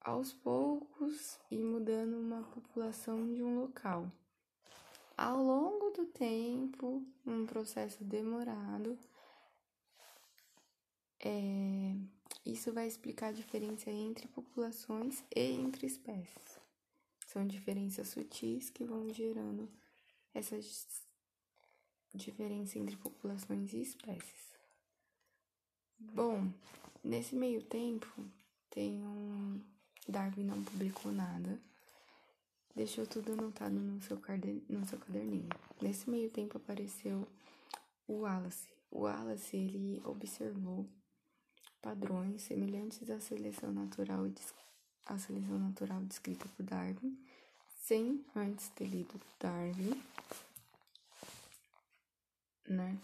aos 0.00 0.32
poucos 0.32 1.38
ir 1.50 1.62
mudando 1.62 2.18
uma 2.18 2.42
população 2.42 3.32
de 3.32 3.42
um 3.42 3.60
local. 3.60 4.10
Ao 5.16 5.42
longo 5.42 5.90
do 5.90 6.06
tempo, 6.06 7.06
um 7.26 7.46
processo 7.46 8.02
demorado, 8.02 8.98
é, 11.20 11.94
isso 12.44 12.72
vai 12.72 12.86
explicar 12.86 13.28
a 13.28 13.32
diferença 13.32 13.90
entre 13.90 14.26
populações 14.28 15.24
e 15.34 15.52
entre 15.52 15.86
espécies. 15.86 16.58
São 17.26 17.46
diferenças 17.46 18.08
sutis 18.08 18.70
que 18.70 18.84
vão 18.84 19.08
gerando 19.12 19.68
essa 20.34 20.58
diferença 22.12 22.78
entre 22.78 22.96
populações 22.96 23.72
e 23.72 23.80
espécies. 23.80 24.53
Bom, 26.12 26.48
nesse 27.02 27.34
meio 27.34 27.62
tempo, 27.62 28.08
tem 28.70 29.04
um. 29.04 29.60
Darwin 30.06 30.44
não 30.44 30.62
publicou 30.62 31.10
nada, 31.10 31.58
deixou 32.74 33.06
tudo 33.06 33.32
anotado 33.32 33.74
no 33.74 34.02
seu, 34.02 34.20
no 34.68 34.86
seu 34.86 34.98
caderninho. 34.98 35.48
Nesse 35.80 36.10
meio 36.10 36.30
tempo 36.30 36.58
apareceu 36.58 37.26
o 38.06 38.20
Wallace. 38.20 38.68
O 38.90 39.00
Wallace 39.00 39.56
ele 39.56 40.02
observou 40.04 40.86
padrões 41.80 42.42
semelhantes 42.42 43.08
à 43.10 43.18
seleção 43.20 43.72
natural 43.72 44.26
à 45.06 45.18
seleção 45.18 45.58
natural 45.58 46.02
descrita 46.02 46.48
por 46.56 46.64
Darwin, 46.64 47.18
sem 47.80 48.24
antes 48.34 48.68
ter 48.70 48.86
lido 48.86 49.20
Darwin, 49.38 50.02
né? 52.66 52.98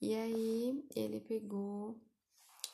E 0.00 0.14
aí 0.14 0.84
ele 0.94 1.20
pegou 1.20 1.96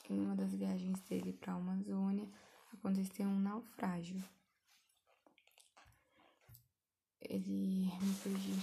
em 0.08 0.20
uma 0.20 0.34
das 0.34 0.52
viagens 0.52 1.00
dele 1.02 1.32
para 1.32 1.52
a 1.52 1.56
Amazônia, 1.56 2.28
aconteceu 2.72 3.26
um 3.26 3.40
naufrágio. 3.40 4.22
Ele 7.20 7.90
me 8.00 8.14
perdi. 8.22 8.54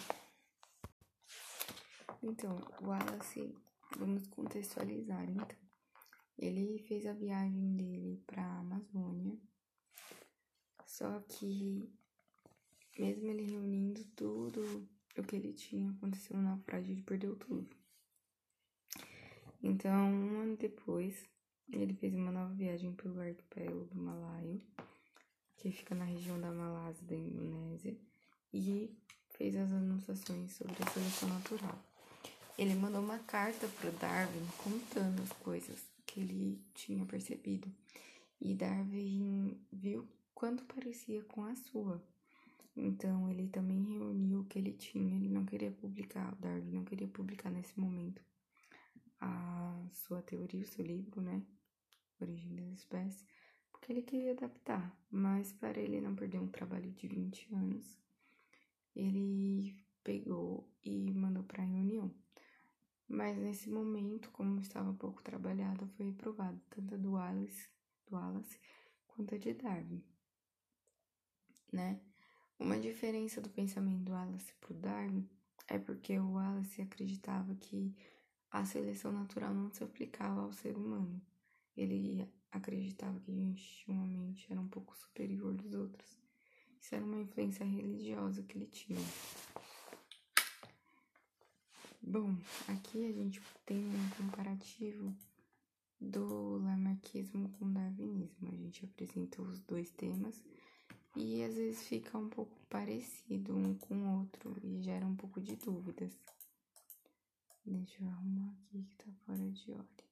Então, 2.24 2.60
Wallace, 2.82 3.56
vamos 3.98 4.28
contextualizar 4.28 5.30
então. 5.30 5.66
Ele 6.38 6.80
fez 6.80 7.06
a 7.06 7.14
viagem 7.14 7.76
dele 7.76 8.22
para 8.26 8.44
a 8.44 8.60
Amazônia, 8.60 9.38
só 10.86 11.20
que 11.22 11.90
mesmo 12.98 13.28
ele 13.28 13.44
reunindo 13.44 14.04
tudo 14.16 14.90
o 15.18 15.24
que 15.24 15.36
ele 15.36 15.54
tinha, 15.54 15.92
aconteceu 15.92 16.36
um 16.36 16.42
naufrágio 16.42 16.98
e 16.98 17.02
perdeu 17.04 17.36
tudo. 17.36 17.76
Então, 19.62 20.12
um 20.12 20.42
ano 20.42 20.58
depois, 20.58 21.28
ele 21.72 21.94
fez 21.94 22.14
uma 22.14 22.32
nova 22.32 22.54
viagem 22.54 22.94
pelo 22.94 23.20
arquipélago 23.20 23.86
do 23.86 24.00
Malaio, 24.00 24.62
que 25.58 25.72
fica 25.72 25.96
na 25.96 26.06
região 26.06 26.40
da 26.40 26.52
Malásia 26.52 27.06
da 27.08 27.16
Indonésia, 27.16 27.96
e 28.54 28.96
fez 29.30 29.56
as 29.56 29.72
anotações 29.72 30.52
sobre 30.54 30.76
a 30.82 30.92
seleção 30.92 31.30
natural. 31.30 31.78
Ele 32.58 32.74
mandou 32.76 33.02
uma 33.02 33.20
carta 33.20 33.68
para 33.68 33.92
Darwin 33.92 34.48
contando 34.64 35.22
as 35.22 35.32
coisas 35.34 35.84
que 36.06 36.22
ele 36.22 36.62
tinha 36.74 37.06
percebido. 37.06 37.70
E 38.40 38.54
Darwin 38.54 39.60
viu 39.72 40.08
quanto 40.34 40.64
parecia 40.66 41.22
com 41.24 41.44
a 41.44 41.56
sua. 41.56 42.02
Então 42.76 43.30
ele 43.30 43.48
também 43.48 43.84
reuniu 43.84 44.42
o 44.42 44.46
que 44.46 44.60
ele 44.60 44.72
tinha. 44.72 45.16
Ele 45.16 45.28
não 45.28 45.46
queria 45.46 45.72
publicar, 45.72 46.32
o 46.34 46.36
Darwin 46.38 46.72
não 46.72 46.86
queria 46.86 47.08
publicar 47.08 47.50
nesse 47.50 47.78
momento 47.78 48.22
a 49.20 49.88
sua 49.92 50.22
teoria, 50.22 50.64
o 50.64 50.68
seu 50.68 50.86
livro, 50.86 51.22
né? 51.22 51.42
Origem 52.20 52.56
das 52.56 52.80
espécies, 52.80 53.26
porque 53.72 53.92
ele 53.92 54.02
queria 54.02 54.32
adaptar. 54.32 54.96
Mas 55.10 55.52
para 55.54 55.80
ele 55.80 56.02
não 56.02 56.16
perder 56.16 56.40
um 56.40 56.48
trabalho 56.48 56.92
de 56.92 57.08
20 57.08 57.54
anos, 57.54 57.98
ele 58.96 59.76
pegou 60.04 60.70
e 60.84 61.12
mandou 61.12 61.44
para 61.44 61.64
a 61.64 61.66
reunião. 61.66 62.14
Mas 63.08 63.38
nesse 63.38 63.70
momento, 63.70 64.32
como 64.32 64.60
estava 64.60 64.94
pouco 64.94 65.22
trabalhada, 65.22 65.86
foi 65.96 66.08
reprovada 66.08 66.60
tanto 66.70 66.96
a 66.96 66.98
do 66.98 67.12
Wallace, 67.12 67.70
do 68.08 68.16
Wallace 68.16 68.60
quanto 69.08 69.36
a 69.36 69.38
de 69.38 69.54
Darwin. 69.54 70.04
Né? 71.72 72.00
Uma 72.58 72.80
diferença 72.80 73.42
do 73.42 73.50
pensamento 73.50 74.06
do 74.06 74.12
Wallace 74.12 74.54
para 74.60 74.74
o 74.74 74.80
Darwin 74.80 75.30
é 75.68 75.78
porque 75.78 76.18
o 76.20 76.34
Wallace 76.34 76.82
acreditava 76.82 77.54
que 77.56 77.96
a 78.50 78.66
seleção 78.66 79.12
natural 79.12 79.54
não 79.54 79.70
se 79.70 79.84
aplicava 79.84 80.42
ao 80.42 80.54
ser 80.54 80.78
humano. 80.78 81.22
Ele 81.76 82.28
acreditava 82.52 83.20
que 83.20 83.32
uma 83.88 84.06
mente 84.06 84.48
era 84.50 84.60
um 84.60 84.68
pouco 84.68 84.96
superior 84.96 85.54
dos 85.54 85.74
outros. 85.74 86.20
Isso 86.80 86.96
era 86.96 87.04
uma 87.04 87.20
influência 87.20 87.66
religiosa 87.66 88.44
que 88.44 88.58
ele 88.58 88.68
tinha. 88.68 89.00
Bom, 92.02 92.38
aqui 92.68 93.06
a 93.06 93.12
gente 93.12 93.42
tem 93.66 93.80
um 93.80 94.10
comparativo 94.18 95.14
do 96.00 96.60
lamarquismo 96.60 97.50
com 97.50 97.66
o 97.66 97.74
darwinismo. 97.74 98.48
A 98.52 98.56
gente 98.56 98.86
apresenta 98.86 99.42
os 99.42 99.60
dois 99.62 99.90
temas 99.92 100.44
e 101.16 101.44
às 101.44 101.56
vezes 101.56 101.88
fica 101.88 102.18
um 102.18 102.30
pouco 102.30 102.56
parecido 102.70 103.56
um 103.56 103.76
com 103.76 103.96
o 103.96 104.20
outro 104.20 104.56
e 104.62 104.82
gera 104.82 105.06
um 105.06 105.16
pouco 105.16 105.42
de 105.42 105.56
dúvidas. 105.56 106.14
Deixa 107.66 108.04
eu 108.04 108.10
arrumar 108.10 108.52
aqui 108.52 108.84
que 108.84 108.96
tá 109.04 109.12
fora 109.26 109.50
de 109.50 109.72
ordem. 109.72 110.05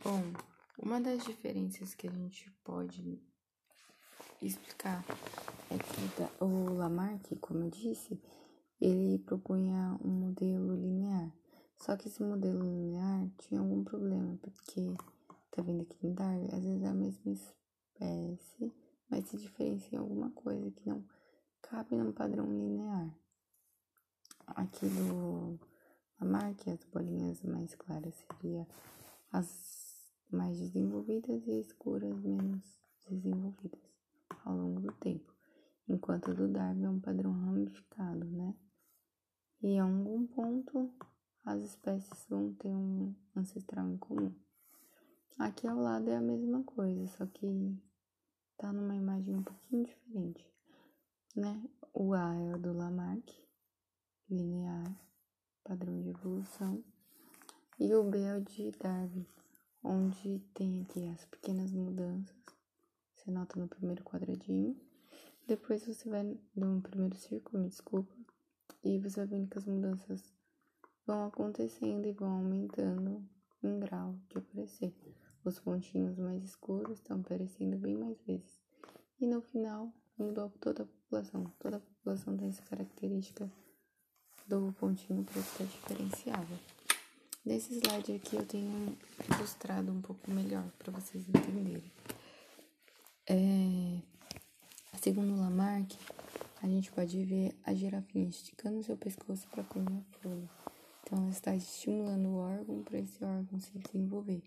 Bom, 0.00 0.22
uma 0.78 0.98
das 0.98 1.22
diferenças 1.22 1.94
que 1.94 2.08
a 2.08 2.10
gente 2.10 2.50
pode 2.64 3.20
explicar 4.40 5.04
é 5.70 5.76
que 5.76 6.42
o 6.42 6.72
Lamarck, 6.72 7.36
como 7.36 7.64
eu 7.64 7.70
disse, 7.70 8.18
ele 8.80 9.18
propunha 9.18 9.98
um 10.02 10.08
modelo 10.08 10.74
linear. 10.74 11.30
Só 11.76 11.94
que 11.94 12.08
esse 12.08 12.22
modelo 12.22 12.64
linear 12.64 13.28
tinha 13.36 13.60
algum 13.60 13.84
problema, 13.84 14.38
porque 14.40 14.94
tá 15.50 15.60
vendo 15.60 15.82
aqui 15.82 16.06
em 16.06 16.14
Darwin, 16.14 16.48
às 16.52 16.64
vezes 16.64 16.82
é 16.82 16.88
a 16.88 16.94
mesma 16.94 17.30
espécie, 17.30 18.72
mas 19.10 19.28
se 19.28 19.36
diferencia 19.36 19.98
em 19.98 20.00
alguma 20.00 20.30
coisa 20.30 20.70
que 20.70 20.88
não 20.88 21.04
cabe 21.60 21.96
num 21.96 22.12
padrão 22.12 22.46
linear. 22.46 23.14
Aqui 24.46 24.86
do 24.86 25.60
Lamarck, 26.18 26.66
as 26.68 26.82
bolinhas 26.84 27.42
mais 27.42 27.74
claras 27.74 28.14
seria 28.14 28.66
as 29.30 29.81
mais 30.32 30.58
desenvolvidas 30.58 31.46
e 31.46 31.60
escuras 31.60 32.18
menos 32.20 32.64
desenvolvidas 33.08 33.80
ao 34.44 34.56
longo 34.56 34.80
do 34.80 34.92
tempo, 34.94 35.32
enquanto 35.88 36.30
a 36.30 36.34
do 36.34 36.48
Darwin 36.48 36.84
é 36.84 36.90
um 36.90 37.00
padrão 37.00 37.32
ramificado, 37.32 38.24
né? 38.24 38.54
E 39.62 39.68
em 39.68 39.80
algum 39.80 40.26
ponto 40.26 40.90
as 41.44 41.60
espécies 41.62 42.26
vão 42.28 42.52
ter 42.54 42.74
um 42.74 43.14
ancestral 43.36 43.88
em 43.88 43.98
comum. 43.98 44.34
Aqui 45.38 45.66
ao 45.66 45.78
lado 45.78 46.08
é 46.08 46.16
a 46.16 46.20
mesma 46.20 46.62
coisa, 46.62 47.06
só 47.06 47.26
que 47.26 47.76
tá 48.56 48.72
numa 48.72 48.94
imagem 48.94 49.34
um 49.34 49.42
pouquinho 49.42 49.84
diferente, 49.84 50.46
né? 51.36 51.62
O 51.92 52.14
A 52.14 52.34
é 52.34 52.54
o 52.54 52.58
do 52.58 52.72
Lamarck, 52.72 53.28
linear, 54.30 54.96
padrão 55.64 56.00
de 56.00 56.10
evolução, 56.10 56.82
e 57.78 57.94
o 57.94 58.04
B 58.04 58.20
é 58.20 58.36
o 58.36 58.40
de 58.40 58.70
Darwin, 58.72 59.26
onde 59.82 60.38
tem 60.54 60.82
aqui 60.82 61.06
as 61.08 61.24
pequenas 61.26 61.72
mudanças, 61.72 62.36
você 63.14 63.30
nota 63.30 63.58
no 63.58 63.68
primeiro 63.68 64.02
quadradinho, 64.04 64.76
depois 65.46 65.84
você 65.84 66.08
vai 66.08 66.22
no 66.54 66.80
primeiro 66.80 67.16
círculo, 67.16 67.62
me 67.62 67.68
desculpa, 67.68 68.12
e 68.84 68.98
você 68.98 69.20
vai 69.20 69.26
vendo 69.26 69.48
que 69.48 69.58
as 69.58 69.66
mudanças 69.66 70.32
vão 71.06 71.26
acontecendo 71.26 72.06
e 72.06 72.12
vão 72.12 72.30
aumentando 72.30 73.22
em 73.62 73.78
grau 73.78 74.16
de 74.28 74.38
aparecer. 74.38 74.94
Os 75.44 75.58
pontinhos 75.58 76.18
mais 76.18 76.42
escuros 76.44 76.98
estão 76.98 77.20
aparecendo 77.20 77.76
bem 77.76 77.96
mais 77.96 78.20
vezes. 78.22 78.60
E 79.20 79.26
no 79.26 79.40
final, 79.42 79.92
mudou 80.16 80.50
toda 80.60 80.84
a 80.84 80.86
população. 80.86 81.44
Toda 81.58 81.76
a 81.76 81.80
população 81.80 82.36
tem 82.36 82.48
essa 82.48 82.62
característica 82.62 83.50
do 84.46 84.72
pontinho 84.74 85.24
preto 85.24 85.56
que 85.56 85.62
é 85.62 85.66
diferenciável. 85.66 86.58
Nesse 87.44 87.74
slide 87.74 88.12
aqui 88.12 88.36
eu 88.36 88.46
tenho 88.46 88.96
ilustrado 89.36 89.90
um 89.90 90.00
pouco 90.00 90.30
melhor 90.30 90.64
para 90.78 90.92
vocês 90.92 91.28
entenderem. 91.28 91.90
É, 93.28 94.00
segundo 95.00 95.34
Lamarck, 95.34 95.92
a 96.62 96.68
gente 96.68 96.92
pode 96.92 97.24
ver 97.24 97.52
a 97.64 97.74
girafinha 97.74 98.28
esticando 98.28 98.84
seu 98.84 98.96
pescoço 98.96 99.48
para 99.48 99.64
comer 99.64 99.98
a 99.98 100.18
folha. 100.20 100.48
Então, 101.02 101.18
ela 101.18 101.30
está 101.30 101.56
estimulando 101.56 102.28
o 102.28 102.36
órgão 102.36 102.80
para 102.84 103.00
esse 103.00 103.24
órgão 103.24 103.58
se 103.58 103.76
desenvolver. 103.76 104.40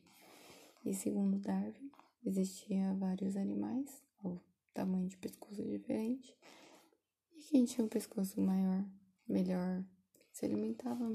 E 0.86 0.94
segundo 0.94 1.38
Darwin, 1.38 1.92
existiam 2.26 2.98
vários 2.98 3.36
animais, 3.36 4.02
ou 4.24 4.42
tamanho 4.74 5.10
de 5.10 5.18
pescoço 5.18 5.62
diferente, 5.62 6.34
e 7.36 7.42
quem 7.44 7.66
tinha 7.66 7.84
um 7.84 7.90
pescoço 7.90 8.40
maior, 8.40 8.86
melhor 9.28 9.84
se 10.32 10.46
alimentava, 10.46 11.12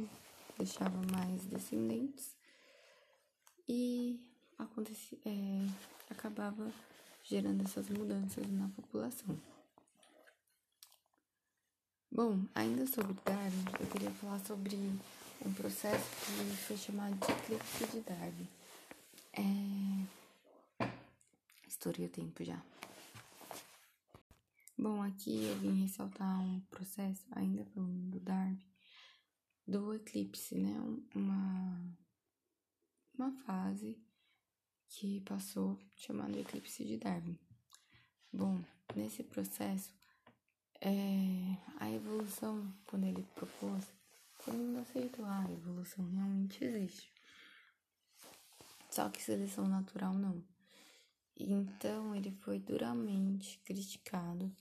deixava 0.61 1.01
mais 1.11 1.45
descendentes 1.47 2.37
e 3.67 4.21
acontecia, 4.59 5.19
é, 5.25 5.67
acabava 6.11 6.71
gerando 7.25 7.65
essas 7.65 7.89
mudanças 7.89 8.47
na 8.51 8.69
população. 8.69 9.39
Bom, 12.13 12.45
ainda 12.55 12.87
sobre 12.87 13.15
Darwin, 13.25 13.65
eu 13.79 13.87
queria 13.87 14.11
falar 14.11 14.39
sobre 14.41 14.77
um 15.47 15.53
processo 15.55 16.05
que 16.27 16.57
foi 16.57 16.77
chamado 16.77 17.15
de 17.15 17.33
eclipse 17.33 17.87
de 17.87 18.01
Darwin. 18.01 18.49
É... 19.33 20.91
Estourei 21.67 22.07
o 22.07 22.11
tempo 22.11 22.45
já. 22.45 22.61
Bom, 24.77 25.03
aqui 25.03 25.47
eu 25.47 25.57
vim 25.59 25.83
ressaltar 25.83 26.41
um 26.41 26.61
processo, 26.71 27.23
ainda 27.33 27.65
falando 27.67 28.11
do 28.11 28.21
Darwin, 28.21 28.70
do 29.67 29.95
eclipse, 29.95 30.57
né? 30.57 30.79
Uma, 31.15 31.97
uma 33.15 33.33
fase 33.45 33.97
que 34.89 35.21
passou 35.21 35.79
chamado 35.97 36.39
eclipse 36.39 36.85
de 36.85 36.99
Darwin. 36.99 37.39
Bom, 38.33 38.61
nesse 38.95 39.23
processo, 39.23 39.95
é, 40.81 41.57
a 41.79 41.91
evolução, 41.91 42.73
quando 42.87 43.07
ele 43.07 43.23
propôs, 43.35 43.87
todo 44.45 44.57
mundo 44.57 44.79
aceitou, 44.81 45.25
ah, 45.25 45.45
a 45.47 45.53
evolução 45.53 46.09
realmente 46.09 46.65
existe. 46.65 47.13
Só 48.91 49.09
que 49.09 49.23
seleção 49.23 49.69
natural 49.69 50.15
não. 50.15 50.43
Então 51.37 52.15
ele 52.15 52.33
foi 52.33 52.59
duramente 52.59 53.59
criticado 53.65 54.55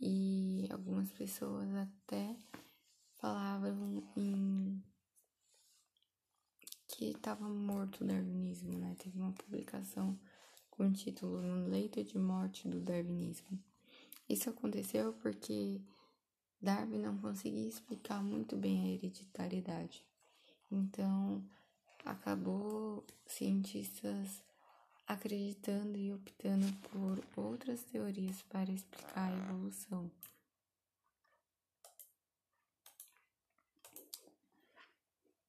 e 0.00 0.66
algumas 0.70 1.10
pessoas 1.10 1.68
até 1.74 2.36
falavam 3.18 4.02
em 4.16 4.82
que 6.88 7.10
estava 7.10 7.48
morto 7.48 8.02
o 8.02 8.06
darwinismo, 8.06 8.76
né? 8.78 8.96
Teve 8.98 9.18
uma 9.18 9.32
publicação 9.32 10.18
com 10.70 10.88
o 10.88 10.92
título 10.92 11.40
No 11.40 11.68
leito 11.68 12.02
de 12.02 12.18
morte 12.18 12.68
do 12.68 12.80
darwinismo. 12.80 13.58
Isso 14.28 14.50
aconteceu 14.50 15.12
porque 15.14 15.80
Darwin 16.60 16.98
não 16.98 17.16
conseguia 17.18 17.68
explicar 17.68 18.22
muito 18.22 18.56
bem 18.56 18.82
a 18.82 18.88
hereditariedade. 18.88 20.04
Então, 20.70 21.42
acabou 22.04 23.04
cientistas 23.26 24.42
acreditando 25.06 25.96
e 25.96 26.12
optando 26.12 26.66
por 26.90 27.24
outras 27.36 27.82
teorias 27.84 28.42
para 28.42 28.70
explicar 28.70 29.32
a 29.32 29.36
evolução. 29.36 30.10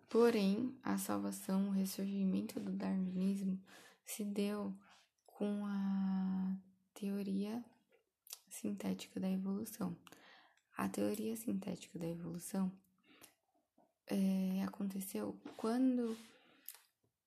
Porém, 0.10 0.76
a 0.84 0.98
salvação, 0.98 1.68
o 1.68 1.72
ressurgimento 1.72 2.60
do 2.60 2.72
darwinismo 2.72 3.62
se 4.04 4.26
deu 4.26 4.76
com 5.28 5.64
a 5.68 6.58
teoria 6.96 7.64
sintética 8.50 9.20
da 9.20 9.30
evolução. 9.30 9.96
A 10.76 10.90
teoria 10.90 11.36
sintética 11.36 12.00
da 12.00 12.08
evolução 12.08 12.72
é, 14.08 14.64
aconteceu 14.64 15.40
quando 15.56 16.18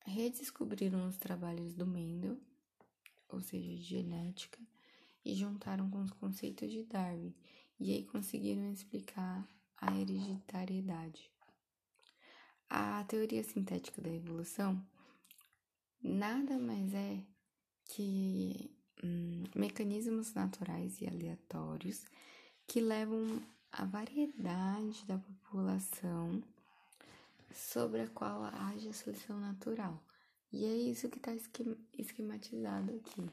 redescobriram 0.05 1.09
os 1.09 1.16
trabalhos 1.16 1.74
do 1.74 1.87
Mendel, 1.87 2.37
ou 3.28 3.41
seja, 3.41 3.68
de 3.68 3.83
genética, 3.83 4.59
e 5.24 5.37
juntaram 5.37 5.89
com 5.89 6.03
os 6.03 6.11
conceitos 6.11 6.68
de 6.70 6.83
Darwin, 6.83 7.33
e 7.78 7.93
aí 7.93 8.05
conseguiram 8.05 8.72
explicar 8.72 9.47
a 9.76 9.97
hereditariedade. 9.97 11.32
A 12.75 13.05
teoria 13.05 13.45
sintética 13.45 14.01
da 14.01 14.09
evolução 14.09 14.83
nada 16.03 16.59
mais 16.59 16.95
é 16.95 17.23
que 17.85 18.75
hum, 19.05 19.45
mecanismos 19.55 20.33
naturais 20.33 20.99
e 21.03 21.07
aleatórios 21.07 22.07
que 22.66 22.81
levam 22.81 23.43
a 23.70 23.85
variedade 23.85 25.05
da 25.05 25.18
população 25.18 26.43
sobre 27.53 28.01
a 28.01 28.09
qual 28.09 28.43
age 28.45 28.89
a 28.89 28.95
seleção 28.95 29.39
natural. 29.39 30.03
E 30.51 30.64
é 30.64 30.75
isso 30.75 31.11
que 31.11 31.18
está 31.18 31.33
esquematizado 31.99 32.91
aqui. 32.95 33.31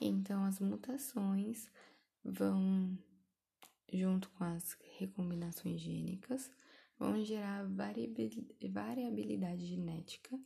Então, 0.00 0.44
as 0.44 0.60
mutações 0.60 1.68
vão, 2.24 2.96
junto 3.92 4.28
com 4.30 4.44
as 4.44 4.76
recombinações 5.00 5.80
gênicas, 5.80 6.48
vão 7.02 7.24
gerar 7.24 7.64
variabilidade 7.64 9.66
genética 9.66 10.38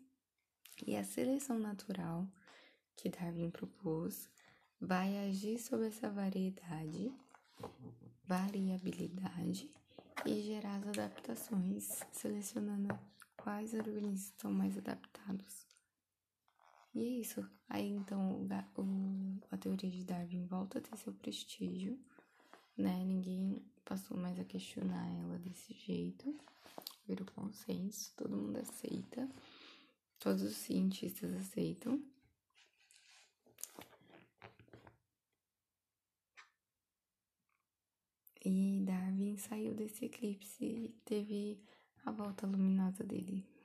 e 0.87 0.97
a 0.97 1.05
seleção 1.05 1.59
natural 1.59 2.27
que 2.97 3.11
Darwin 3.11 3.51
propôs 3.51 4.31
vai 4.81 5.29
agir 5.29 5.59
sobre 5.59 5.89
essa 5.89 6.11
variedade, 6.11 7.13
variabilidade 8.25 9.71
e 10.25 10.41
gerar 10.41 10.77
as 10.77 10.89
adaptações, 10.89 12.01
selecionando 12.11 12.99
quais 13.37 13.75
organismos 13.75 14.25
estão 14.25 14.51
mais 14.51 14.79
adaptados. 14.79 15.67
E 16.95 17.01
é 17.01 17.21
isso. 17.21 17.47
Aí 17.69 17.87
então 17.87 18.43
o, 18.43 18.49
a 19.51 19.59
teoria 19.59 19.91
de 19.91 20.05
Darwin 20.05 20.47
volta 20.47 20.79
a 20.79 20.81
ter 20.81 20.97
seu 20.97 21.13
prestígio, 21.13 22.01
né? 22.79 23.05
Ninguém 23.05 23.63
passou 23.87 24.16
mais 24.16 24.39
a 24.39 24.45
questionar 24.45 25.09
ela 25.20 25.39
desse 25.39 25.72
jeito. 25.72 26.39
Virou 27.07 27.26
consenso, 27.34 28.12
todo 28.16 28.37
mundo 28.37 28.59
aceita, 28.59 29.30
todos 30.18 30.43
os 30.43 30.57
cientistas 30.57 31.32
aceitam. 31.34 32.03
E 38.45 38.82
Darwin 38.84 39.37
saiu 39.37 39.72
desse 39.74 40.05
eclipse 40.05 40.64
e 40.64 40.89
teve 41.05 41.61
a 42.05 42.11
volta 42.11 42.47
luminosa 42.47 43.03
dele. 43.03 43.56